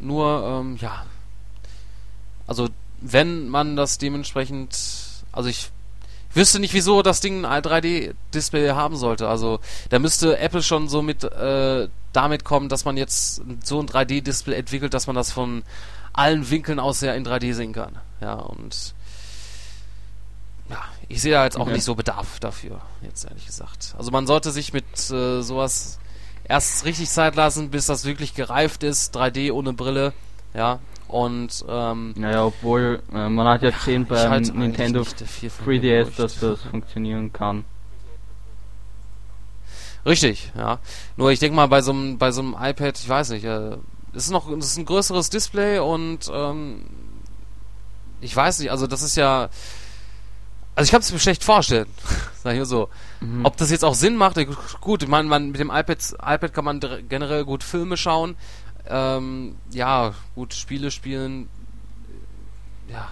Nur, 0.00 0.62
ähm, 0.62 0.78
ja. 0.80 1.04
Also, 2.46 2.70
wenn 3.02 3.48
man 3.48 3.76
das 3.76 3.98
dementsprechend, 3.98 4.78
also 5.30 5.50
ich 5.50 5.70
wüsste 6.36 6.60
nicht, 6.60 6.74
wieso 6.74 7.02
das 7.02 7.20
Ding 7.20 7.44
ein 7.44 7.62
3D-Display 7.62 8.70
haben 8.70 8.96
sollte. 8.96 9.28
Also 9.28 9.60
da 9.90 9.98
müsste 9.98 10.38
Apple 10.38 10.62
schon 10.62 10.88
so 10.88 11.02
mit 11.02 11.24
äh, 11.24 11.88
damit 12.12 12.44
kommen, 12.44 12.68
dass 12.68 12.84
man 12.84 12.96
jetzt 12.96 13.42
so 13.62 13.80
ein 13.80 13.86
3D-Display 13.86 14.56
entwickelt, 14.56 14.94
dass 14.94 15.06
man 15.06 15.16
das 15.16 15.32
von 15.32 15.62
allen 16.12 16.48
Winkeln 16.50 16.78
aus 16.78 17.00
ja 17.00 17.12
in 17.14 17.26
3D 17.26 17.54
sehen 17.54 17.72
kann. 17.72 17.98
Ja, 18.20 18.34
und 18.34 18.94
ja, 20.70 20.82
ich 21.08 21.20
sehe 21.20 21.32
da 21.32 21.44
jetzt 21.44 21.56
auch 21.56 21.62
okay. 21.62 21.72
nicht 21.72 21.84
so 21.84 21.94
Bedarf 21.94 22.40
dafür, 22.40 22.80
jetzt 23.02 23.24
ehrlich 23.24 23.46
gesagt. 23.46 23.94
Also 23.98 24.10
man 24.10 24.26
sollte 24.26 24.50
sich 24.50 24.72
mit 24.72 24.84
äh, 25.10 25.42
sowas 25.42 25.98
erst 26.44 26.84
richtig 26.84 27.10
Zeit 27.10 27.36
lassen, 27.36 27.70
bis 27.70 27.86
das 27.86 28.04
wirklich 28.04 28.34
gereift 28.34 28.82
ist, 28.82 29.16
3D 29.16 29.52
ohne 29.52 29.72
Brille, 29.72 30.12
ja, 30.54 30.78
und 31.14 31.64
ähm, 31.68 32.12
naja, 32.16 32.44
obwohl 32.44 33.00
äh, 33.14 33.28
man 33.28 33.46
hat 33.46 33.62
ja 33.62 33.70
gesehen 33.70 34.04
beim 34.04 34.30
halt 34.30 34.52
Nintendo 34.52 35.02
3DS, 35.02 36.16
dass 36.16 36.40
das 36.40 36.62
funktionieren 36.62 37.32
kann. 37.32 37.64
Richtig, 40.04 40.50
ja. 40.58 40.80
Nur 41.16 41.30
ich 41.30 41.38
denke 41.38 41.54
mal 41.54 41.68
bei 41.68 41.82
so 41.82 41.92
einem 41.92 42.18
bei 42.18 42.32
so 42.32 42.40
einem 42.40 42.56
iPad, 42.60 42.98
ich 42.98 43.08
weiß 43.08 43.30
nicht, 43.30 43.44
äh, 43.44 43.76
es 44.12 44.24
ist 44.24 44.30
noch 44.32 44.50
ist 44.50 44.76
ein 44.76 44.86
größeres 44.86 45.30
Display 45.30 45.78
und 45.78 46.28
ähm, 46.32 46.84
ich 48.20 48.34
weiß 48.34 48.58
nicht, 48.58 48.72
also 48.72 48.88
das 48.88 49.02
ist 49.02 49.14
ja 49.14 49.50
also 50.74 50.88
ich 50.88 50.90
kann 50.90 51.00
es 51.00 51.12
mir 51.12 51.20
schlecht 51.20 51.44
vorstellen, 51.44 51.86
sag 52.42 52.54
ich 52.54 52.58
mal 52.58 52.64
so. 52.64 52.88
Mhm. 53.20 53.44
Ob 53.44 53.56
das 53.56 53.70
jetzt 53.70 53.84
auch 53.84 53.94
Sinn 53.94 54.16
macht, 54.16 54.36
gut, 54.80 55.04
ich 55.04 55.08
meine, 55.08 55.28
man, 55.28 55.52
mit 55.52 55.60
dem 55.60 55.70
iPad, 55.70 55.98
iPad 56.20 56.52
kann 56.52 56.64
man 56.64 56.80
generell 57.08 57.44
gut 57.44 57.62
Filme 57.62 57.96
schauen. 57.96 58.34
Ähm, 58.88 59.56
ja, 59.70 60.14
gut, 60.34 60.54
Spiele 60.54 60.90
spielen, 60.90 61.48
ja. 62.88 63.08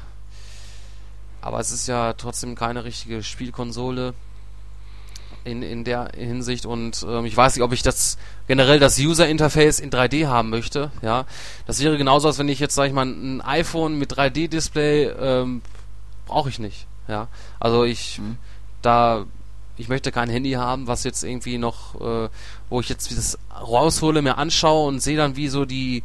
Aber 1.40 1.58
es 1.58 1.72
ist 1.72 1.88
ja 1.88 2.12
trotzdem 2.12 2.54
keine 2.54 2.84
richtige 2.84 3.22
Spielkonsole 3.22 4.14
in, 5.44 5.62
in 5.62 5.84
der 5.84 6.10
Hinsicht 6.16 6.66
und 6.66 7.04
ähm, 7.08 7.24
ich 7.24 7.36
weiß 7.36 7.56
nicht, 7.56 7.64
ob 7.64 7.72
ich 7.72 7.82
das 7.82 8.16
generell 8.46 8.78
das 8.78 8.98
User 8.98 9.28
Interface 9.28 9.80
in 9.80 9.90
3D 9.90 10.28
haben 10.28 10.50
möchte. 10.50 10.92
Ja, 11.02 11.26
das 11.66 11.80
wäre 11.80 11.98
genauso, 11.98 12.28
als 12.28 12.38
wenn 12.38 12.48
ich 12.48 12.60
jetzt 12.60 12.74
sage 12.74 12.88
ich 12.88 12.94
mal 12.94 13.06
ein 13.06 13.40
iPhone 13.40 13.98
mit 13.98 14.12
3D 14.12 14.48
Display 14.48 15.06
ähm, 15.06 15.62
brauche 16.26 16.48
ich 16.48 16.58
nicht. 16.58 16.86
Ja, 17.08 17.28
also 17.58 17.84
ich 17.84 18.20
mhm. 18.20 18.36
da 18.82 19.26
ich 19.76 19.88
möchte 19.88 20.12
kein 20.12 20.28
Handy 20.28 20.52
haben, 20.52 20.86
was 20.86 21.04
jetzt 21.04 21.24
irgendwie 21.24 21.58
noch, 21.58 22.00
äh, 22.00 22.28
wo 22.68 22.80
ich 22.80 22.88
jetzt 22.88 23.16
das 23.16 23.38
raushole, 23.60 24.22
mir 24.22 24.38
anschaue 24.38 24.88
und 24.88 25.00
sehe 25.00 25.16
dann, 25.16 25.36
wie 25.36 25.48
so 25.48 25.64
die 25.64 26.02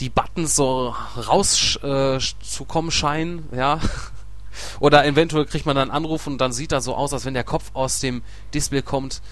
die 0.00 0.08
Buttons 0.08 0.56
so 0.56 0.94
rauszukommen 1.16 2.88
äh, 2.88 2.92
scheinen, 2.92 3.48
ja. 3.54 3.78
Oder 4.80 5.06
eventuell 5.06 5.46
kriegt 5.46 5.64
man 5.64 5.76
dann 5.76 5.90
einen 5.90 5.96
Anruf 5.96 6.26
und 6.26 6.38
dann 6.38 6.52
sieht 6.52 6.72
das 6.72 6.84
so 6.84 6.94
aus, 6.94 7.12
als 7.12 7.24
wenn 7.24 7.34
der 7.34 7.44
Kopf 7.44 7.70
aus 7.72 8.00
dem 8.00 8.22
Display 8.52 8.82
kommt. 8.82 9.22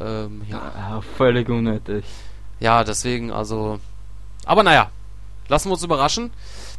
Ähm, 0.00 0.42
ja. 0.48 0.72
ja. 0.76 1.00
Völlig 1.16 1.48
unnötig. 1.48 2.04
Ja, 2.60 2.84
deswegen, 2.84 3.30
also. 3.30 3.80
Aber 4.44 4.62
naja, 4.62 4.90
lassen 5.48 5.68
wir 5.68 5.74
uns 5.74 5.84
überraschen. 5.84 6.30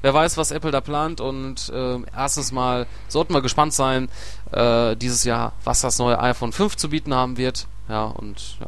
Wer 0.01 0.13
weiß, 0.13 0.37
was 0.37 0.51
Apple 0.51 0.71
da 0.71 0.81
plant 0.81 1.19
und 1.19 1.69
äh, 1.69 1.97
erstens 2.15 2.51
mal 2.51 2.87
sollten 3.09 3.33
wir 3.33 3.41
gespannt 3.41 3.73
sein 3.73 4.09
äh, 4.51 4.95
dieses 4.95 5.25
Jahr, 5.25 5.53
was 5.63 5.81
das 5.81 5.99
neue 5.99 6.19
iPhone 6.19 6.53
5 6.53 6.77
zu 6.77 6.89
bieten 6.89 7.13
haben 7.13 7.37
wird. 7.37 7.67
Ja, 7.89 8.05
und 8.05 8.57
ja. 8.59 8.67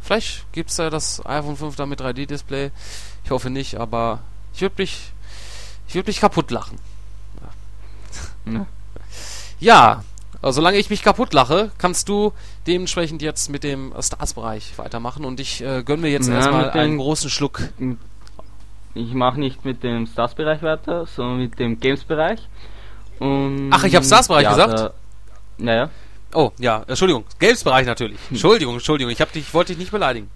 Vielleicht 0.00 0.50
gibt 0.52 0.70
es 0.70 0.76
ja 0.76 0.90
das 0.90 1.24
iPhone 1.26 1.56
5 1.56 1.76
da 1.76 1.86
mit 1.86 2.00
3D-Display. 2.00 2.70
Ich 3.24 3.30
hoffe 3.30 3.50
nicht, 3.50 3.76
aber 3.76 4.20
ich 4.54 4.62
würde 4.62 4.76
mich, 4.78 5.12
ich 5.88 5.94
würde 5.94 6.08
mich 6.08 6.20
kaputt 6.20 6.50
lachen. 6.50 6.78
Ja. 8.46 8.66
ja, 9.58 10.04
also 10.42 10.56
solange 10.56 10.76
ich 10.76 10.90
mich 10.90 11.02
kaputt 11.02 11.34
lache, 11.34 11.72
kannst 11.78 12.08
du 12.08 12.32
dementsprechend 12.68 13.22
jetzt 13.22 13.50
mit 13.50 13.64
dem 13.64 13.92
Stars-Bereich 13.98 14.78
weitermachen 14.78 15.24
und 15.24 15.40
ich 15.40 15.62
äh, 15.62 15.82
gönne 15.82 16.02
mir 16.02 16.10
jetzt 16.10 16.28
ja, 16.28 16.36
erstmal 16.36 16.70
einen 16.70 16.98
großen 16.98 17.30
Schluck. 17.30 17.62
Ich 18.96 19.12
mache 19.12 19.38
nicht 19.38 19.64
mit 19.64 19.82
dem 19.82 20.06
Stars-Bereich 20.06 20.62
weiter, 20.62 21.06
sondern 21.06 21.38
mit 21.38 21.58
dem 21.58 21.78
Games-Bereich. 21.78 22.40
Ach, 23.20 23.84
ich 23.84 23.94
habe 23.94 24.04
Stars-Bereich 24.04 24.44
ja, 24.44 24.50
gesagt? 24.50 24.94
naja. 25.58 25.90
Oh, 26.32 26.50
ja, 26.58 26.82
Entschuldigung, 26.86 27.24
Games-Bereich 27.38 27.86
natürlich. 27.86 28.18
Entschuldigung, 28.30 28.74
Entschuldigung, 28.74 29.12
ich, 29.12 29.20
hab 29.20 29.32
dich, 29.32 29.52
wollte 29.52 29.72
dich 29.72 29.78
nicht 29.78 29.90
beleidigen. 29.90 30.30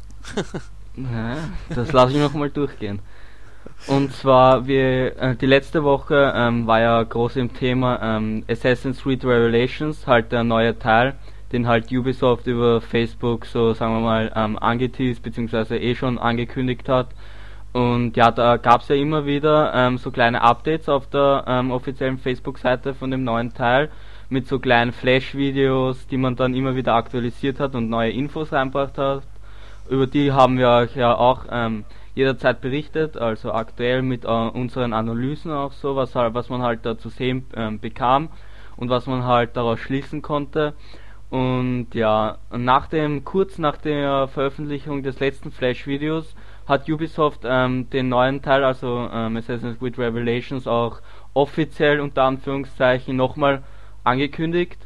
naja, 0.94 1.38
das 1.70 1.92
lasse 1.92 2.12
ich 2.12 2.18
noch 2.18 2.34
mal 2.34 2.50
durchgehen. 2.50 3.00
Und 3.86 4.12
zwar, 4.14 4.66
wir, 4.66 5.16
äh, 5.18 5.36
die 5.36 5.46
letzte 5.46 5.82
Woche 5.82 6.32
ähm, 6.36 6.66
war 6.66 6.80
ja 6.80 7.02
groß 7.02 7.36
im 7.36 7.54
Thema 7.54 7.98
ähm, 8.02 8.44
Assassin's 8.48 9.02
Creed 9.02 9.24
Revelations, 9.24 10.06
halt 10.06 10.32
der 10.32 10.44
neue 10.44 10.78
Teil, 10.78 11.14
den 11.52 11.66
halt 11.66 11.90
Ubisoft 11.90 12.46
über 12.46 12.80
Facebook 12.80 13.46
so, 13.46 13.72
sagen 13.72 13.94
wir 13.94 14.00
mal, 14.00 14.32
ähm, 14.36 14.58
angeteased 14.58 15.22
bzw. 15.22 15.76
eh 15.76 15.94
schon 15.94 16.18
angekündigt 16.18 16.88
hat. 16.88 17.08
Und 17.73 18.16
ja, 18.16 18.31
da 18.31 18.57
gab 18.57 18.81
es 18.81 18.89
ja 18.89 18.97
immer 18.97 19.27
wieder 19.27 19.73
ähm, 19.75 19.99
so 19.99 20.11
kleine 20.11 20.43
Updates 20.43 20.89
auf 20.89 21.09
der 21.09 21.45
ähm, 21.47 21.71
offiziellen 21.71 22.18
Facebook-Seite 22.18 22.95
von 22.95 23.11
dem 23.11 23.23
neuen 23.23 23.55
Teil 23.55 23.91
mit 24.29 24.49
so 24.49 24.59
kleinen 24.59 24.93
Flash-Videos, 24.93 26.07
die 26.07 26.16
man 26.16 26.37
dann 26.37 26.55
immer 26.55 26.75
wieder 26.75 26.95
aktualisiert 26.95 27.61
hat 27.61 27.75
und 27.75 27.89
neue 27.89 28.11
Infos 28.11 28.53
reinbracht 28.53 28.99
hat. 28.99 29.23
Über 29.89 30.07
die 30.07 30.33
haben 30.33 30.59
wir 30.59 30.68
euch 30.68 30.97
ja 30.97 31.14
auch 31.14 31.47
ähm, 31.51 31.85
jederzeit 32.14 32.61
berichtet, 32.61 33.16
also 33.16 33.53
aktuell 33.53 34.03
mit 34.03 34.25
äh, 34.25 34.29
unseren 34.29 34.93
Analysen 34.93 35.53
auch 35.53 35.73
so, 35.73 35.97
was, 35.97 36.14
halt, 36.14 36.35
was 36.35 36.49
man 36.49 36.62
halt 36.62 36.85
da 36.85 36.99
zu 36.99 37.09
sehen 37.09 37.47
ähm, 37.55 37.79
bekam 37.81 38.29
und 38.77 38.89
was 38.89 39.07
man 39.07 39.25
halt 39.25 39.57
daraus 39.57 39.79
schließen 39.81 40.23
konnte. 40.23 40.75
Und 41.29 41.89
ja, 41.95 42.39
nach 42.51 42.89
dem, 42.89 43.25
kurz 43.25 43.59
nach 43.59 43.77
der 43.77 44.27
Veröffentlichung 44.29 45.05
des 45.05 45.21
letzten 45.21 45.53
Flash-Videos 45.53 46.35
hat 46.66 46.88
Ubisoft 46.88 47.40
ähm, 47.44 47.90
den 47.90 48.08
neuen 48.08 48.42
Teil, 48.42 48.64
also 48.64 49.08
ähm, 49.12 49.36
Assassin's 49.36 49.78
Creed 49.78 49.98
Revelations, 49.98 50.66
auch 50.66 51.00
offiziell 51.34 52.00
unter 52.00 52.24
Anführungszeichen 52.24 53.16
nochmal 53.16 53.62
angekündigt. 54.04 54.78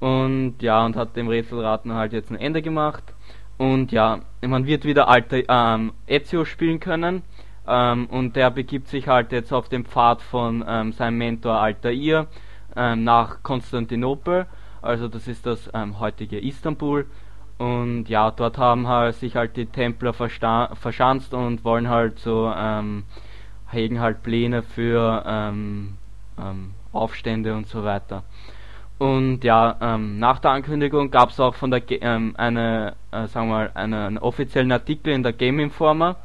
Und 0.00 0.56
ja, 0.60 0.84
und 0.84 0.96
hat 0.96 1.16
dem 1.16 1.28
Rätselraten 1.28 1.94
halt 1.94 2.12
jetzt 2.12 2.30
ein 2.30 2.38
Ende 2.38 2.60
gemacht. 2.60 3.04
Und 3.56 3.92
ja, 3.92 4.20
man 4.42 4.66
wird 4.66 4.84
wieder 4.84 5.08
Alter, 5.08 5.42
ähm, 5.48 5.92
Ezio 6.06 6.44
spielen 6.44 6.80
können. 6.80 7.22
Ähm, 7.66 8.06
und 8.06 8.36
der 8.36 8.50
begibt 8.50 8.88
sich 8.88 9.08
halt 9.08 9.32
jetzt 9.32 9.52
auf 9.52 9.68
dem 9.68 9.84
Pfad 9.84 10.20
von 10.20 10.64
ähm, 10.66 10.92
seinem 10.92 11.18
Mentor 11.18 11.58
Altair 11.58 12.26
ähm, 12.76 13.04
nach 13.04 13.42
Konstantinopel. 13.42 14.46
Also 14.82 15.08
das 15.08 15.28
ist 15.28 15.46
das 15.46 15.70
ähm, 15.72 15.98
heutige 15.98 16.38
Istanbul. 16.38 17.06
Und 17.64 18.10
ja, 18.10 18.30
dort 18.30 18.58
haben 18.58 18.88
halt 18.88 19.14
sich 19.14 19.36
halt 19.36 19.56
die 19.56 19.64
Templer 19.64 20.12
verschanzt 20.12 21.32
und 21.32 21.64
wollen 21.64 21.88
halt 21.88 22.18
so, 22.18 22.52
ähm, 22.54 23.04
hegen 23.70 24.00
halt 24.00 24.22
Pläne 24.22 24.62
für 24.62 25.24
ähm, 25.26 25.96
ähm, 26.38 26.74
Aufstände 26.92 27.54
und 27.54 27.66
so 27.66 27.82
weiter. 27.82 28.22
Und 28.98 29.44
ja, 29.44 29.76
ähm, 29.80 30.18
nach 30.18 30.40
der 30.40 30.50
Ankündigung 30.52 31.10
gab 31.10 31.30
es 31.30 31.40
auch 31.40 31.54
von 31.54 31.70
der 31.70 31.80
Ge 31.80 31.98
ähm, 32.02 32.34
eine, 32.36 32.94
äh, 33.10 33.26
sagen 33.26 33.48
wir 33.48 33.54
mal, 33.54 33.70
eine, 33.74 34.06
einen 34.06 34.18
offiziellen 34.18 34.70
Artikel 34.70 35.14
in 35.14 35.22
der 35.22 35.32
Game 35.32 35.58
Informer. 35.58 36.16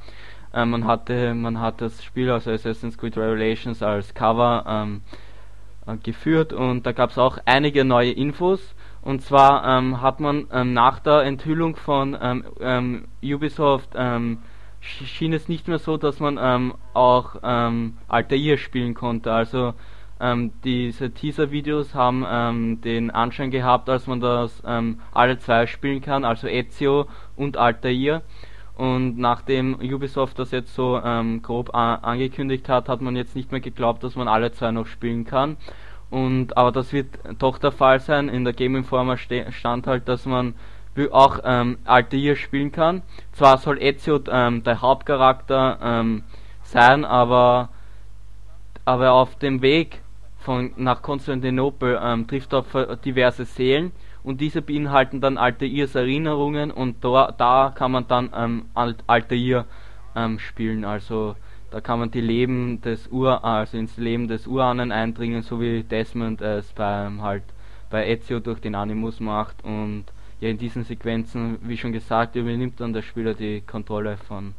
Ähm, 0.54 0.72
man 0.72 0.86
hatte, 0.86 1.34
man 1.34 1.60
hat 1.62 1.80
das 1.80 2.04
Spiel, 2.04 2.30
also 2.30 2.52
Assassin's 2.52 2.98
Creed 2.98 3.18
Revelations, 3.18 3.82
als 3.82 4.14
Cover 4.14 4.66
ähm, 4.68 5.02
äh, 5.88 5.96
geführt 5.98 6.52
und 6.52 6.86
da 6.86 6.92
gab 6.92 7.12
es 7.12 7.18
auch 7.18 7.38
einige 7.46 7.86
neue 7.86 8.12
Infos. 8.12 8.76
Und 9.02 9.22
zwar 9.22 9.66
ähm, 9.66 10.02
hat 10.02 10.20
man 10.20 10.48
ähm, 10.52 10.74
nach 10.74 11.00
der 11.00 11.24
Enthüllung 11.24 11.76
von 11.76 12.18
ähm, 12.22 12.44
ähm 12.60 13.08
Ubisoft 13.24 13.90
ähm, 13.96 14.40
schien 14.82 15.34
es 15.34 15.48
nicht 15.48 15.68
mehr 15.68 15.80
so, 15.80 15.98
dass 15.98 16.20
man 16.20 16.38
ähm, 16.42 16.74
auch 16.94 17.36
ähm, 17.44 17.98
Altair 18.08 18.58
spielen 18.58 18.94
konnte. 18.94 19.32
Also 19.32 19.74
diese 20.66 21.12
Teaser-Videos 21.14 21.96
haben 21.96 22.82
den 22.82 23.10
Anschein 23.10 23.52
gehabt, 23.52 23.90
als 23.90 24.06
man 24.06 24.20
das 24.20 24.62
alle 24.66 25.40
zwei 25.40 25.66
spielen 25.66 26.02
kann, 26.02 26.26
also 26.26 26.46
Ezio 26.46 27.08
und 27.38 27.56
Altair. 27.56 28.24
Und 28.76 29.18
nachdem 29.18 29.76
Ubisoft 29.76 30.38
das 30.38 30.52
jetzt 30.52 30.76
so 30.76 31.00
grob 31.42 31.74
angekündigt 31.74 32.68
hat, 32.68 32.90
hat 32.90 33.00
man 33.00 33.16
jetzt 33.16 33.34
nicht 33.34 33.54
mehr 33.54 33.62
geglaubt, 33.62 34.04
dass 34.04 34.18
man 34.18 34.28
alle 34.28 34.52
zwei 34.52 34.72
noch 34.72 34.88
spielen 34.88 35.24
kann. 35.24 35.56
Und 36.10 36.58
aber 36.58 36.72
das 36.72 36.92
wird 36.92 37.20
doch 37.38 37.58
der 37.58 37.72
Fall 37.72 38.00
sein. 38.00 38.30
In 38.30 38.44
der 38.44 38.54
Game 38.54 38.76
Informer 38.76 39.18
stand 39.18 39.88
halt, 39.88 40.08
dass 40.08 40.26
man 40.26 40.56
auch 41.12 41.40
ähm, 41.46 41.78
Altair 41.86 42.36
spielen 42.36 42.72
kann. 42.72 43.04
Zwar 43.32 43.58
soll 43.58 43.82
Ezio 43.82 44.20
ähm, 44.30 44.64
der 44.64 44.82
Hauptcharakter 44.82 45.80
ähm, 45.82 46.24
sein, 46.64 47.06
aber, 47.06 47.70
aber 48.84 49.14
auf 49.14 49.38
dem 49.38 49.62
Weg 49.62 50.02
von, 50.40 50.72
nach 50.76 51.02
Konstantinopel 51.02 52.00
ähm, 52.02 52.28
trifft 52.28 52.54
er 52.54 52.60
auf 52.60 53.02
diverse 53.06 53.46
Seelen 53.46 53.92
und 54.24 54.42
diese 54.42 54.62
beinhalten 54.62 55.22
dann 55.22 55.38
Altairs 55.38 55.96
Erinnerungen 55.96 56.72
und 56.72 57.04
da, 57.04 57.34
da 57.38 57.72
kann 57.74 57.92
man 57.92 58.08
dann 58.08 58.32
ähm, 58.36 58.66
Altair 59.08 59.66
ähm, 60.16 60.40
spielen, 60.40 60.86
also 60.86 61.36
da 61.72 61.82
kann 61.82 62.00
man 62.00 62.12
die 62.12 62.22
Leben 62.22 62.82
des 62.82 63.08
Ur, 63.12 63.44
also 63.44 63.78
ins 63.78 63.98
Leben 63.98 64.28
des 64.28 64.48
Urahnen 64.48 64.92
eindringen, 64.92 65.42
so 65.44 65.60
wie 65.62 65.84
Desmond 65.84 66.42
es 66.42 66.72
beim 66.74 67.22
halt 67.22 67.44
bei 67.90 68.08
Ezio 68.08 68.40
durch 68.40 68.60
den 68.60 68.76
Animus 68.76 69.20
macht 69.20 69.64
und 69.64 70.06
ja 70.40 70.50
in 70.50 70.58
diesen 70.58 70.84
Sequenzen, 70.84 71.58
wie 71.62 71.78
schon 71.78 71.92
gesagt, 71.92 72.36
übernimmt 72.36 72.80
dann 72.80 72.94
der 72.94 73.02
Spieler 73.02 73.34
die 73.34 73.62
Kontrolle 73.62 74.18
von 74.18 74.54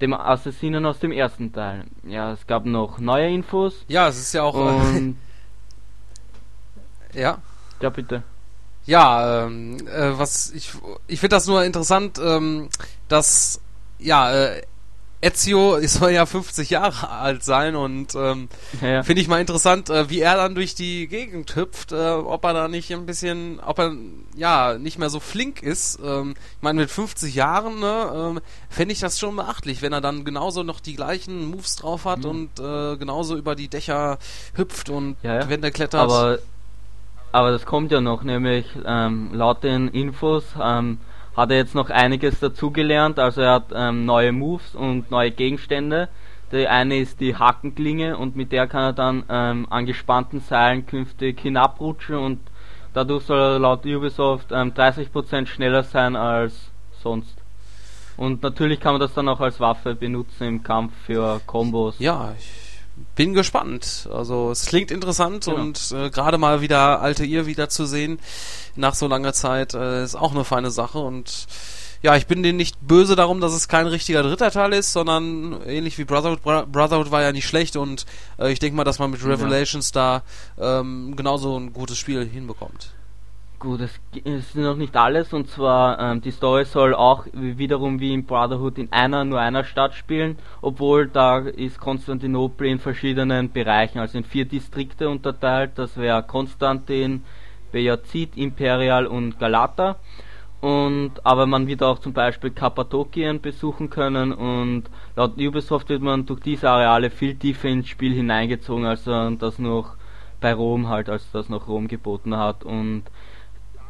dem 0.00 0.12
Assassinen 0.12 0.84
aus 0.86 0.98
dem 0.98 1.12
ersten 1.12 1.52
Teil. 1.52 1.84
Ja, 2.02 2.32
es 2.32 2.46
gab 2.46 2.64
noch 2.64 2.98
neue 2.98 3.28
Infos. 3.28 3.84
Ja, 3.88 4.08
es 4.08 4.18
ist 4.18 4.34
ja 4.34 4.42
auch. 4.42 4.54
Und 4.54 5.16
ja. 7.14 7.38
Ja, 7.80 7.90
bitte. 7.90 8.22
Ja, 8.86 9.46
ähm, 9.46 9.78
äh, 9.88 10.18
was 10.18 10.50
ich 10.52 10.72
ich 11.06 11.20
finde 11.20 11.36
das 11.36 11.46
nur 11.46 11.64
interessant, 11.64 12.20
ähm, 12.22 12.68
dass 13.08 13.60
ja 13.98 14.32
äh, 14.32 14.62
Ezio 15.24 15.78
soll 15.86 16.10
ja 16.10 16.26
50 16.26 16.68
Jahre 16.68 17.08
alt 17.08 17.42
sein 17.42 17.76
und 17.76 18.14
ähm, 18.14 18.48
ja. 18.82 19.02
finde 19.02 19.22
ich 19.22 19.28
mal 19.28 19.40
interessant, 19.40 19.88
äh, 19.88 20.10
wie 20.10 20.20
er 20.20 20.36
dann 20.36 20.54
durch 20.54 20.74
die 20.74 21.08
Gegend 21.08 21.56
hüpft, 21.56 21.92
äh, 21.92 22.10
ob 22.10 22.44
er 22.44 22.52
da 22.52 22.68
nicht 22.68 22.92
ein 22.92 23.06
bisschen, 23.06 23.58
ob 23.60 23.78
er 23.78 23.92
ja 24.36 24.76
nicht 24.76 24.98
mehr 24.98 25.08
so 25.08 25.20
flink 25.20 25.62
ist. 25.62 25.98
Ähm, 26.04 26.34
ich 26.56 26.62
meine, 26.62 26.82
mit 26.82 26.90
50 26.90 27.34
Jahren 27.34 27.80
ne, 27.80 28.12
ähm, 28.14 28.40
fände 28.68 28.92
ich 28.92 29.00
das 29.00 29.18
schon 29.18 29.34
beachtlich, 29.34 29.80
wenn 29.80 29.94
er 29.94 30.02
dann 30.02 30.26
genauso 30.26 30.62
noch 30.62 30.80
die 30.80 30.94
gleichen 30.94 31.50
Moves 31.50 31.76
drauf 31.76 32.04
hat 32.04 32.24
mhm. 32.24 32.30
und 32.30 32.60
äh, 32.60 32.96
genauso 32.98 33.36
über 33.36 33.54
die 33.54 33.68
Dächer 33.68 34.18
hüpft 34.54 34.90
und 34.90 35.16
ja, 35.22 35.36
ja. 35.40 35.48
Wände 35.48 35.70
klettert. 35.70 36.02
Aber, 36.02 36.38
aber 37.32 37.50
das 37.50 37.64
kommt 37.64 37.92
ja 37.92 38.02
noch, 38.02 38.24
nämlich 38.24 38.66
ähm, 38.84 39.30
laut 39.32 39.64
den 39.64 39.88
Infos 39.88 40.44
ähm, 40.62 40.98
hat 41.36 41.50
er 41.50 41.56
jetzt 41.56 41.74
noch 41.74 41.90
einiges 41.90 42.40
dazugelernt. 42.40 43.18
Also 43.18 43.42
er 43.42 43.52
hat 43.54 43.66
ähm, 43.74 44.04
neue 44.04 44.32
Moves 44.32 44.74
und 44.74 45.10
neue 45.10 45.30
Gegenstände. 45.30 46.08
Der 46.52 46.70
eine 46.70 46.98
ist 46.98 47.20
die 47.20 47.36
Hackenklinge 47.36 48.16
und 48.16 48.36
mit 48.36 48.52
der 48.52 48.66
kann 48.66 48.82
er 48.82 48.92
dann 48.92 49.24
ähm, 49.28 49.66
an 49.70 49.86
gespannten 49.86 50.40
Seilen 50.40 50.86
künftig 50.86 51.40
hinabrutschen 51.40 52.16
und 52.16 52.40
dadurch 52.92 53.24
soll 53.24 53.38
er 53.38 53.58
laut 53.58 53.84
Ubisoft 53.84 54.52
ähm, 54.52 54.72
30% 54.72 55.46
schneller 55.46 55.82
sein 55.82 56.14
als 56.14 56.70
sonst. 57.02 57.36
Und 58.16 58.42
natürlich 58.42 58.78
kann 58.78 58.92
man 58.92 59.00
das 59.00 59.14
dann 59.14 59.28
auch 59.28 59.40
als 59.40 59.58
Waffe 59.58 59.96
benutzen 59.96 60.44
im 60.44 60.62
Kampf 60.62 60.92
für 61.04 61.40
Kombos. 61.46 61.98
Ja, 61.98 62.32
ich 62.38 62.63
bin 63.14 63.34
gespannt. 63.34 64.08
Also 64.12 64.50
es 64.50 64.66
klingt 64.66 64.90
interessant 64.90 65.44
genau. 65.44 65.60
und 65.60 65.92
äh, 65.92 66.10
gerade 66.10 66.38
mal 66.38 66.60
wieder 66.60 67.00
alte 67.00 67.24
ihr 67.24 67.46
wieder 67.46 67.68
zu 67.68 67.86
sehen 67.86 68.18
nach 68.76 68.94
so 68.94 69.06
langer 69.06 69.32
Zeit 69.32 69.74
äh, 69.74 70.04
ist 70.04 70.16
auch 70.16 70.32
eine 70.32 70.44
feine 70.44 70.70
Sache 70.70 70.98
und 70.98 71.46
ja, 72.02 72.16
ich 72.16 72.26
bin 72.26 72.42
denen 72.42 72.58
nicht 72.58 72.76
böse 72.86 73.16
darum, 73.16 73.40
dass 73.40 73.54
es 73.54 73.66
kein 73.66 73.86
richtiger 73.86 74.22
dritter 74.22 74.50
Teil 74.50 74.74
ist, 74.74 74.92
sondern 74.92 75.62
ähnlich 75.64 75.96
wie 75.96 76.04
Brotherhood, 76.04 76.42
Brotherhood 76.42 77.10
war 77.10 77.22
ja 77.22 77.32
nicht 77.32 77.46
schlecht 77.46 77.76
und 77.76 78.04
äh, 78.38 78.52
ich 78.52 78.58
denke 78.58 78.76
mal, 78.76 78.84
dass 78.84 78.98
man 78.98 79.10
mit 79.10 79.24
Revelations 79.24 79.92
ja. 79.94 80.22
da 80.58 80.80
ähm, 80.80 81.16
genauso 81.16 81.58
ein 81.58 81.72
gutes 81.72 81.96
Spiel 81.96 82.28
hinbekommt. 82.28 82.92
Gut, 83.64 83.80
es 83.80 83.98
ist 84.24 84.56
noch 84.56 84.76
nicht 84.76 84.94
alles. 84.94 85.32
Und 85.32 85.48
zwar 85.48 85.98
ähm, 85.98 86.20
die 86.20 86.32
Story 86.32 86.66
soll 86.66 86.94
auch 86.94 87.24
wiederum 87.32 87.98
wie 87.98 88.12
in 88.12 88.26
Brotherhood 88.26 88.76
in 88.76 88.92
einer, 88.92 89.24
nur 89.24 89.40
einer 89.40 89.64
Stadt 89.64 89.94
spielen, 89.94 90.36
obwohl 90.60 91.08
da 91.08 91.38
ist 91.38 91.80
Konstantinopel 91.80 92.66
in 92.66 92.78
verschiedenen 92.78 93.50
Bereichen, 93.50 94.00
also 94.00 94.18
in 94.18 94.24
vier 94.24 94.44
Distrikte 94.44 95.08
unterteilt, 95.08 95.70
das 95.76 95.96
wäre 95.96 96.22
Konstantin, 96.22 97.24
Bejazid, 97.72 98.36
Imperial 98.36 99.06
und 99.06 99.38
Galata. 99.38 99.96
Und, 100.60 101.12
aber 101.24 101.46
man 101.46 101.66
wird 101.66 101.82
auch 101.82 102.00
zum 102.00 102.12
Beispiel 102.12 102.50
Kappadokien 102.50 103.40
besuchen 103.40 103.88
können. 103.88 104.34
Und 104.34 104.84
laut 105.16 105.38
Ubisoft 105.38 105.88
wird 105.88 106.02
man 106.02 106.26
durch 106.26 106.40
diese 106.40 106.68
Areale 106.68 107.08
viel 107.08 107.34
tiefer 107.34 107.68
ins 107.68 107.88
Spiel 107.88 108.12
hineingezogen, 108.12 108.84
als 108.84 109.04
das 109.04 109.58
noch 109.58 109.96
bei 110.42 110.52
Rom 110.52 110.90
halt, 110.90 111.08
als 111.08 111.30
das 111.32 111.48
noch 111.48 111.66
Rom 111.66 111.88
geboten 111.88 112.36
hat. 112.36 112.62
Und 112.62 113.04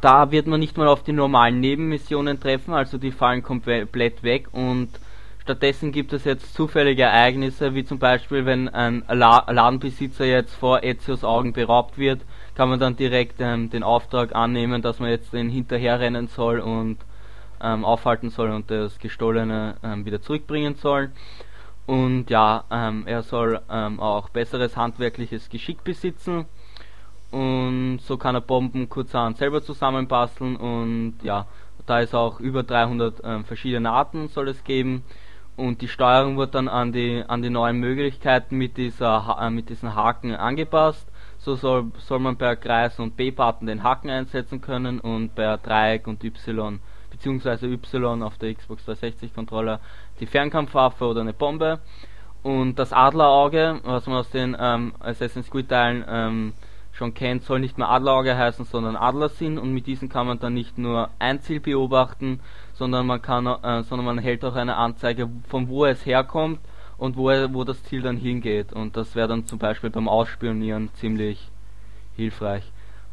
da 0.05 0.29
wird 0.29 0.45
man 0.45 0.59
nicht 0.59 0.77
mal 0.77 0.87
auf 0.87 1.01
die 1.01 1.13
normalen 1.13 1.59
Nebenmissionen 1.59 2.39
treffen, 2.39 2.75
also 2.75 2.99
die 2.99 3.11
fallen 3.11 3.41
komplett 3.41 4.21
weg 4.21 4.49
und 4.51 4.89
stattdessen 5.41 5.91
gibt 5.91 6.13
es 6.13 6.25
jetzt 6.25 6.53
zufällige 6.53 7.01
Ereignisse, 7.01 7.73
wie 7.73 7.85
zum 7.85 7.97
Beispiel, 7.97 8.45
wenn 8.45 8.69
ein 8.69 9.03
Ladenbesitzer 9.09 10.25
jetzt 10.25 10.53
vor 10.53 10.83
Ezios 10.83 11.23
Augen 11.23 11.53
beraubt 11.53 11.97
wird, 11.97 12.21
kann 12.53 12.69
man 12.69 12.79
dann 12.79 12.95
direkt 12.95 13.41
ähm, 13.41 13.71
den 13.71 13.81
Auftrag 13.81 14.35
annehmen, 14.35 14.83
dass 14.83 14.99
man 14.99 15.09
jetzt 15.09 15.33
den 15.33 15.49
hinterherrennen 15.49 16.27
soll 16.27 16.59
und 16.59 16.99
ähm, 17.59 17.83
aufhalten 17.83 18.29
soll 18.29 18.51
und 18.51 18.69
das 18.69 18.99
Gestohlene 18.99 19.77
ähm, 19.83 20.05
wieder 20.05 20.21
zurückbringen 20.21 20.75
soll. 20.75 21.09
Und 21.87 22.29
ja, 22.29 22.63
ähm, 22.69 23.07
er 23.07 23.23
soll 23.23 23.59
ähm, 23.71 23.99
auch 23.99 24.29
besseres 24.29 24.77
handwerkliches 24.77 25.49
Geschick 25.49 25.83
besitzen 25.83 26.45
und 27.31 27.99
so 27.99 28.17
kann 28.17 28.35
er 28.35 28.41
Bomben 28.41 28.89
kurzerhand 28.89 29.37
selber 29.37 29.63
zusammenbasteln 29.63 30.55
und 30.55 31.15
ja, 31.23 31.47
da 31.85 31.99
ist 31.99 32.15
auch 32.15 32.39
über 32.39 32.63
300 32.63 33.21
ähm, 33.23 33.45
verschiedene 33.45 33.91
Arten 33.91 34.27
soll 34.29 34.47
es 34.47 34.63
geben 34.63 35.03
und 35.55 35.81
die 35.81 35.87
Steuerung 35.87 36.37
wird 36.37 36.55
dann 36.55 36.67
an 36.67 36.91
die 36.91 37.23
an 37.27 37.41
die 37.41 37.49
neuen 37.49 37.79
Möglichkeiten 37.79 38.57
mit 38.57 38.77
dieser 38.77 39.37
äh, 39.39 39.49
mit 39.49 39.69
diesen 39.69 39.95
Haken 39.95 40.35
angepasst. 40.35 41.07
So 41.37 41.55
soll 41.55 41.91
soll 41.99 42.19
man 42.19 42.37
per 42.37 42.55
Kreis 42.55 42.99
und 42.99 43.15
B-Button 43.15 43.67
den 43.67 43.83
Haken 43.83 44.09
einsetzen 44.09 44.61
können 44.61 44.99
und 44.99 45.35
per 45.35 45.57
Dreieck 45.57 46.07
und 46.07 46.23
Y 46.23 46.79
beziehungsweise 47.11 47.67
Y 47.67 48.23
auf 48.23 48.37
der 48.37 48.53
Xbox 48.53 48.83
360 48.85 49.33
Controller 49.33 49.79
die 50.19 50.25
Fernkampfwaffe 50.25 51.05
oder 51.05 51.21
eine 51.21 51.33
Bombe 51.33 51.79
und 52.43 52.77
das 52.77 52.93
Adlerauge, 52.93 53.79
was 53.83 54.05
man 54.07 54.17
aus 54.17 54.29
den 54.29 54.55
ähm, 54.59 54.93
Assassin's 54.99 55.49
Creed 55.49 55.69
Teilen 55.69 56.05
ähm, 56.07 56.53
schon 56.95 57.13
kennt, 57.13 57.43
soll 57.43 57.59
nicht 57.59 57.77
mehr 57.77 57.89
Adlerauge 57.89 58.37
heißen, 58.37 58.65
sondern 58.65 58.95
Adlersinn 58.95 59.57
und 59.57 59.73
mit 59.73 59.85
diesen 59.85 60.07
kann 60.07 60.27
man 60.27 60.39
dann 60.39 60.53
nicht 60.53 60.77
nur 60.77 61.09
ein 61.19 61.41
Ziel 61.41 61.59
beobachten, 61.59 62.39
sondern 62.73 63.05
man 63.05 63.21
kann, 63.21 63.45
äh, 63.45 63.83
sondern 63.83 64.05
man 64.05 64.17
hält 64.17 64.45
auch 64.45 64.55
eine 64.55 64.77
Anzeige, 64.77 65.29
von 65.49 65.67
wo 65.67 65.85
es 65.85 66.05
herkommt 66.05 66.59
und 66.97 67.17
wo, 67.17 67.29
er, 67.29 67.53
wo 67.53 67.65
das 67.65 67.83
Ziel 67.83 68.01
dann 68.01 68.15
hingeht. 68.15 68.71
Und 68.71 68.95
das 68.95 69.13
wäre 69.13 69.27
dann 69.27 69.45
zum 69.45 69.59
Beispiel 69.59 69.89
beim 69.89 70.07
Ausspionieren 70.07 70.89
ziemlich 70.95 71.49
hilfreich. 72.15 72.63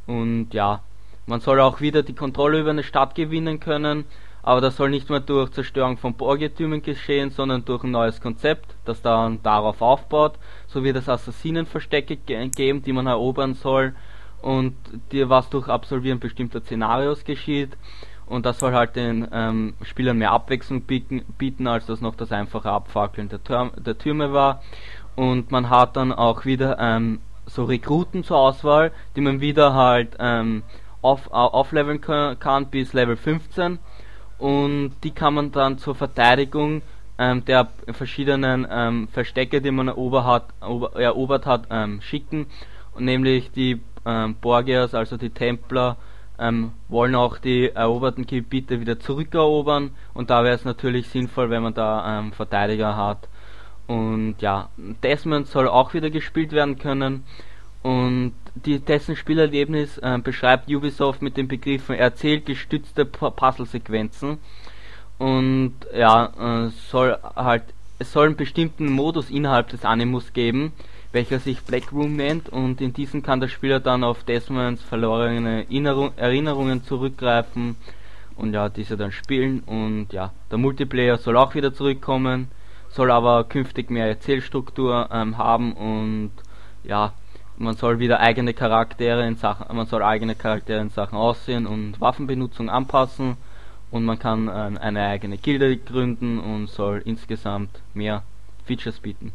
Und 0.07 0.55
ja, 0.55 0.81
man 1.27 1.41
soll 1.41 1.61
auch 1.61 1.81
wieder 1.81 2.05
die 2.05 2.15
Kontrolle 2.15 2.61
über 2.61 2.71
eine 2.71 2.85
Stadt 2.85 3.17
gewinnen 3.17 3.59
können 3.59 4.05
aber 4.43 4.61
das 4.61 4.77
soll 4.77 4.91
nicht 4.91 5.09
mehr 5.09 5.21
durch 5.21 5.51
Zerstörung 5.53 5.99
von 5.99 6.15
Borgetümen 6.15 6.83
geschehen, 6.83 7.31
sondern 7.31 7.65
durch 7.65 7.85
ein 7.85 7.93
neues 7.93 8.21
Konzept, 8.21 8.75
das 8.85 9.01
dann 9.01 9.43
darauf 9.43 9.81
aufbaut. 9.81 10.35
So 10.67 10.83
wird 10.83 10.97
es 10.97 11.09
Assassinenverstecke 11.09 12.17
geben, 12.17 12.83
die 12.83 12.93
man 12.93 13.07
erobern 13.07 13.55
soll 13.55 13.95
und 14.41 14.75
die, 15.13 15.29
was 15.29 15.49
durch 15.49 15.69
Absolvieren 15.69 16.19
bestimmter 16.19 16.61
Szenarios 16.61 17.25
geschieht. 17.25 17.77
Und 18.27 18.47
das 18.47 18.59
soll 18.59 18.73
halt 18.73 18.97
den 18.97 19.29
ähm, 19.33 19.75
Spielern 19.83 20.19
mehr 20.19 20.33
Abwechslung 20.33 20.83
bieten, 20.83 21.25
bieten, 21.39 21.67
als 21.67 21.87
das 21.87 22.01
noch 22.01 22.17
das 22.17 22.33
einfache 22.33 22.71
Abfackeln 22.71 23.29
der, 23.29 23.45
Tür 23.45 23.73
der 23.77 23.99
Türme 23.99 24.33
war. 24.33 24.63
Und 25.15 25.53
man 25.53 25.71
hat 25.71 25.97
dann 25.97 26.13
auch 26.13 26.45
wieder 26.45 26.79
ähm, 26.81 27.21
so 27.47 27.65
Rekruten 27.65 28.25
zur 28.25 28.39
Auswahl, 28.39 28.93
die 29.15 29.21
man 29.21 29.41
wieder 29.41 29.75
halt 29.75 30.17
ähm, 30.19 30.63
auf, 31.03 31.31
aufleveln 31.31 32.01
kann 32.01 32.67
bis 32.71 32.93
Level 32.93 33.17
15 33.17 33.79
und 34.43 34.95
die 35.05 35.13
kann 35.13 35.35
man 35.35 35.53
dann 35.53 35.79
zur 35.79 35.95
Verteidigung 35.95 36.83
ähm, 37.17 37.45
der 37.45 37.69
verschiedenen 37.93 38.67
ähm, 38.69 39.07
Verstecke, 39.07 39.63
die 39.63 39.71
man 39.71 39.87
erobert 39.87 40.25
hat, 40.25 40.47
erobert 40.97 41.47
hat 41.47 41.69
ähm, 41.71 42.01
schicken. 42.01 42.47
Und 42.93 43.05
nämlich 43.05 43.53
die 43.53 43.81
ähm, 44.05 44.35
Borgias, 44.41 44.97
also 44.97 45.17
die 45.17 45.31
Templer, 45.31 45.97
ähm, 46.41 46.73
wollen 46.89 47.15
auch 47.15 47.39
die 47.39 47.71
eroberten 47.71 48.27
Gebiete 48.27 48.81
wieder 48.81 48.99
zurückerobern 48.99 49.93
und 50.13 50.31
da 50.31 50.43
wäre 50.43 50.57
es 50.57 50.65
natürlich 50.65 51.09
sinnvoll, 51.09 51.49
wenn 51.51 51.63
man 51.63 51.75
da 51.75 52.19
ähm, 52.19 52.33
Verteidiger 52.33 52.97
hat. 52.97 53.29
Und 53.87 54.37
ja, 54.41 54.71
Desmond 55.05 55.47
soll 55.47 55.69
auch 55.69 55.95
wieder 55.95 56.11
gespielt 56.11 56.51
werden 56.51 56.81
können. 56.81 57.23
Und 57.83 58.35
die, 58.55 58.79
dessen 58.79 59.17
Spielerlebnis 59.17 59.99
äh, 59.99 60.19
beschreibt 60.19 60.69
Ubisoft 60.69 61.23
mit 61.23 61.37
den 61.37 61.49
Begriffen 61.49 61.97
erzählt 61.97 62.47
gestützte 62.47 63.05
Puzzle-Sequenzen. 63.05 64.39
Und 65.19 65.75
ja, 65.95 66.67
äh, 66.67 66.71
soll 66.91 67.17
halt, 67.37 67.65
es 67.99 68.13
soll 68.13 68.27
einen 68.27 68.37
bestimmten 68.37 68.91
Modus 68.91 69.31
innerhalb 69.31 69.69
des 69.69 69.85
Animus 69.85 70.33
geben, 70.33 70.73
welcher 71.13 71.39
sich 71.39 71.61
Black 71.63 71.93
Room 71.93 72.17
nennt. 72.17 72.49
Und 72.49 72.81
in 72.81 72.93
diesem 72.93 73.23
kann 73.23 73.41
der 73.41 73.49
Spieler 73.49 73.81
dann 73.81 74.05
auf 74.05 74.25
Desmonds 74.25 74.83
verlorene 74.83 75.67
Erinnerungen 76.17 76.85
zurückgreifen 76.85 77.77
und 78.37 78.53
ja, 78.53 78.69
diese 78.69 78.97
dann 78.97 79.13
spielen. 79.13 79.61
Und 79.61 80.13
ja, 80.13 80.33
der 80.51 80.59
Multiplayer 80.59 81.19
soll 81.19 81.37
auch 81.37 81.55
wieder 81.55 81.75
zurückkommen 81.75 82.49
soll 82.93 83.11
aber 83.11 83.45
künftig 83.45 83.91
mehr 83.91 84.07
Erzählstruktur 84.07 85.09
ähm, 85.11 85.39
haben. 85.39 85.73
Und 85.73 86.33
ja, 86.85 87.15
man 87.63 87.77
soll 87.77 87.99
wieder 87.99 88.21
eigene 88.21 88.55
Charaktere 88.55 89.27
in 89.27 89.37
Sachen, 89.37 89.75
man 89.75 89.87
soll 89.87 90.03
eigene 90.03 90.35
Charaktere 90.35 90.81
in 90.81 90.91
Sachen 90.91 91.17
Aussehen 91.17 91.67
und 91.67 92.01
Waffenbenutzung 92.01 92.69
anpassen 92.69 93.37
und 93.91 94.05
man 94.05 94.19
kann 94.19 94.49
äh, 94.49 94.79
eine 94.81 95.07
eigene 95.07 95.39
Gilde 95.39 95.77
gründen 95.77 96.39
und 96.39 96.69
soll 96.69 97.03
insgesamt 97.05 97.81
mehr 97.95 98.23
Features 98.65 99.01
bieten. 99.01 99.33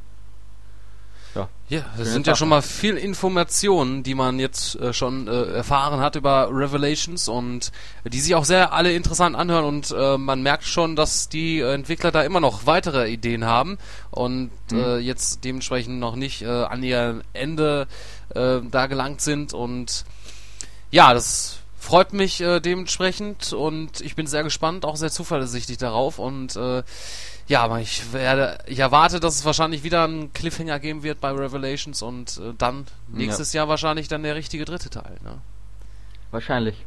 Ja, 1.35 1.49
ja 1.69 1.85
das 1.97 2.09
sind 2.09 2.27
ja 2.27 2.35
schon 2.35 2.49
mal 2.49 2.61
viel 2.61 2.97
Informationen, 2.97 4.03
die 4.03 4.15
man 4.15 4.39
jetzt 4.39 4.75
äh, 4.75 4.93
schon 4.93 5.27
äh, 5.27 5.43
erfahren 5.53 5.99
hat 5.99 6.15
über 6.15 6.49
Revelations 6.51 7.27
und 7.27 7.71
die 8.05 8.19
sich 8.19 8.35
auch 8.35 8.45
sehr 8.45 8.73
alle 8.73 8.93
interessant 8.93 9.35
anhören 9.35 9.65
und 9.65 9.91
äh, 9.97 10.17
man 10.17 10.41
merkt 10.41 10.65
schon, 10.65 10.95
dass 10.95 11.29
die 11.29 11.59
Entwickler 11.59 12.11
da 12.11 12.23
immer 12.23 12.39
noch 12.39 12.65
weitere 12.65 13.09
Ideen 13.09 13.45
haben 13.45 13.77
und 14.11 14.51
mhm. 14.71 14.77
Äh, 14.77 14.97
jetzt 14.97 15.43
dementsprechend 15.43 15.99
noch 15.99 16.15
nicht 16.15 16.41
äh, 16.41 16.47
an 16.47 16.83
ihr 16.83 17.21
Ende 17.33 17.87
äh, 18.35 18.59
da 18.69 18.87
gelangt 18.87 19.21
sind 19.21 19.53
und 19.53 20.05
ja, 20.91 21.13
das 21.13 21.59
freut 21.79 22.13
mich 22.13 22.37
dementsprechend 22.37 23.53
und 23.53 24.01
ich 24.01 24.15
bin 24.15 24.27
sehr 24.27 24.43
gespannt, 24.43 24.83
auch 24.83 24.97
sehr 24.97 25.11
zuversichtlich 25.11 25.77
darauf 25.77 26.19
und 26.19 26.57
ja, 27.47 27.63
aber 27.63 27.79
ich 27.79 28.11
werde, 28.11 28.57
ich 28.67 28.79
erwarte, 28.79 29.19
dass 29.19 29.35
es 29.35 29.45
wahrscheinlich 29.45 29.83
wieder 29.83 30.03
einen 30.03 30.33
Cliffhanger 30.33 30.79
geben 30.79 31.03
wird 31.03 31.21
bei 31.21 31.31
Revelations 31.31 32.01
und 32.01 32.37
äh, 32.37 32.53
dann 32.57 32.85
nächstes 33.07 33.53
ja. 33.53 33.61
Jahr 33.61 33.69
wahrscheinlich 33.69 34.07
dann 34.09 34.23
der 34.23 34.35
richtige 34.35 34.65
dritte 34.65 34.89
Teil, 34.89 35.17
ne? 35.23 35.37
Wahrscheinlich. 36.31 36.85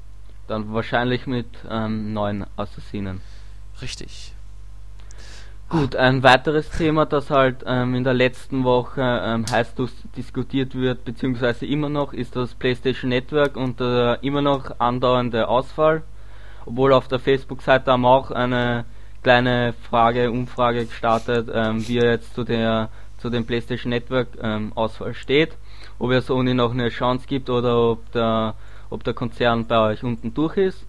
Dann 0.48 0.72
wahrscheinlich 0.74 1.26
mit 1.26 1.46
ähm, 1.68 2.12
neuen 2.12 2.44
Assassinen. 2.56 3.22
Richtig. 3.80 4.34
Gut, 5.70 5.94
ein 5.94 6.24
weiteres 6.24 6.68
Thema, 6.68 7.06
das 7.06 7.30
halt 7.30 7.62
ähm, 7.64 7.94
in 7.94 8.02
der 8.02 8.12
letzten 8.12 8.64
Woche 8.64 9.00
ähm, 9.00 9.46
heiß 9.48 9.74
diskutiert 10.16 10.74
wird, 10.74 11.04
beziehungsweise 11.04 11.64
immer 11.64 11.88
noch, 11.88 12.12
ist 12.12 12.34
das 12.34 12.54
PlayStation 12.54 13.08
Network 13.08 13.56
und 13.56 13.78
der 13.78 14.18
immer 14.22 14.42
noch 14.42 14.80
andauernde 14.80 15.46
Ausfall. 15.46 16.02
Obwohl 16.66 16.92
auf 16.92 17.06
der 17.06 17.20
Facebook-Seite 17.20 17.92
haben 17.92 18.04
auch 18.04 18.32
eine 18.32 18.84
kleine 19.22 19.74
Frage, 19.88 20.30
Umfrage 20.30 20.86
gestartet, 20.86 21.48
ähm, 21.52 21.86
wie 21.86 21.98
er 21.98 22.12
jetzt 22.12 22.34
zu 22.34 22.44
der 22.44 22.88
zu 23.18 23.28
dem 23.28 23.44
PlayStation 23.44 23.90
Network 23.90 24.28
ähm, 24.40 24.72
Ausfall 24.74 25.12
steht, 25.12 25.50
ob 25.98 26.10
er 26.10 26.22
Sony 26.22 26.54
noch 26.54 26.72
eine 26.72 26.88
Chance 26.88 27.26
gibt 27.28 27.50
oder 27.50 27.90
ob 27.90 28.10
der 28.12 28.54
ob 28.88 29.04
der 29.04 29.14
Konzern 29.14 29.66
bei 29.66 29.78
euch 29.78 30.02
unten 30.02 30.34
durch 30.34 30.56
ist. 30.56 30.86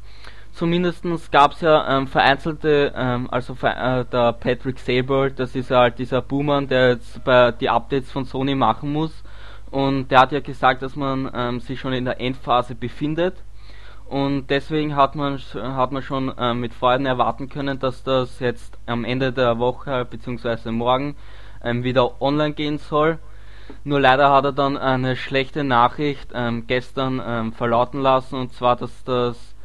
Zumindest 0.53 1.03
gab 1.31 1.53
es 1.53 1.61
ja 1.61 1.97
ähm, 1.97 2.07
vereinzelte, 2.07 2.93
ähm, 2.95 3.29
also 3.31 3.55
äh, 3.61 4.05
der 4.05 4.33
Patrick 4.33 4.79
Sable, 4.79 5.31
das 5.31 5.55
ist 5.55 5.71
halt 5.71 5.97
dieser 5.99 6.21
Boomer, 6.21 6.61
der 6.63 6.89
jetzt 6.89 7.23
bei 7.23 7.51
die 7.51 7.69
Updates 7.69 8.11
von 8.11 8.25
Sony 8.25 8.55
machen 8.55 8.91
muss. 8.91 9.23
Und 9.69 10.11
der 10.11 10.19
hat 10.19 10.33
ja 10.33 10.41
gesagt, 10.41 10.81
dass 10.81 10.97
man 10.97 11.31
ähm, 11.33 11.59
sich 11.61 11.79
schon 11.79 11.93
in 11.93 12.03
der 12.03 12.19
Endphase 12.19 12.75
befindet 12.75 13.35
und 14.11 14.49
deswegen 14.49 14.97
hat 14.97 15.15
man, 15.15 15.39
hat 15.53 15.93
man 15.93 16.03
schon 16.03 16.37
äh, 16.37 16.53
mit 16.53 16.73
Freuden 16.73 17.05
erwarten 17.05 17.47
können, 17.47 17.79
dass 17.79 18.03
das 18.03 18.41
jetzt 18.41 18.77
am 18.85 19.05
Ende 19.05 19.31
der 19.31 19.57
Woche 19.57 20.03
bzw. 20.03 20.71
morgen 20.71 21.15
ähm, 21.63 21.85
wieder 21.85 22.21
online 22.21 22.53
gehen 22.53 22.77
soll. 22.77 23.19
Nur 23.85 24.01
leider 24.01 24.29
hat 24.29 24.43
er 24.43 24.51
dann 24.51 24.75
eine 24.75 25.15
schlechte 25.15 25.63
Nachricht 25.63 26.31
ähm, 26.33 26.67
gestern 26.67 27.21
ähm, 27.25 27.53
verlauten 27.53 28.01
lassen 28.01 28.35
und 28.35 28.51
zwar, 28.51 28.75
dass 28.75 28.91
das 29.05 29.55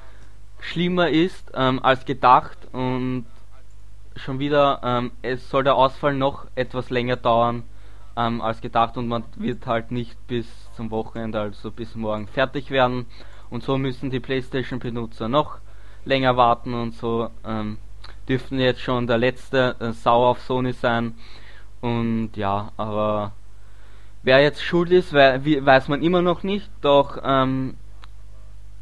schlimmer 0.61 1.09
ist 1.09 1.51
ähm, 1.55 1.81
als 1.83 2.05
gedacht 2.05 2.57
und 2.71 3.27
schon 4.15 4.39
wieder 4.39 4.81
ähm, 4.85 5.11
es 5.23 5.51
soll 5.51 5.65
der 5.65 5.75
Ausfall 5.75 6.15
noch 6.15 6.47
etwas 6.55 6.91
länger 6.91 7.17
dauern 7.17 7.65
ähm, 8.17 8.41
als 8.41 8.61
gedacht 8.61 8.97
und 8.97 9.09
man 9.09 9.25
wird 9.35 9.67
halt 9.67 9.91
nicht 9.91 10.25
bis 10.29 10.47
zum 10.77 10.93
Wochenende, 10.93 11.41
also 11.41 11.73
bis 11.73 11.97
morgen 11.97 12.29
fertig 12.29 12.71
werden. 12.71 13.07
Und 13.51 13.63
so 13.63 13.79
müssen 13.79 14.11
die 14.11 14.21
PlayStation-Benutzer 14.21 15.29
noch 15.29 15.59
länger 16.05 16.37
warten 16.37 16.75
und 16.75 16.95
so 16.95 17.31
ähm, 17.45 17.79
dürften 18.29 18.59
jetzt 18.59 18.81
schon 18.81 19.07
der 19.07 19.19
letzte 19.19 19.77
äh, 19.81 19.93
Sau 19.93 20.27
auf 20.27 20.41
Sony 20.41 20.73
sein. 20.73 21.15
Und 21.81 22.33
ja, 22.37 22.73
aber 22.77 23.33
wer 24.23 24.41
jetzt 24.41 24.63
schuld 24.63 24.91
ist, 24.91 25.13
weiß 25.13 25.89
man 25.89 26.03
immer 26.03 26.23
noch 26.23 26.43
nicht. 26.43 26.71
Doch 26.81 27.19
ähm, 27.25 27.77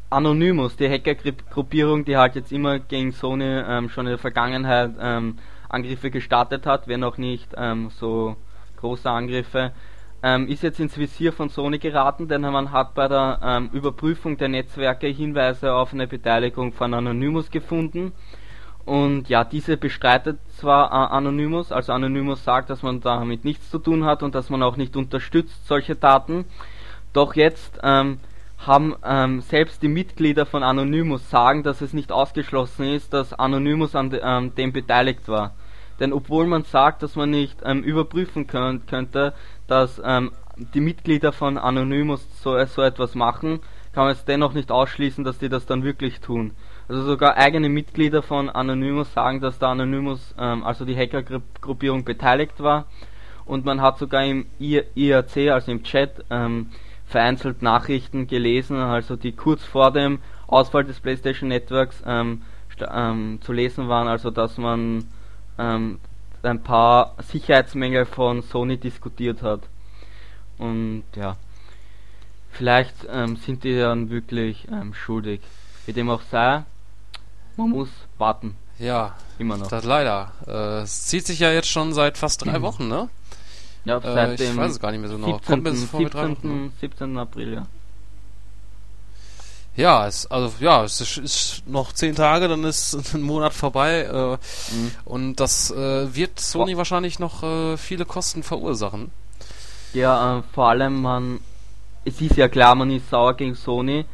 Anonymous, 0.09 0.77
die 0.77 0.89
Hackergruppierung, 0.89 2.05
die 2.05 2.17
halt 2.17 2.35
jetzt 2.35 2.51
immer 2.51 2.79
gegen 2.79 3.11
Sony 3.11 3.43
ähm, 3.43 3.89
schon 3.89 4.05
in 4.05 4.11
der 4.11 4.17
Vergangenheit 4.17 4.91
ähm, 4.99 5.37
Angriffe 5.69 6.09
gestartet 6.09 6.65
hat, 6.65 6.87
wenn 6.87 7.03
auch 7.03 7.17
nicht 7.17 7.53
ähm, 7.57 7.89
so 7.89 8.35
große 8.77 9.09
Angriffe, 9.09 9.71
ähm, 10.23 10.47
ist 10.47 10.63
jetzt 10.63 10.79
ins 10.79 10.97
Visier 10.97 11.33
von 11.33 11.49
Sony 11.49 11.77
geraten, 11.77 12.27
denn 12.27 12.41
man 12.41 12.71
hat 12.71 12.93
bei 12.93 13.07
der 13.07 13.39
ähm, 13.43 13.69
Überprüfung 13.73 14.37
der 14.37 14.49
Netzwerke 14.49 15.07
Hinweise 15.07 15.73
auf 15.73 15.93
eine 15.93 16.07
Beteiligung 16.07 16.73
von 16.73 16.93
Anonymous 16.93 17.51
gefunden. 17.51 18.13
Und 18.85 19.29
ja, 19.29 19.43
diese 19.43 19.77
bestreitet 19.77 20.39
zwar 20.57 20.91
äh, 20.91 21.15
Anonymous, 21.15 21.71
also 21.71 21.91
Anonymous 21.91 22.43
sagt, 22.43 22.69
dass 22.69 22.83
man 22.83 23.01
damit 23.01 23.43
nichts 23.43 23.69
zu 23.71 23.79
tun 23.79 24.05
hat 24.05 24.21
und 24.21 24.35
dass 24.35 24.49
man 24.49 24.61
auch 24.61 24.77
nicht 24.77 24.95
unterstützt 24.95 25.67
solche 25.67 25.95
Daten. 25.95 26.45
Doch 27.11 27.35
jetzt 27.35 27.79
ähm, 27.83 28.19
haben 28.59 28.95
ähm, 29.03 29.41
selbst 29.41 29.81
die 29.81 29.87
Mitglieder 29.87 30.45
von 30.45 30.63
Anonymous 30.63 31.29
sagen, 31.29 31.63
dass 31.63 31.81
es 31.81 31.93
nicht 31.93 32.11
ausgeschlossen 32.11 32.85
ist, 32.85 33.13
dass 33.13 33.33
Anonymous 33.33 33.95
an 33.95 34.11
de, 34.11 34.21
ähm, 34.23 34.53
dem 34.55 34.71
beteiligt 34.71 35.27
war. 35.27 35.55
Denn 35.99 36.11
obwohl 36.11 36.45
man 36.45 36.63
sagt, 36.63 37.03
dass 37.03 37.15
man 37.15 37.29
nicht 37.29 37.59
ähm, 37.63 37.81
überprüfen 37.83 38.47
könnt, 38.47 38.87
könnte, 38.87 39.33
dass 39.67 40.01
ähm, 40.03 40.31
die 40.73 40.79
Mitglieder 40.79 41.31
von 41.31 41.57
Anonymous 41.57 42.25
so, 42.41 42.63
so 42.65 42.81
etwas 42.81 43.15
machen, 43.15 43.59
kann 43.93 44.05
man 44.05 44.13
es 44.13 44.25
dennoch 44.25 44.53
nicht 44.53 44.71
ausschließen, 44.71 45.23
dass 45.23 45.37
die 45.37 45.49
das 45.49 45.65
dann 45.65 45.83
wirklich 45.83 46.19
tun. 46.19 46.51
Also 46.87 47.03
sogar 47.03 47.37
eigene 47.37 47.69
Mitglieder 47.69 48.21
von 48.21 48.49
Anonymous 48.49 49.13
sagen, 49.13 49.41
dass 49.41 49.57
da 49.57 49.71
Anonymous, 49.71 50.35
ähm, 50.37 50.63
also 50.63 50.85
die 50.85 50.95
Hackergruppierung, 50.95 52.03
beteiligt 52.03 52.61
war. 52.61 52.85
Und 53.45 53.65
man 53.65 53.81
hat 53.81 53.97
sogar 53.97 54.25
im 54.25 54.47
IRC, 54.59 55.51
also 55.51 55.71
im 55.71 55.83
Chat, 55.83 56.23
ähm, 56.29 56.71
vereinzelt 57.05 57.61
Nachrichten 57.61 58.27
gelesen, 58.27 58.77
also 58.77 59.15
die 59.15 59.31
kurz 59.31 59.63
vor 59.63 59.91
dem 59.91 60.19
Ausfall 60.47 60.83
des 60.83 60.99
PlayStation 60.99 61.49
Networks 61.49 62.03
ähm, 62.05 62.41
ähm, 62.91 63.39
zu 63.41 63.53
lesen 63.53 63.87
waren, 63.87 64.07
also 64.07 64.31
dass 64.31 64.57
man 64.57 65.05
ähm, 65.57 65.99
ein 66.45 66.61
paar 66.61 67.15
Sicherheitsmängel 67.21 68.05
von 68.05 68.41
Sony 68.41 68.77
diskutiert 68.77 69.41
hat. 69.41 69.61
Und 70.57 71.03
ja, 71.15 71.37
vielleicht 72.51 72.95
ähm, 73.09 73.35
sind 73.35 73.63
die 73.63 73.77
dann 73.77 74.09
wirklich 74.09 74.67
ähm, 74.71 74.93
schuldig. 74.93 75.41
Wie 75.85 75.93
dem 75.93 76.09
auch 76.09 76.21
sei, 76.31 76.63
man 77.57 77.69
muss 77.69 77.89
warten. 78.17 78.55
Ja, 78.79 79.15
immer 79.39 79.57
noch. 79.57 79.67
Das 79.67 79.83
leider. 79.83 80.33
Äh, 80.47 80.83
es 80.83 81.05
zieht 81.05 81.25
sich 81.25 81.39
ja 81.39 81.51
jetzt 81.51 81.69
schon 81.69 81.93
seit 81.93 82.17
fast 82.17 82.45
drei 82.45 82.59
mhm. 82.59 82.63
Wochen, 82.63 82.87
ne? 82.87 83.09
Ja, 83.85 84.01
seit 84.01 84.39
äh, 84.39 84.49
ich 84.49 84.57
weiß 84.57 84.71
es 84.71 84.79
gar 84.79 84.91
nicht 84.91 84.99
mehr 85.01 85.09
so 85.09 85.15
genau. 85.15 85.37
17. 85.37 85.63
Kommt 85.63 85.77
17. 85.77 86.73
17. 86.79 87.17
April, 87.17 87.53
ja. 87.53 87.67
Ja, 89.75 90.07
es, 90.07 90.25
also 90.27 90.53
ja, 90.59 90.83
es 90.85 91.01
ist, 91.01 91.17
ist, 91.17 91.67
noch 91.67 91.91
zehn 91.91 92.15
Tage, 92.15 92.47
dann 92.47 92.63
ist 92.63 92.95
ein 93.13 93.21
Monat 93.21 93.53
vorbei 93.53 94.03
äh, 94.03 94.31
mhm. 94.73 94.91
und 95.03 95.35
das 95.35 95.69
äh, 95.71 96.15
wird 96.15 96.39
Sony 96.39 96.75
oh. 96.75 96.77
wahrscheinlich 96.77 97.19
noch 97.19 97.43
äh, 97.43 97.77
viele 97.77 98.05
Kosten 98.05 98.43
verursachen. 98.43 99.11
Ja, 99.93 100.39
äh, 100.39 100.43
vor 100.53 100.69
allem 100.69 101.01
man, 101.01 101.39
es 102.05 102.21
ist 102.21 102.37
ja 102.37 102.47
klar, 102.47 102.75
man 102.75 102.89
ist 102.89 103.09
sauer 103.09 103.35
gegen 103.35 103.55
Sony, 103.55 104.05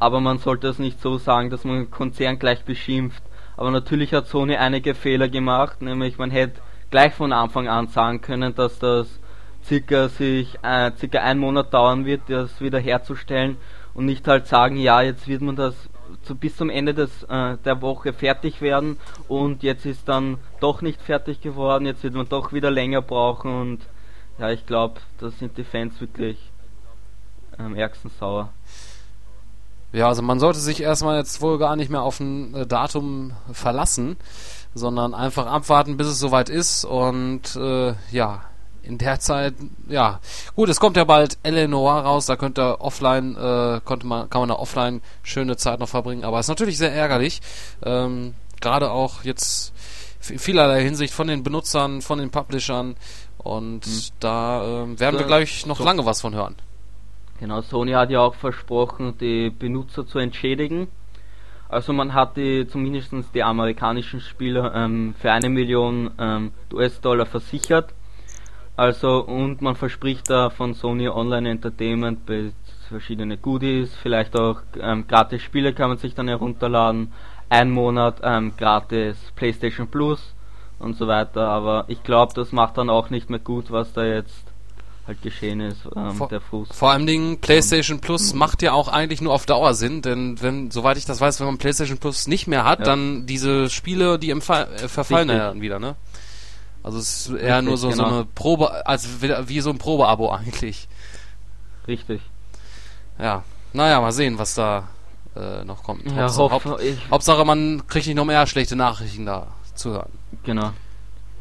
aber 0.00 0.20
man 0.20 0.38
sollte 0.38 0.68
es 0.68 0.80
nicht 0.80 1.00
so 1.00 1.16
sagen, 1.18 1.48
dass 1.48 1.64
man 1.64 1.76
den 1.76 1.90
Konzern 1.90 2.38
gleich 2.38 2.64
beschimpft. 2.64 3.22
Aber 3.56 3.70
natürlich 3.70 4.12
hat 4.12 4.26
Sony 4.26 4.56
einige 4.56 4.96
Fehler 4.96 5.28
gemacht, 5.28 5.80
nämlich 5.80 6.18
man 6.18 6.32
hätte 6.32 6.60
gleich 6.90 7.14
von 7.14 7.32
Anfang 7.32 7.68
an 7.68 7.86
sagen 7.86 8.20
können, 8.20 8.52
dass 8.52 8.80
das 8.80 9.06
circa 9.64 10.08
sich 10.08 10.58
äh, 10.62 10.90
circa 10.98 11.20
ein 11.20 11.38
Monat 11.38 11.72
dauern 11.72 12.04
wird, 12.04 12.22
das 12.28 12.60
wieder 12.60 12.80
herzustellen 12.80 13.56
und 13.94 14.04
nicht 14.06 14.26
halt 14.28 14.46
sagen, 14.46 14.76
ja, 14.76 15.00
jetzt 15.02 15.26
wird 15.28 15.42
man 15.42 15.56
das 15.56 15.74
zu, 16.22 16.34
bis 16.34 16.56
zum 16.56 16.70
Ende 16.70 16.94
des, 16.94 17.22
äh, 17.24 17.56
der 17.64 17.80
Woche 17.80 18.12
fertig 18.12 18.60
werden 18.60 18.98
und 19.28 19.62
jetzt 19.62 19.86
ist 19.86 20.08
dann 20.08 20.38
doch 20.60 20.82
nicht 20.82 21.00
fertig 21.00 21.40
geworden, 21.40 21.86
jetzt 21.86 22.02
wird 22.02 22.14
man 22.14 22.28
doch 22.28 22.52
wieder 22.52 22.70
länger 22.70 23.02
brauchen 23.02 23.52
und 23.52 23.80
ja, 24.38 24.50
ich 24.50 24.66
glaube, 24.66 25.00
da 25.18 25.30
sind 25.30 25.56
die 25.56 25.64
Fans 25.64 26.00
wirklich 26.00 26.38
am 27.56 27.74
ärgsten 27.74 28.10
sauer. 28.18 28.52
Ja, 29.92 30.08
also 30.08 30.22
man 30.22 30.40
sollte 30.40 30.58
sich 30.58 30.82
erstmal 30.82 31.18
jetzt 31.18 31.40
wohl 31.40 31.58
gar 31.58 31.76
nicht 31.76 31.88
mehr 31.88 32.02
auf 32.02 32.18
ein 32.18 32.52
äh, 32.54 32.66
Datum 32.66 33.32
verlassen, 33.52 34.16
sondern 34.74 35.14
einfach 35.14 35.46
abwarten, 35.46 35.96
bis 35.96 36.08
es 36.08 36.18
soweit 36.18 36.48
ist 36.48 36.84
und 36.84 37.54
äh, 37.54 37.94
ja, 38.10 38.42
in 38.86 38.98
der 38.98 39.20
Zeit, 39.20 39.54
ja, 39.88 40.20
gut, 40.54 40.68
es 40.68 40.80
kommt 40.80 40.96
ja 40.96 41.04
bald 41.04 41.38
Eleanor 41.42 42.00
raus, 42.00 42.26
da 42.26 42.36
könnte 42.36 42.80
offline, 42.80 43.36
äh, 43.36 43.80
konnte 43.84 44.06
man, 44.06 44.28
kann 44.30 44.42
man 44.42 44.48
da 44.50 44.56
offline 44.56 45.00
schöne 45.22 45.56
Zeit 45.56 45.80
noch 45.80 45.88
verbringen, 45.88 46.24
aber 46.24 46.38
es 46.38 46.46
ist 46.46 46.50
natürlich 46.50 46.78
sehr 46.78 46.92
ärgerlich, 46.92 47.40
ähm, 47.84 48.34
gerade 48.60 48.90
auch 48.90 49.24
jetzt 49.24 49.72
vielerlei 50.20 50.82
Hinsicht 50.82 51.12
von 51.12 51.26
den 51.26 51.42
Benutzern, 51.42 52.02
von 52.02 52.18
den 52.18 52.30
Publishern 52.30 52.96
und 53.38 53.86
mhm. 53.86 54.00
da 54.20 54.64
äh, 54.64 55.00
werden 55.00 55.18
wir, 55.18 55.26
glaube 55.26 55.42
ich, 55.42 55.66
noch 55.66 55.78
so 55.78 55.84
lange 55.84 56.06
was 56.06 56.20
von 56.20 56.34
hören. 56.34 56.56
Genau, 57.40 57.60
Sony 57.62 57.92
hat 57.92 58.10
ja 58.10 58.20
auch 58.20 58.34
versprochen, 58.34 59.18
die 59.18 59.50
Benutzer 59.50 60.06
zu 60.06 60.18
entschädigen. 60.18 60.88
Also 61.68 61.92
man 61.92 62.14
hat 62.14 62.36
die, 62.36 62.66
zumindest 62.68 63.12
die 63.34 63.42
amerikanischen 63.42 64.20
Spieler 64.20 64.74
ähm, 64.74 65.14
für 65.18 65.32
eine 65.32 65.48
Million 65.48 66.10
ähm, 66.18 66.52
US-Dollar 66.72 67.26
versichert. 67.26 67.92
Also 68.76 69.24
und 69.24 69.62
man 69.62 69.76
verspricht 69.76 70.28
da 70.28 70.50
von 70.50 70.74
Sony 70.74 71.08
Online 71.08 71.50
Entertainment 71.50 72.20
verschiedene 72.88 73.36
Goodies, 73.38 73.94
vielleicht 74.02 74.36
auch 74.36 74.60
ähm, 74.80 75.06
gratis 75.06 75.42
Spiele 75.42 75.72
kann 75.72 75.88
man 75.88 75.98
sich 75.98 76.14
dann 76.14 76.28
herunterladen, 76.28 77.12
ein 77.48 77.70
Monat 77.70 78.20
ähm, 78.22 78.52
gratis 78.56 79.16
PlayStation 79.36 79.88
Plus 79.88 80.34
und 80.78 80.96
so 80.96 81.06
weiter. 81.06 81.48
Aber 81.48 81.84
ich 81.88 82.02
glaube, 82.02 82.34
das 82.34 82.52
macht 82.52 82.78
dann 82.78 82.90
auch 82.90 83.10
nicht 83.10 83.30
mehr 83.30 83.38
gut, 83.38 83.70
was 83.70 83.92
da 83.92 84.04
jetzt 84.04 84.44
halt 85.06 85.20
geschehen 85.22 85.60
ist, 85.60 85.80
ähm, 85.94 86.12
vor, 86.12 86.28
der 86.28 86.40
Fuß. 86.40 86.68
Vor 86.72 86.90
allem 86.90 87.06
Dingen 87.06 87.38
PlayStation 87.38 88.00
Plus 88.00 88.32
macht 88.32 88.62
ja 88.62 88.72
auch 88.72 88.88
eigentlich 88.88 89.20
nur 89.20 89.34
auf 89.34 89.44
Dauer 89.44 89.74
Sinn, 89.74 90.00
denn 90.00 90.40
wenn, 90.40 90.70
soweit 90.70 90.96
ich 90.96 91.04
das 91.04 91.20
weiß, 91.20 91.40
wenn 91.40 91.46
man 91.46 91.58
PlayStation 91.58 91.98
Plus 91.98 92.26
nicht 92.26 92.46
mehr 92.46 92.64
hat, 92.64 92.80
ja. 92.80 92.84
dann 92.86 93.26
diese 93.26 93.68
Spiele, 93.68 94.18
die 94.18 94.30
äh, 94.30 94.40
verfallen 94.40 95.28
ja 95.28 95.48
dann 95.48 95.60
wieder, 95.60 95.78
ne? 95.78 95.96
Also 96.84 96.98
es 96.98 97.26
ist 97.26 97.30
eher 97.30 97.56
Richtig, 97.56 97.64
nur 97.64 97.76
so, 97.78 97.88
genau. 97.88 98.08
so 98.08 98.14
eine 98.14 98.24
Probe, 98.26 98.86
als 98.86 99.22
wie 99.22 99.60
so 99.60 99.70
ein 99.70 99.78
Probeabo 99.78 100.30
eigentlich. 100.30 100.86
Richtig. 101.88 102.20
Ja. 103.18 103.42
Naja, 103.72 104.00
mal 104.00 104.12
sehen, 104.12 104.38
was 104.38 104.54
da 104.54 104.88
äh, 105.34 105.64
noch 105.64 105.82
kommt. 105.82 106.04
Ja, 106.04 106.28
Hauptsache, 106.28 106.50
Haupt, 106.50 107.10
Hauptsache, 107.10 107.44
man 107.44 107.86
kriegt 107.86 108.06
nicht 108.06 108.16
noch 108.16 108.26
mehr 108.26 108.46
schlechte 108.46 108.76
Nachrichten 108.76 109.26
da 109.26 109.48
zu 109.74 109.92
hören. 109.92 110.12
Genau. 110.44 110.72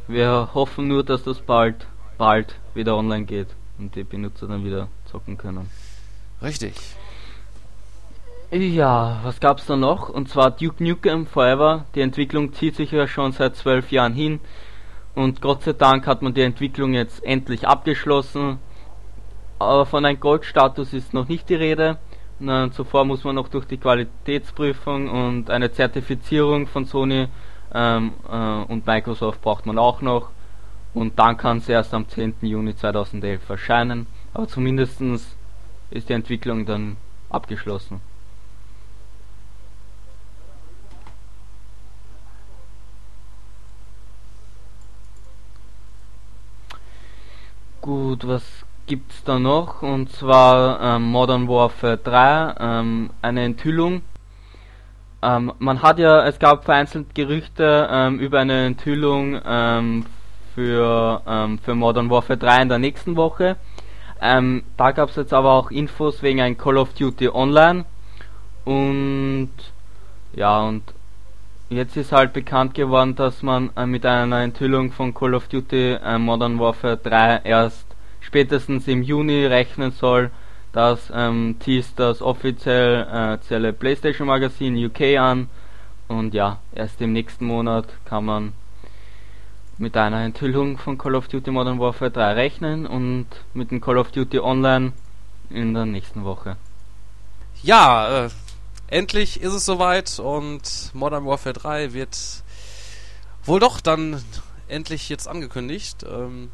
Wir 0.08 0.50
hoffen 0.54 0.88
nur, 0.88 1.04
dass 1.04 1.24
das 1.24 1.42
bald, 1.42 1.88
bald 2.18 2.56
wieder 2.74 2.96
online 2.96 3.26
geht 3.26 3.50
und 3.78 3.96
die 3.96 4.04
Benutzer 4.04 4.48
dann 4.48 4.64
wieder 4.64 4.88
zocken 5.12 5.38
können. 5.38 5.70
Richtig. 6.42 6.74
Ja, 8.52 9.20
was 9.24 9.40
gab's 9.40 9.66
da 9.66 9.76
noch? 9.76 10.10
Und 10.10 10.30
zwar 10.30 10.52
Duke 10.52 10.84
Nukem 10.84 11.26
Forever. 11.28 11.86
Die 11.96 12.02
Entwicklung 12.02 12.54
zieht 12.54 12.76
sich 12.76 12.92
ja 12.92 13.08
schon 13.08 13.32
seit 13.32 13.56
zwölf 13.56 13.92
Jahren 13.92 14.14
hin. 14.14 14.40
Und 15.16 15.42
Gott 15.42 15.64
sei 15.64 15.74
Dank 15.74 16.08
hat 16.08 16.22
man 16.22 16.34
die 16.34 16.42
Entwicklung 16.42 16.94
jetzt 16.94 17.24
endlich 17.24 17.68
abgeschlossen. 17.68 18.60
Aber 19.60 19.86
von 19.86 20.06
einem 20.06 20.20
Goldstatus 20.20 20.94
ist 20.94 21.14
noch 21.14 21.28
nicht 21.28 21.50
die 21.50 21.56
Rede. 21.56 21.98
Na, 22.40 22.72
zuvor 22.72 23.06
muss 23.06 23.24
man 23.24 23.36
noch 23.36 23.48
durch 23.48 23.66
die 23.66 23.78
Qualitätsprüfung 23.78 25.08
und 25.10 25.50
eine 25.50 25.72
Zertifizierung 25.72 26.68
von 26.68 26.86
Sony 26.86 27.28
ähm, 27.74 28.14
äh, 28.30 28.72
und 28.72 28.86
Microsoft 28.88 29.42
braucht 29.42 29.66
man 29.66 29.78
auch 29.78 30.02
noch. 30.02 30.30
Und 30.94 31.18
dann 31.18 31.38
kann 31.38 31.58
es 31.58 31.70
erst 31.70 31.94
am 31.94 32.08
10. 32.08 32.36
Juni 32.42 32.76
2011 32.76 33.50
erscheinen. 33.50 34.08
Aber 34.34 34.48
zumindest 34.48 35.00
ist 35.92 36.10
die 36.10 36.14
Entwicklung 36.14 36.66
dann 36.66 36.98
abgeschlossen. 37.30 38.02
Gut, 47.84 48.26
was 48.26 48.44
gibt's 48.88 49.26
da 49.26 49.40
noch? 49.40 49.82
Und 49.82 50.10
zwar 50.10 50.80
ähm, 50.80 51.04
Modern 51.04 51.50
Warfare 51.50 51.98
3, 51.98 52.56
ähm, 52.58 53.10
eine 53.22 53.44
Enthüllung. 53.44 54.04
Ähm, 55.22 55.52
man 55.60 55.82
hat 55.82 56.00
ja, 56.00 56.26
es 56.26 56.40
gab 56.40 56.64
vereinzelt 56.64 57.14
Gerüchte 57.14 57.90
ähm, 57.92 58.20
über 58.20 58.40
eine 58.40 58.68
Enthüllung 58.68 59.38
ähm, 59.46 60.06
für, 60.56 61.22
ähm, 61.28 61.60
für 61.60 61.76
Modern 61.76 62.10
Warfare 62.10 62.40
3 62.40 62.62
in 62.62 62.70
der 62.70 62.80
nächsten 62.80 63.18
Woche. 63.18 63.58
da 64.22 64.92
gab 64.92 65.10
es 65.10 65.18
jetzt 65.18 65.34
aber 65.34 65.52
auch 65.52 65.70
Infos 65.70 66.24
wegen 66.24 66.40
ein 66.40 66.58
Call 66.58 66.78
of 66.78 66.94
Duty 66.94 67.28
Online. 67.28 67.84
Und 68.64 69.52
ja, 70.34 70.62
und 70.62 70.84
jetzt 71.76 71.98
ist 71.98 72.12
halt 72.12 72.34
bekannt 72.34 72.74
geworden, 72.74 73.16
dass 73.16 73.42
man 73.44 73.70
äh, 73.76 73.86
mit 73.86 74.06
einer 74.06 74.42
Enthüllung 74.42 74.92
von 74.92 75.14
Call 75.14 75.34
of 75.36 75.48
Duty 75.48 75.94
äh, 75.94 76.18
Modern 76.18 76.60
Warfare 76.60 76.98
3 76.98 77.42
erst 77.44 77.86
spätestens 78.22 78.88
im 78.88 79.04
Juni 79.04 79.46
rechnen 79.46 79.92
soll. 79.92 80.32
Das 80.72 81.12
ähm, 81.14 81.58
teast 81.60 82.00
das 82.00 82.22
offizielle 82.22 83.38
äh, 83.48 83.74
PlayStation 83.74 84.28
Magazin 84.28 84.76
UK 84.86 85.20
an. 85.20 85.50
Und 86.08 86.34
ja, 86.34 86.60
erst 86.74 87.02
im 87.02 87.14
nächsten 87.14 87.46
Monat 87.46 87.88
kann 88.06 88.26
man 88.26 88.54
mit 89.78 89.96
einer 89.98 90.24
Enthüllung 90.24 90.78
von 90.78 90.98
Call 90.98 91.16
of 91.16 91.28
Duty 91.28 91.52
Modern 91.52 91.80
Warfare 91.80 92.12
3 92.12 92.34
rechnen 92.34 92.86
und 92.86 93.28
mit 93.54 93.72
dem 93.72 93.82
Call 93.82 93.98
of 93.98 94.12
Duty 94.12 94.40
Online 94.40 94.94
in 95.50 95.74
der 95.74 95.86
nächsten 95.86 96.24
Woche. 96.24 96.58
Ja, 97.62 98.26
äh, 98.26 98.30
endlich 98.88 99.42
ist 99.42 99.54
es 99.54 99.66
soweit 99.66 100.20
und 100.20 100.92
Modern 100.94 101.26
Warfare 101.26 101.54
3 101.54 101.94
wird 101.94 102.18
wohl 103.44 103.60
doch 103.60 103.82
dann 103.82 104.24
endlich 104.68 105.10
jetzt 105.10 105.28
angekündigt. 105.28 106.06
Ähm, 106.10 106.52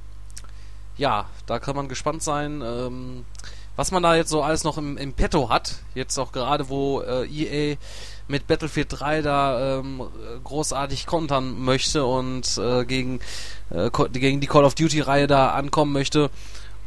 ja, 0.98 1.26
da 1.46 1.60
kann 1.60 1.76
man 1.76 1.88
gespannt 1.88 2.24
sein, 2.24 2.62
ähm, 2.62 3.26
was 3.76 3.92
man 3.92 4.04
da 4.04 4.16
jetzt 4.16 4.30
so 4.30 4.44
alles 4.44 4.64
noch 4.64 4.78
im, 4.78 4.98
im 4.98 5.14
Petto 5.14 5.50
hat. 5.50 5.76
Jetzt 5.96 6.18
auch 6.18 6.32
gerade, 6.34 6.68
wo 6.68 7.02
äh, 7.02 7.26
EA 7.26 7.78
mit 8.28 8.46
Battlefield 8.46 8.88
3 8.90 9.22
da 9.22 9.80
ähm, 9.80 10.04
großartig 10.44 11.06
kontern 11.06 11.60
möchte 11.60 12.06
und 12.06 12.58
äh, 12.58 12.86
gegen, 12.86 13.22
äh, 13.70 13.90
gegen 14.12 14.42
die 14.42 14.48
Call 14.48 14.66
of 14.66 14.76
Duty 14.76 15.00
Reihe 15.02 15.28
da 15.28 15.52
ankommen 15.52 15.94
möchte. 15.94 16.30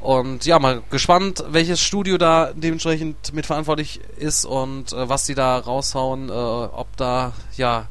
Und 0.03 0.47
ja, 0.47 0.59
mal 0.59 0.83
gespannt, 0.91 1.45
welches 1.49 1.81
Studio 1.81 2.19
da 2.19 2.53
dementsprechend 2.55 3.33
mitverantwortlich 3.35 4.01
ist 4.17 4.45
und 4.45 4.93
äh, 4.93 5.09
was 5.09 5.27
die 5.27 5.37
da 5.37 5.59
raushauen, 5.59 6.29
äh, 6.29 6.33
ob 6.33 6.89
da 6.97 7.33
ja 7.57 7.87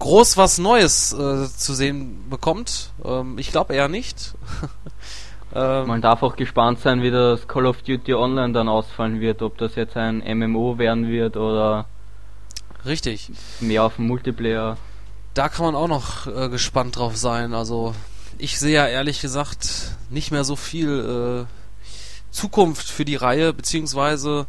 groß 0.00 0.36
was 0.36 0.58
Neues 0.58 1.12
äh, 1.12 1.46
zu 1.46 1.74
sehen 1.74 2.28
bekommt. 2.28 2.90
Ähm, 3.04 3.38
ich 3.38 3.52
glaube 3.52 3.74
eher 3.74 3.86
nicht. 3.86 4.34
ähm, 5.54 5.86
Man 5.86 6.00
darf 6.00 6.24
auch 6.24 6.34
gespannt 6.34 6.80
sein, 6.80 7.00
wie 7.00 7.12
das 7.12 7.46
Call 7.46 7.66
of 7.66 7.82
Duty 7.82 8.14
Online 8.14 8.52
dann 8.52 8.68
ausfallen 8.68 9.20
wird, 9.20 9.40
ob 9.40 9.56
das 9.56 9.76
jetzt 9.76 9.96
ein 9.96 10.24
MMO 10.36 10.78
werden 10.78 11.06
wird 11.06 11.36
oder 11.36 11.86
richtig 12.84 13.30
mehr 13.60 13.84
auf 13.84 13.96
dem 13.96 14.08
Multiplayer. 14.08 14.78
Da 15.34 15.48
kann 15.48 15.66
man 15.66 15.76
auch 15.76 15.86
noch 15.86 16.26
äh, 16.26 16.48
gespannt 16.48 16.96
drauf 16.96 17.16
sein. 17.16 17.54
Also 17.54 17.94
ich 18.40 18.58
sehe 18.58 18.74
ja 18.74 18.86
ehrlich 18.86 19.20
gesagt 19.20 19.92
nicht 20.08 20.30
mehr 20.30 20.44
so 20.44 20.56
viel 20.56 21.46
äh, 21.46 22.34
Zukunft 22.34 22.88
für 22.88 23.04
die 23.04 23.16
Reihe, 23.16 23.52
beziehungsweise 23.52 24.46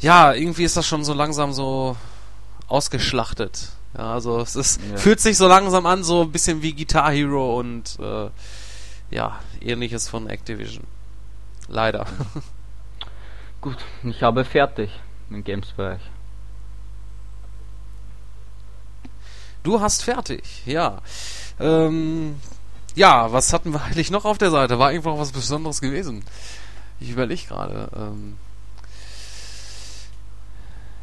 ja, 0.00 0.32
irgendwie 0.32 0.64
ist 0.64 0.76
das 0.76 0.86
schon 0.86 1.04
so 1.04 1.14
langsam 1.14 1.52
so 1.52 1.96
ausgeschlachtet. 2.68 3.70
Ja, 3.96 4.12
also 4.12 4.40
es 4.40 4.56
ist, 4.56 4.80
ja. 4.90 4.96
fühlt 4.96 5.20
sich 5.20 5.36
so 5.36 5.46
langsam 5.46 5.86
an, 5.86 6.02
so 6.02 6.22
ein 6.22 6.32
bisschen 6.32 6.62
wie 6.62 6.74
Guitar 6.74 7.12
Hero 7.12 7.58
und 7.58 7.98
äh, 8.00 8.28
ja, 9.10 9.38
ähnliches 9.60 10.08
von 10.08 10.28
Activision. 10.28 10.84
Leider. 11.68 12.06
Gut, 13.60 13.78
ich 14.02 14.22
habe 14.22 14.44
fertig 14.44 14.90
im 15.30 15.44
Games-Bereich. 15.44 16.02
Du 19.62 19.80
hast 19.80 20.02
fertig, 20.02 20.42
ja. 20.66 21.00
Ähm, 21.58 22.36
ja, 22.94 23.32
was 23.32 23.52
hatten 23.52 23.72
wir 23.72 23.82
eigentlich 23.82 24.10
noch 24.10 24.24
auf 24.24 24.38
der 24.38 24.50
Seite? 24.50 24.78
War 24.78 24.92
irgendwo 24.92 25.18
was 25.18 25.32
Besonderes 25.32 25.80
gewesen? 25.80 26.24
Ich 27.00 27.10
überlege 27.10 27.46
gerade. 27.48 27.88
Ähm 27.96 28.36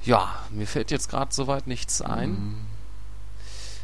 ja, 0.03 0.33
mir 0.49 0.67
fällt 0.67 0.91
jetzt 0.91 1.09
gerade 1.09 1.33
soweit 1.33 1.67
nichts 1.67 2.01
ein. 2.01 2.29
Mhm. 2.29 2.55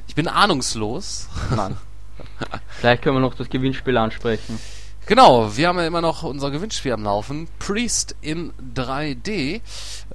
Ich 0.08 0.16
bin 0.16 0.28
ahnungslos. 0.28 1.28
Nein. 1.56 1.78
Vielleicht 2.80 3.04
können 3.04 3.18
wir 3.18 3.22
noch 3.22 3.36
das 3.36 3.50
Gewinnspiel 3.50 3.98
ansprechen. 3.98 4.60
Genau, 5.08 5.56
wir 5.56 5.70
haben 5.70 5.80
ja 5.80 5.88
immer 5.88 6.02
noch 6.02 6.24
unser 6.24 6.52
Gewinnspiel 6.52 6.92
am 6.92 7.06
Laufen. 7.06 7.48
Priest 7.60 8.14
in 8.20 8.52
3D. 8.76 9.62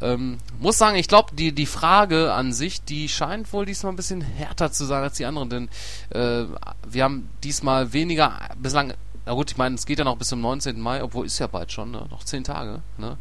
Ähm, 0.02 0.36
muss 0.60 0.76
sagen, 0.76 0.98
ich 0.98 1.08
glaube, 1.08 1.34
die, 1.34 1.52
die 1.52 1.64
Frage 1.64 2.34
an 2.34 2.52
sich, 2.52 2.84
die 2.84 3.08
scheint 3.08 3.50
wohl 3.54 3.64
diesmal 3.64 3.94
ein 3.94 3.96
bisschen 3.96 4.20
härter 4.20 4.70
zu 4.70 4.84
sein 4.84 5.02
als 5.02 5.16
die 5.16 5.24
anderen, 5.24 5.48
denn 5.48 5.68
äh, 6.10 6.44
wir 6.86 7.04
haben 7.04 7.30
diesmal 7.42 7.94
weniger, 7.94 8.38
bislang, 8.58 8.92
na 9.24 9.32
gut, 9.32 9.52
ich 9.52 9.56
meine, 9.56 9.76
es 9.76 9.86
geht 9.86 9.98
ja 9.98 10.04
noch 10.04 10.18
bis 10.18 10.28
zum 10.28 10.42
19. 10.42 10.78
Mai, 10.78 11.02
obwohl 11.02 11.24
ist 11.24 11.38
ja 11.38 11.46
bald 11.46 11.72
schon, 11.72 11.90
ne? 11.90 12.04
noch 12.10 12.24
10 12.24 12.44
Tage. 12.44 12.82
Ne? 12.98 13.16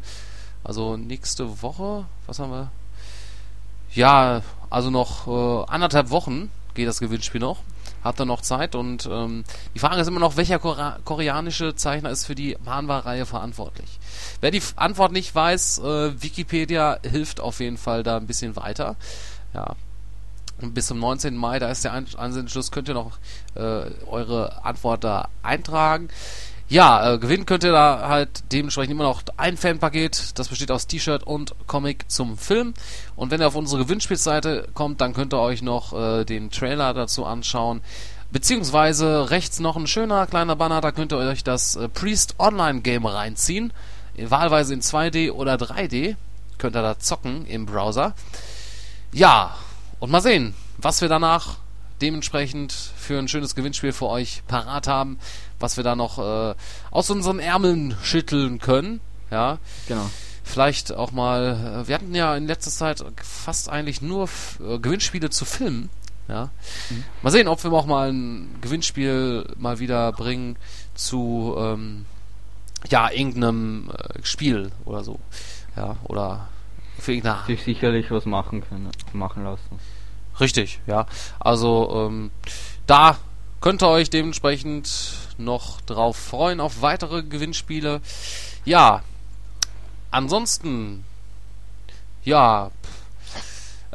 Also 0.62 0.98
nächste 0.98 1.62
Woche, 1.62 2.04
was 2.26 2.38
haben 2.38 2.50
wir? 2.52 2.70
Ja, 3.94 4.42
also 4.68 4.90
noch 4.90 5.26
äh, 5.26 5.72
anderthalb 5.72 6.10
Wochen 6.10 6.50
geht 6.74 6.86
das 6.86 7.00
Gewinnspiel 7.00 7.40
noch 7.40 7.60
habt 8.04 8.20
ihr 8.20 8.24
noch 8.24 8.40
Zeit. 8.40 8.74
Und 8.74 9.08
ähm, 9.10 9.44
die 9.74 9.78
Frage 9.78 10.00
ist 10.00 10.08
immer 10.08 10.20
noch, 10.20 10.36
welcher 10.36 10.58
koreanische 10.58 11.74
Zeichner 11.74 12.10
ist 12.10 12.26
für 12.26 12.34
die 12.34 12.56
Manhwa-Reihe 12.64 13.26
verantwortlich? 13.26 13.98
Wer 14.40 14.50
die 14.50 14.62
Antwort 14.76 15.12
nicht 15.12 15.34
weiß, 15.34 15.78
äh, 15.78 16.22
Wikipedia 16.22 16.98
hilft 17.02 17.40
auf 17.40 17.60
jeden 17.60 17.78
Fall 17.78 18.02
da 18.02 18.16
ein 18.16 18.26
bisschen 18.26 18.56
weiter. 18.56 18.96
Ja. 19.54 19.74
bis 20.60 20.86
zum 20.86 20.98
19. 20.98 21.36
Mai, 21.36 21.58
da 21.58 21.70
ist 21.70 21.84
der 21.84 21.92
Ansendeschluss, 21.92 22.70
könnt 22.70 22.88
ihr 22.88 22.94
noch 22.94 23.18
äh, 23.54 23.90
eure 24.06 24.64
Antwort 24.64 25.04
da 25.04 25.28
eintragen. 25.42 26.08
Ja, 26.72 27.12
äh, 27.12 27.18
gewinnen 27.18 27.44
könnt 27.44 27.64
ihr 27.64 27.72
da 27.72 28.08
halt 28.08 28.44
dementsprechend 28.50 28.92
immer 28.92 29.04
noch 29.04 29.22
ein 29.36 29.58
Fanpaket. 29.58 30.38
Das 30.38 30.48
besteht 30.48 30.70
aus 30.70 30.86
T-Shirt 30.86 31.22
und 31.22 31.54
Comic 31.66 32.10
zum 32.10 32.38
Film. 32.38 32.72
Und 33.14 33.30
wenn 33.30 33.42
ihr 33.42 33.46
auf 33.46 33.56
unsere 33.56 33.82
Gewinnspielseite 33.82 34.68
kommt, 34.72 35.02
dann 35.02 35.12
könnt 35.12 35.34
ihr 35.34 35.38
euch 35.38 35.60
noch 35.60 35.92
äh, 35.92 36.24
den 36.24 36.50
Trailer 36.50 36.94
dazu 36.94 37.26
anschauen. 37.26 37.82
Beziehungsweise 38.30 39.28
rechts 39.28 39.60
noch 39.60 39.76
ein 39.76 39.86
schöner 39.86 40.26
kleiner 40.26 40.56
Banner, 40.56 40.80
da 40.80 40.92
könnt 40.92 41.12
ihr 41.12 41.18
euch 41.18 41.44
das 41.44 41.76
äh, 41.76 41.90
Priest 41.90 42.36
Online 42.38 42.80
Game 42.80 43.04
reinziehen. 43.04 43.74
Wahlweise 44.16 44.72
in 44.72 44.80
2D 44.80 45.30
oder 45.30 45.56
3D. 45.56 46.16
Könnt 46.56 46.74
ihr 46.74 46.80
da 46.80 46.98
zocken 46.98 47.44
im 47.44 47.66
Browser. 47.66 48.14
Ja, 49.12 49.56
und 50.00 50.10
mal 50.10 50.22
sehen, 50.22 50.54
was 50.78 51.02
wir 51.02 51.10
danach 51.10 51.58
dementsprechend 52.02 52.72
für 52.72 53.18
ein 53.18 53.28
schönes 53.28 53.54
Gewinnspiel 53.54 53.92
für 53.92 54.08
euch 54.08 54.42
parat 54.48 54.88
haben, 54.88 55.18
was 55.62 55.76
wir 55.76 55.84
da 55.84 55.96
noch 55.96 56.18
äh, 56.18 56.54
aus 56.90 57.10
unseren 57.10 57.38
Ärmeln 57.38 57.96
schütteln 58.02 58.58
können. 58.58 59.00
Ja, 59.30 59.58
genau. 59.88 60.10
Vielleicht 60.44 60.92
auch 60.92 61.12
mal, 61.12 61.84
äh, 61.84 61.88
wir 61.88 61.94
hatten 61.94 62.14
ja 62.14 62.36
in 62.36 62.46
letzter 62.46 62.70
Zeit 62.70 63.02
fast 63.22 63.68
eigentlich 63.70 64.02
nur 64.02 64.28
äh, 64.60 64.78
Gewinnspiele 64.78 65.30
zu 65.30 65.44
filmen. 65.44 65.88
Ja. 66.28 66.50
Mhm. 66.90 67.04
Mal 67.22 67.30
sehen, 67.30 67.48
ob 67.48 67.62
wir 67.64 67.72
auch 67.72 67.86
mal 67.86 68.12
ein 68.12 68.56
Gewinnspiel 68.60 69.46
mal 69.56 69.78
wieder 69.78 70.12
bringen 70.12 70.56
zu 70.94 71.54
ähm, 71.58 72.06
ja, 72.88 73.10
irgendeinem 73.10 73.90
äh, 73.90 74.24
Spiel 74.24 74.72
oder 74.84 75.04
so. 75.04 75.18
Ja, 75.76 75.96
oder 76.04 76.48
für 76.98 77.12
irgendeine. 77.12 77.46
Sich 77.46 77.62
sicherlich 77.62 78.10
was 78.10 78.26
machen 78.26 78.62
können, 78.68 78.90
machen 79.12 79.44
lassen. 79.44 79.78
Richtig, 80.40 80.80
ja. 80.86 81.06
Also 81.40 82.08
ähm, 82.08 82.30
da 82.86 83.16
könnt 83.60 83.82
ihr 83.82 83.88
euch 83.88 84.10
dementsprechend 84.10 84.90
noch 85.44 85.80
drauf 85.82 86.16
freuen 86.16 86.60
auf 86.60 86.82
weitere 86.82 87.22
Gewinnspiele. 87.22 88.00
Ja, 88.64 89.02
ansonsten, 90.10 91.04
ja, 92.24 92.70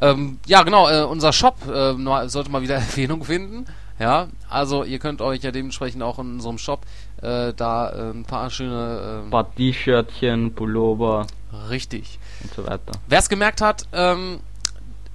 ähm, 0.02 0.40
ja 0.46 0.64
genau, 0.64 0.90
äh, 0.90 1.04
unser 1.04 1.34
Shop 1.34 1.56
äh, 1.68 1.96
sollte 2.28 2.52
mal 2.52 2.62
wieder 2.62 2.76
Erwähnung 2.76 3.24
finden. 3.24 3.66
Ja, 4.00 4.28
also 4.48 4.84
ihr 4.84 5.00
könnt 5.00 5.22
euch 5.22 5.42
ja 5.42 5.52
dementsprechend 5.52 6.04
auch 6.04 6.20
in 6.20 6.36
unserem 6.36 6.60
Shop 6.60 6.82
äh, 7.22 7.54
da 7.54 7.90
äh, 7.90 8.12
ein 8.12 8.26
paar 8.26 8.52
schöne... 8.52 9.22
Äh, 9.24 9.26
ein 9.26 9.32
paar 9.32 9.54
T-Shirtchen, 9.56 10.54
Pullover. 10.54 11.26
Richtig. 11.70 12.20
Und 12.44 12.54
so 12.54 12.68
weiter. 12.68 12.92
Wer 13.08 13.20
es 13.20 13.28
gemerkt 13.28 13.62
hat, 13.62 13.88
ähm, 13.94 14.42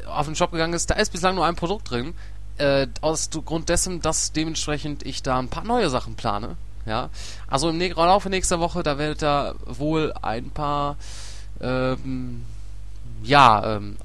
auf 0.07 0.27
den 0.27 0.35
Shop 0.35 0.51
gegangen 0.51 0.75
ist, 0.75 0.91
da 0.91 0.95
ist 0.95 1.13
bislang 1.13 1.37
nur 1.37 1.47
ein 1.47 1.55
Produkt 1.55 1.91
drin. 1.91 2.15
Äh, 2.63 2.87
aus 3.01 3.29
Grund 3.31 3.69
dessen, 3.69 4.01
dass 4.03 4.31
dementsprechend 4.31 5.05
ich 5.05 5.25
da 5.25 5.37
ein 5.37 5.49
paar 5.49 5.65
neue 5.65 5.91
Sachen 5.91 6.15
plane. 6.15 6.57
Ja, 6.87 7.11
also 7.49 7.71
im 7.71 7.81
Laufe 7.81 8.31
nächster 8.31 8.61
Woche, 8.61 8.85
da 8.85 8.99
werdet 8.99 9.25
ihr 9.25 9.57
wohl 9.67 10.13
ein 10.23 10.51
paar, 10.51 10.97
ähm, 11.61 12.45
ja, 13.25 13.77
ähm, 13.77 13.97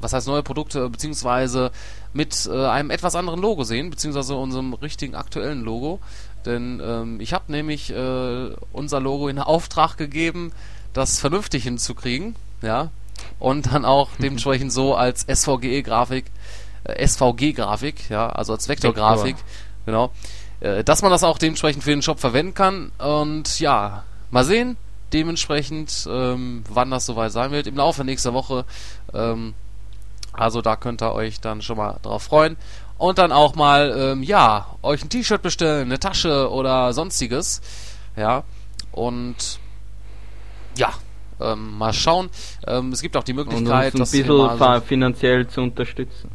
was 0.00 0.12
heißt 0.12 0.26
neue 0.26 0.42
Produkte, 0.42 0.88
beziehungsweise 0.88 1.70
mit 2.12 2.48
äh, 2.52 2.66
einem 2.66 2.90
etwas 2.90 3.14
anderen 3.14 3.40
Logo 3.40 3.62
sehen, 3.62 3.90
beziehungsweise 3.90 4.34
unserem 4.34 4.74
richtigen 4.74 5.14
aktuellen 5.14 5.62
Logo. 5.62 6.00
Denn 6.44 6.82
ähm, 6.84 7.20
ich 7.20 7.32
habe 7.32 7.52
nämlich 7.52 7.90
äh, 7.90 8.50
unser 8.72 8.98
Logo 8.98 9.28
in 9.28 9.38
Auftrag 9.46 9.96
gegeben, 9.96 10.50
das 10.92 11.20
vernünftig 11.20 11.62
hinzukriegen, 11.62 12.34
ja, 12.62 12.90
und 13.38 13.72
dann 13.72 13.84
auch 13.84 14.08
dementsprechend 14.18 14.72
so 14.72 14.96
als 14.96 15.24
SVGE-Grafik, 15.32 16.24
SVG-Grafik, 16.84 18.10
ja, 18.10 18.28
also 18.28 18.52
als 18.52 18.68
Vektorgrafik, 18.68 19.36
Vektor. 19.36 19.46
genau, 19.86 20.10
äh, 20.60 20.84
dass 20.84 21.02
man 21.02 21.10
das 21.10 21.24
auch 21.24 21.38
dementsprechend 21.38 21.84
für 21.84 21.90
den 21.90 22.02
Shop 22.02 22.20
verwenden 22.20 22.54
kann 22.54 22.92
und 22.98 23.60
ja, 23.60 24.04
mal 24.30 24.44
sehen, 24.44 24.76
dementsprechend, 25.12 26.08
ähm, 26.10 26.64
wann 26.68 26.90
das 26.90 27.06
soweit 27.06 27.32
sein 27.32 27.50
wird, 27.50 27.66
im 27.66 27.76
Laufe 27.76 28.04
nächster 28.04 28.34
Woche, 28.34 28.64
ähm, 29.12 29.54
also 30.32 30.62
da 30.62 30.76
könnt 30.76 31.02
ihr 31.02 31.12
euch 31.12 31.40
dann 31.40 31.62
schon 31.62 31.76
mal 31.76 31.98
drauf 32.02 32.24
freuen 32.24 32.56
und 32.98 33.18
dann 33.18 33.32
auch 33.32 33.54
mal, 33.54 33.94
ähm, 33.96 34.22
ja, 34.22 34.66
euch 34.82 35.02
ein 35.02 35.08
T-Shirt 35.08 35.42
bestellen, 35.42 35.86
eine 35.86 36.00
Tasche 36.00 36.50
oder 36.50 36.92
sonstiges, 36.92 37.60
ja, 38.16 38.44
und 38.92 39.60
ja, 40.76 40.92
ähm, 41.40 41.76
mal 41.76 41.92
schauen. 41.92 42.30
Ähm, 42.66 42.92
es 42.92 43.02
gibt 43.02 43.16
auch 43.16 43.24
die 43.24 43.32
Möglichkeit, 43.32 43.94
Und 43.94 44.00
uns 44.00 44.14
ein 44.14 44.22
bisschen 44.22 44.82
finanziell 44.82 45.46
zu 45.48 45.60
unterstützen. 45.62 46.30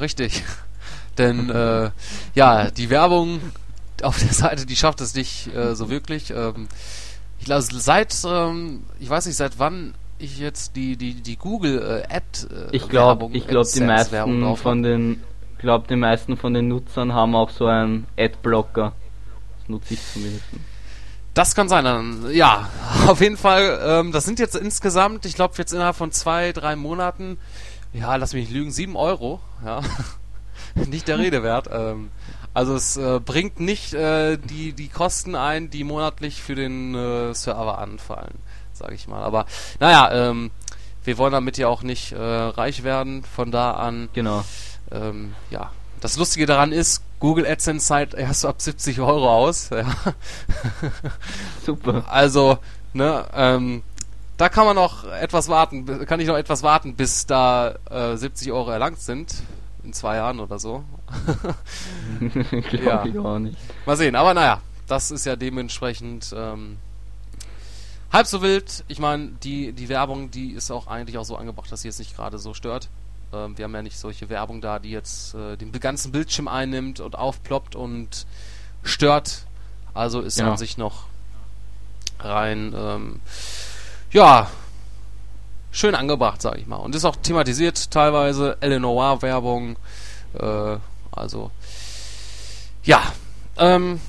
Richtig. 0.00 0.42
Denn 1.18 1.48
äh, 1.50 1.90
ja, 2.34 2.70
die 2.70 2.90
Werbung 2.90 3.40
auf 4.02 4.18
der 4.18 4.32
Seite, 4.32 4.66
die 4.66 4.76
schafft 4.76 5.00
es 5.00 5.14
nicht 5.14 5.54
äh, 5.54 5.74
so 5.74 5.88
wirklich. 5.88 6.30
Ähm, 6.30 6.68
ich 7.38 7.44
glaube, 7.44 7.62
seit, 7.62 8.16
ähm, 8.26 8.84
ich 8.98 9.08
weiß 9.08 9.26
nicht, 9.26 9.36
seit 9.36 9.58
wann 9.58 9.94
ich 10.18 10.38
jetzt 10.38 10.76
die, 10.76 10.96
die, 10.96 11.14
die 11.14 11.36
Google 11.36 12.04
äh, 12.08 12.14
Ad 12.14 12.46
äh, 12.50 12.68
Ich 12.72 12.88
glaube, 12.88 13.28
ich 13.32 13.46
glaube, 13.46 13.68
die 13.72 13.80
meisten 13.80 14.56
von 14.56 14.82
den, 14.82 15.22
glaube, 15.64 15.86
die 15.88 15.96
meisten 15.96 16.36
von 16.36 16.54
den 16.54 16.68
Nutzern 16.68 17.12
haben 17.12 17.34
auch 17.34 17.50
so 17.50 17.66
einen 17.66 18.06
Adblocker. 18.16 18.92
Das 19.58 19.68
nutze 19.68 19.94
ich 19.94 20.00
zumindest. 20.12 20.44
Das 21.32 21.54
kann 21.56 21.68
sein. 21.68 21.84
Dann, 21.84 22.30
ja, 22.30 22.68
auf 23.08 23.20
jeden 23.20 23.36
Fall. 23.36 23.80
Ähm, 23.82 24.12
das 24.12 24.24
sind 24.24 24.38
jetzt 24.38 24.54
insgesamt, 24.54 25.26
ich 25.26 25.34
glaube, 25.34 25.54
jetzt 25.56 25.72
innerhalb 25.72 25.96
von 25.96 26.12
zwei, 26.12 26.52
drei 26.52 26.76
Monaten, 26.76 27.38
ja, 27.94 28.16
lass 28.16 28.34
mich 28.34 28.48
nicht 28.48 28.54
lügen, 28.54 28.70
sieben 28.70 28.96
Euro. 28.96 29.40
Ja, 29.64 29.80
nicht 30.74 31.08
der 31.08 31.18
Rede 31.18 31.42
wert. 31.42 31.68
Ähm, 31.72 32.10
also 32.52 32.74
es 32.74 32.96
äh, 32.96 33.20
bringt 33.24 33.58
nicht 33.60 33.94
äh, 33.94 34.36
die 34.36 34.72
die 34.72 34.88
Kosten 34.88 35.34
ein, 35.34 35.70
die 35.70 35.84
monatlich 35.84 36.42
für 36.42 36.54
den 36.54 36.94
äh, 36.94 37.34
Server 37.34 37.78
anfallen, 37.78 38.34
sage 38.72 38.94
ich 38.94 39.08
mal. 39.08 39.22
Aber 39.22 39.46
naja, 39.80 40.12
ähm, 40.12 40.50
wir 41.04 41.18
wollen 41.18 41.32
damit 41.32 41.56
ja 41.56 41.68
auch 41.68 41.82
nicht 41.82 42.12
äh, 42.12 42.18
reich 42.18 42.82
werden. 42.82 43.24
Von 43.24 43.50
da 43.50 43.72
an. 43.72 44.08
Genau. 44.12 44.44
Ähm, 44.90 45.34
ja, 45.50 45.70
das 46.00 46.16
Lustige 46.16 46.46
daran 46.46 46.72
ist, 46.72 47.02
Google 47.18 47.46
AdSense 47.46 47.86
zahlt 47.86 48.14
erst 48.14 48.44
ab 48.44 48.60
70 48.60 49.00
Euro 49.00 49.30
aus. 49.30 49.70
Ja. 49.70 49.86
Super. 51.64 52.04
Also, 52.08 52.58
ne, 52.92 53.24
ähm, 53.34 53.82
da 54.36 54.48
kann 54.48 54.66
man 54.66 54.76
noch 54.76 55.04
etwas 55.04 55.48
warten, 55.48 56.06
kann 56.06 56.20
ich 56.20 56.26
noch 56.26 56.36
etwas 56.36 56.62
warten, 56.62 56.94
bis 56.96 57.26
da 57.26 57.76
äh, 57.90 58.16
70 58.16 58.52
Euro 58.52 58.70
erlangt 58.70 59.00
sind. 59.00 59.34
In 59.82 59.92
zwei 59.92 60.16
Jahren 60.16 60.40
oder 60.40 60.58
so. 60.58 60.82
Glaube 62.18 62.84
ja. 62.84 63.04
ich 63.04 63.18
auch 63.18 63.38
nicht. 63.38 63.56
Mal 63.84 63.96
sehen, 63.96 64.16
aber 64.16 64.32
naja, 64.32 64.62
das 64.86 65.10
ist 65.10 65.26
ja 65.26 65.36
dementsprechend 65.36 66.34
ähm, 66.36 66.78
halb 68.12 68.26
so 68.26 68.40
wild. 68.40 68.84
Ich 68.88 68.98
meine, 68.98 69.32
die, 69.42 69.72
die 69.72 69.88
Werbung, 69.90 70.30
die 70.30 70.52
ist 70.52 70.70
auch 70.70 70.86
eigentlich 70.86 71.18
auch 71.18 71.24
so 71.24 71.36
angebracht, 71.36 71.70
dass 71.70 71.82
sie 71.82 71.88
jetzt 71.88 71.98
nicht 71.98 72.16
gerade 72.16 72.38
so 72.38 72.54
stört. 72.54 72.88
Ähm, 73.32 73.58
wir 73.58 73.64
haben 73.64 73.74
ja 73.74 73.82
nicht 73.82 73.98
solche 73.98 74.28
Werbung 74.28 74.60
da, 74.60 74.78
die 74.78 74.90
jetzt 74.90 75.34
äh, 75.34 75.56
den 75.56 75.72
ganzen 75.72 76.12
Bildschirm 76.12 76.48
einnimmt 76.48 77.00
und 77.00 77.16
aufploppt 77.16 77.76
und 77.76 78.26
stört. 78.82 79.44
Also 79.92 80.20
ist 80.20 80.38
ja. 80.38 80.50
an 80.50 80.56
sich 80.56 80.78
noch 80.78 81.04
rein, 82.20 82.74
ähm, 82.76 83.20
ja, 84.14 84.48
schön 85.72 85.94
angebracht, 85.94 86.40
sag 86.40 86.56
ich 86.56 86.66
mal. 86.66 86.76
Und 86.76 86.94
ist 86.94 87.04
auch 87.04 87.16
thematisiert 87.16 87.90
teilweise, 87.90 88.56
Eleanor-Werbung, 88.60 89.76
äh, 90.34 90.76
also, 91.10 91.50
ja, 92.84 93.02
ähm, 93.58 94.00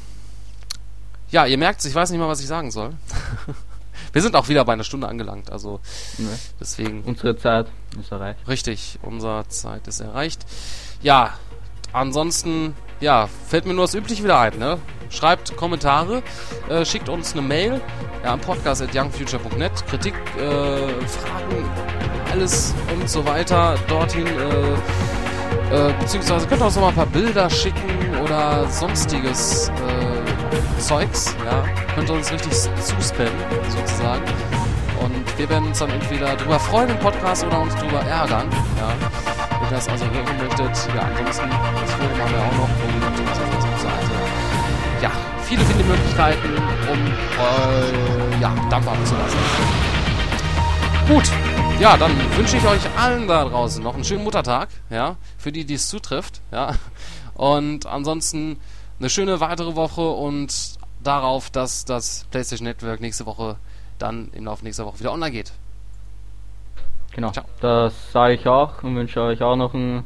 ja, 1.32 1.46
ihr 1.48 1.58
merkt, 1.58 1.84
ich 1.84 1.96
weiß 1.96 2.12
nicht 2.12 2.20
mal, 2.20 2.28
was 2.28 2.40
ich 2.40 2.48
sagen 2.48 2.72
soll. 2.72 2.94
Wir 4.14 4.22
sind 4.22 4.36
auch 4.36 4.48
wieder 4.48 4.64
bei 4.64 4.74
einer 4.74 4.84
Stunde 4.84 5.08
angelangt, 5.08 5.52
also 5.52 5.80
ne. 6.20 6.30
deswegen. 6.60 7.02
Unsere 7.04 7.36
Zeit 7.36 7.68
ist 8.00 8.12
erreicht. 8.12 8.48
Richtig, 8.48 9.00
unsere 9.02 9.48
Zeit 9.48 9.88
ist 9.88 10.00
erreicht. 10.00 10.46
Ja, 11.02 11.34
ansonsten, 11.92 12.76
ja, 13.00 13.28
fällt 13.48 13.66
mir 13.66 13.74
nur 13.74 13.86
das 13.86 13.94
Übliche 13.94 14.24
wieder 14.24 14.40
ein, 14.40 14.58
ne? 14.58 14.78
Schreibt 15.10 15.56
Kommentare, 15.56 16.24
äh, 16.70 16.84
schickt 16.84 17.10
uns 17.10 17.34
eine 17.34 17.42
Mail 17.42 17.80
ja, 18.24 18.34
am 18.34 18.40
podcast 18.40 18.82
at 18.82 18.94
youngfuture.net, 18.94 19.72
Kritik, 19.88 20.16
äh, 20.38 21.06
Fragen, 21.08 21.70
alles 22.32 22.74
und 22.94 23.10
so 23.10 23.26
weiter 23.26 23.76
dorthin. 23.88 24.28
Äh, 24.28 24.74
äh, 25.72 25.94
beziehungsweise 26.00 26.48
könnt 26.48 26.62
ihr 26.62 26.66
uns 26.66 26.76
noch 26.76 26.84
mal 26.84 26.90
ein 26.90 26.96
paar 26.96 27.06
Bilder 27.06 27.50
schicken 27.50 28.18
oder 28.24 28.68
sonstiges. 28.70 29.70
Äh, 29.70 30.80
Zeugs, 30.80 31.36
ja, 31.46 31.64
könnt 31.96 32.10
ihr 32.10 32.16
uns 32.16 32.32
richtig 32.32 32.52
zuspammen, 32.52 33.32
sozusagen. 33.70 34.24
Und 35.00 35.38
wir 35.38 35.50
werden 35.50 35.68
uns 35.68 35.80
dann 35.80 35.90
entweder 35.90 36.36
drüber 36.36 36.60
freuen 36.60 36.90
im 36.90 37.00
Podcast 37.00 37.46
oder 37.46 37.60
uns 37.60 37.76
drüber 37.76 38.02
ärgern, 38.02 38.48
ja. 38.78 39.45
Ihr 39.64 39.70
das 39.70 39.88
also 39.88 40.06
hören 40.06 40.38
möchtet, 40.38 40.96
ja, 40.96 41.02
ansonsten, 41.02 41.50
das 41.50 41.92
Forum 41.94 42.20
haben 42.20 42.32
wir 42.32 42.40
auch 42.40 42.58
noch 42.58 42.70
und 42.86 43.20
unsere 43.20 43.48
Facebook-Seite. 43.48 44.12
Ja, 45.02 45.12
viele, 45.44 45.64
viele 45.66 45.84
Möglichkeiten, 45.84 46.50
um, 46.92 47.08
äh, 47.08 48.42
ja, 48.42 48.54
Dampf 48.70 48.88
abzulassen. 48.88 49.40
Gut, 51.08 51.32
Ja, 51.80 51.98
dann 51.98 52.12
wünsche 52.38 52.56
ich 52.56 52.66
euch 52.66 52.82
allen 52.98 53.28
da 53.28 53.44
draußen 53.44 53.84
noch 53.84 53.96
einen 53.96 54.06
schönen 54.06 54.24
Muttertag, 54.24 54.70
ja, 54.90 55.18
für 55.38 55.52
die, 55.52 55.66
die 55.66 55.74
es 55.74 55.90
zutrifft, 55.90 56.42
ja. 56.52 56.76
Und 57.34 57.86
ansonsten 57.86 58.58
eine 59.00 59.10
schöne 59.10 59.42
weitere 59.42 59.76
Woche 59.76 60.10
und 60.10 60.80
darauf, 61.04 61.50
dass 61.50 61.84
das 61.84 62.26
PlayStation 62.32 62.66
Network 62.66 63.02
nächste 63.02 63.26
Woche 63.26 63.58
dann 64.00 64.30
im 64.34 64.46
Laufe 64.46 64.64
nächster 64.64 64.86
Woche 64.86 65.00
wieder 65.00 65.12
online 65.12 65.32
geht. 65.32 65.52
Genau, 67.16 67.32
Ciao. 67.32 67.46
das 67.62 68.12
sage 68.12 68.34
ich 68.34 68.46
auch 68.46 68.84
und 68.84 68.98
wünsche 68.98 69.22
euch 69.22 69.42
auch 69.42 69.56
noch 69.56 69.74
einen 69.74 70.04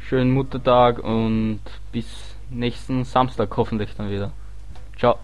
schönen 0.00 0.32
Muttertag 0.32 0.98
und 0.98 1.60
bis 1.92 2.34
nächsten 2.50 3.04
Samstag 3.04 3.56
hoffentlich 3.56 3.94
dann 3.96 4.10
wieder. 4.10 4.32
Ciao. 4.98 5.16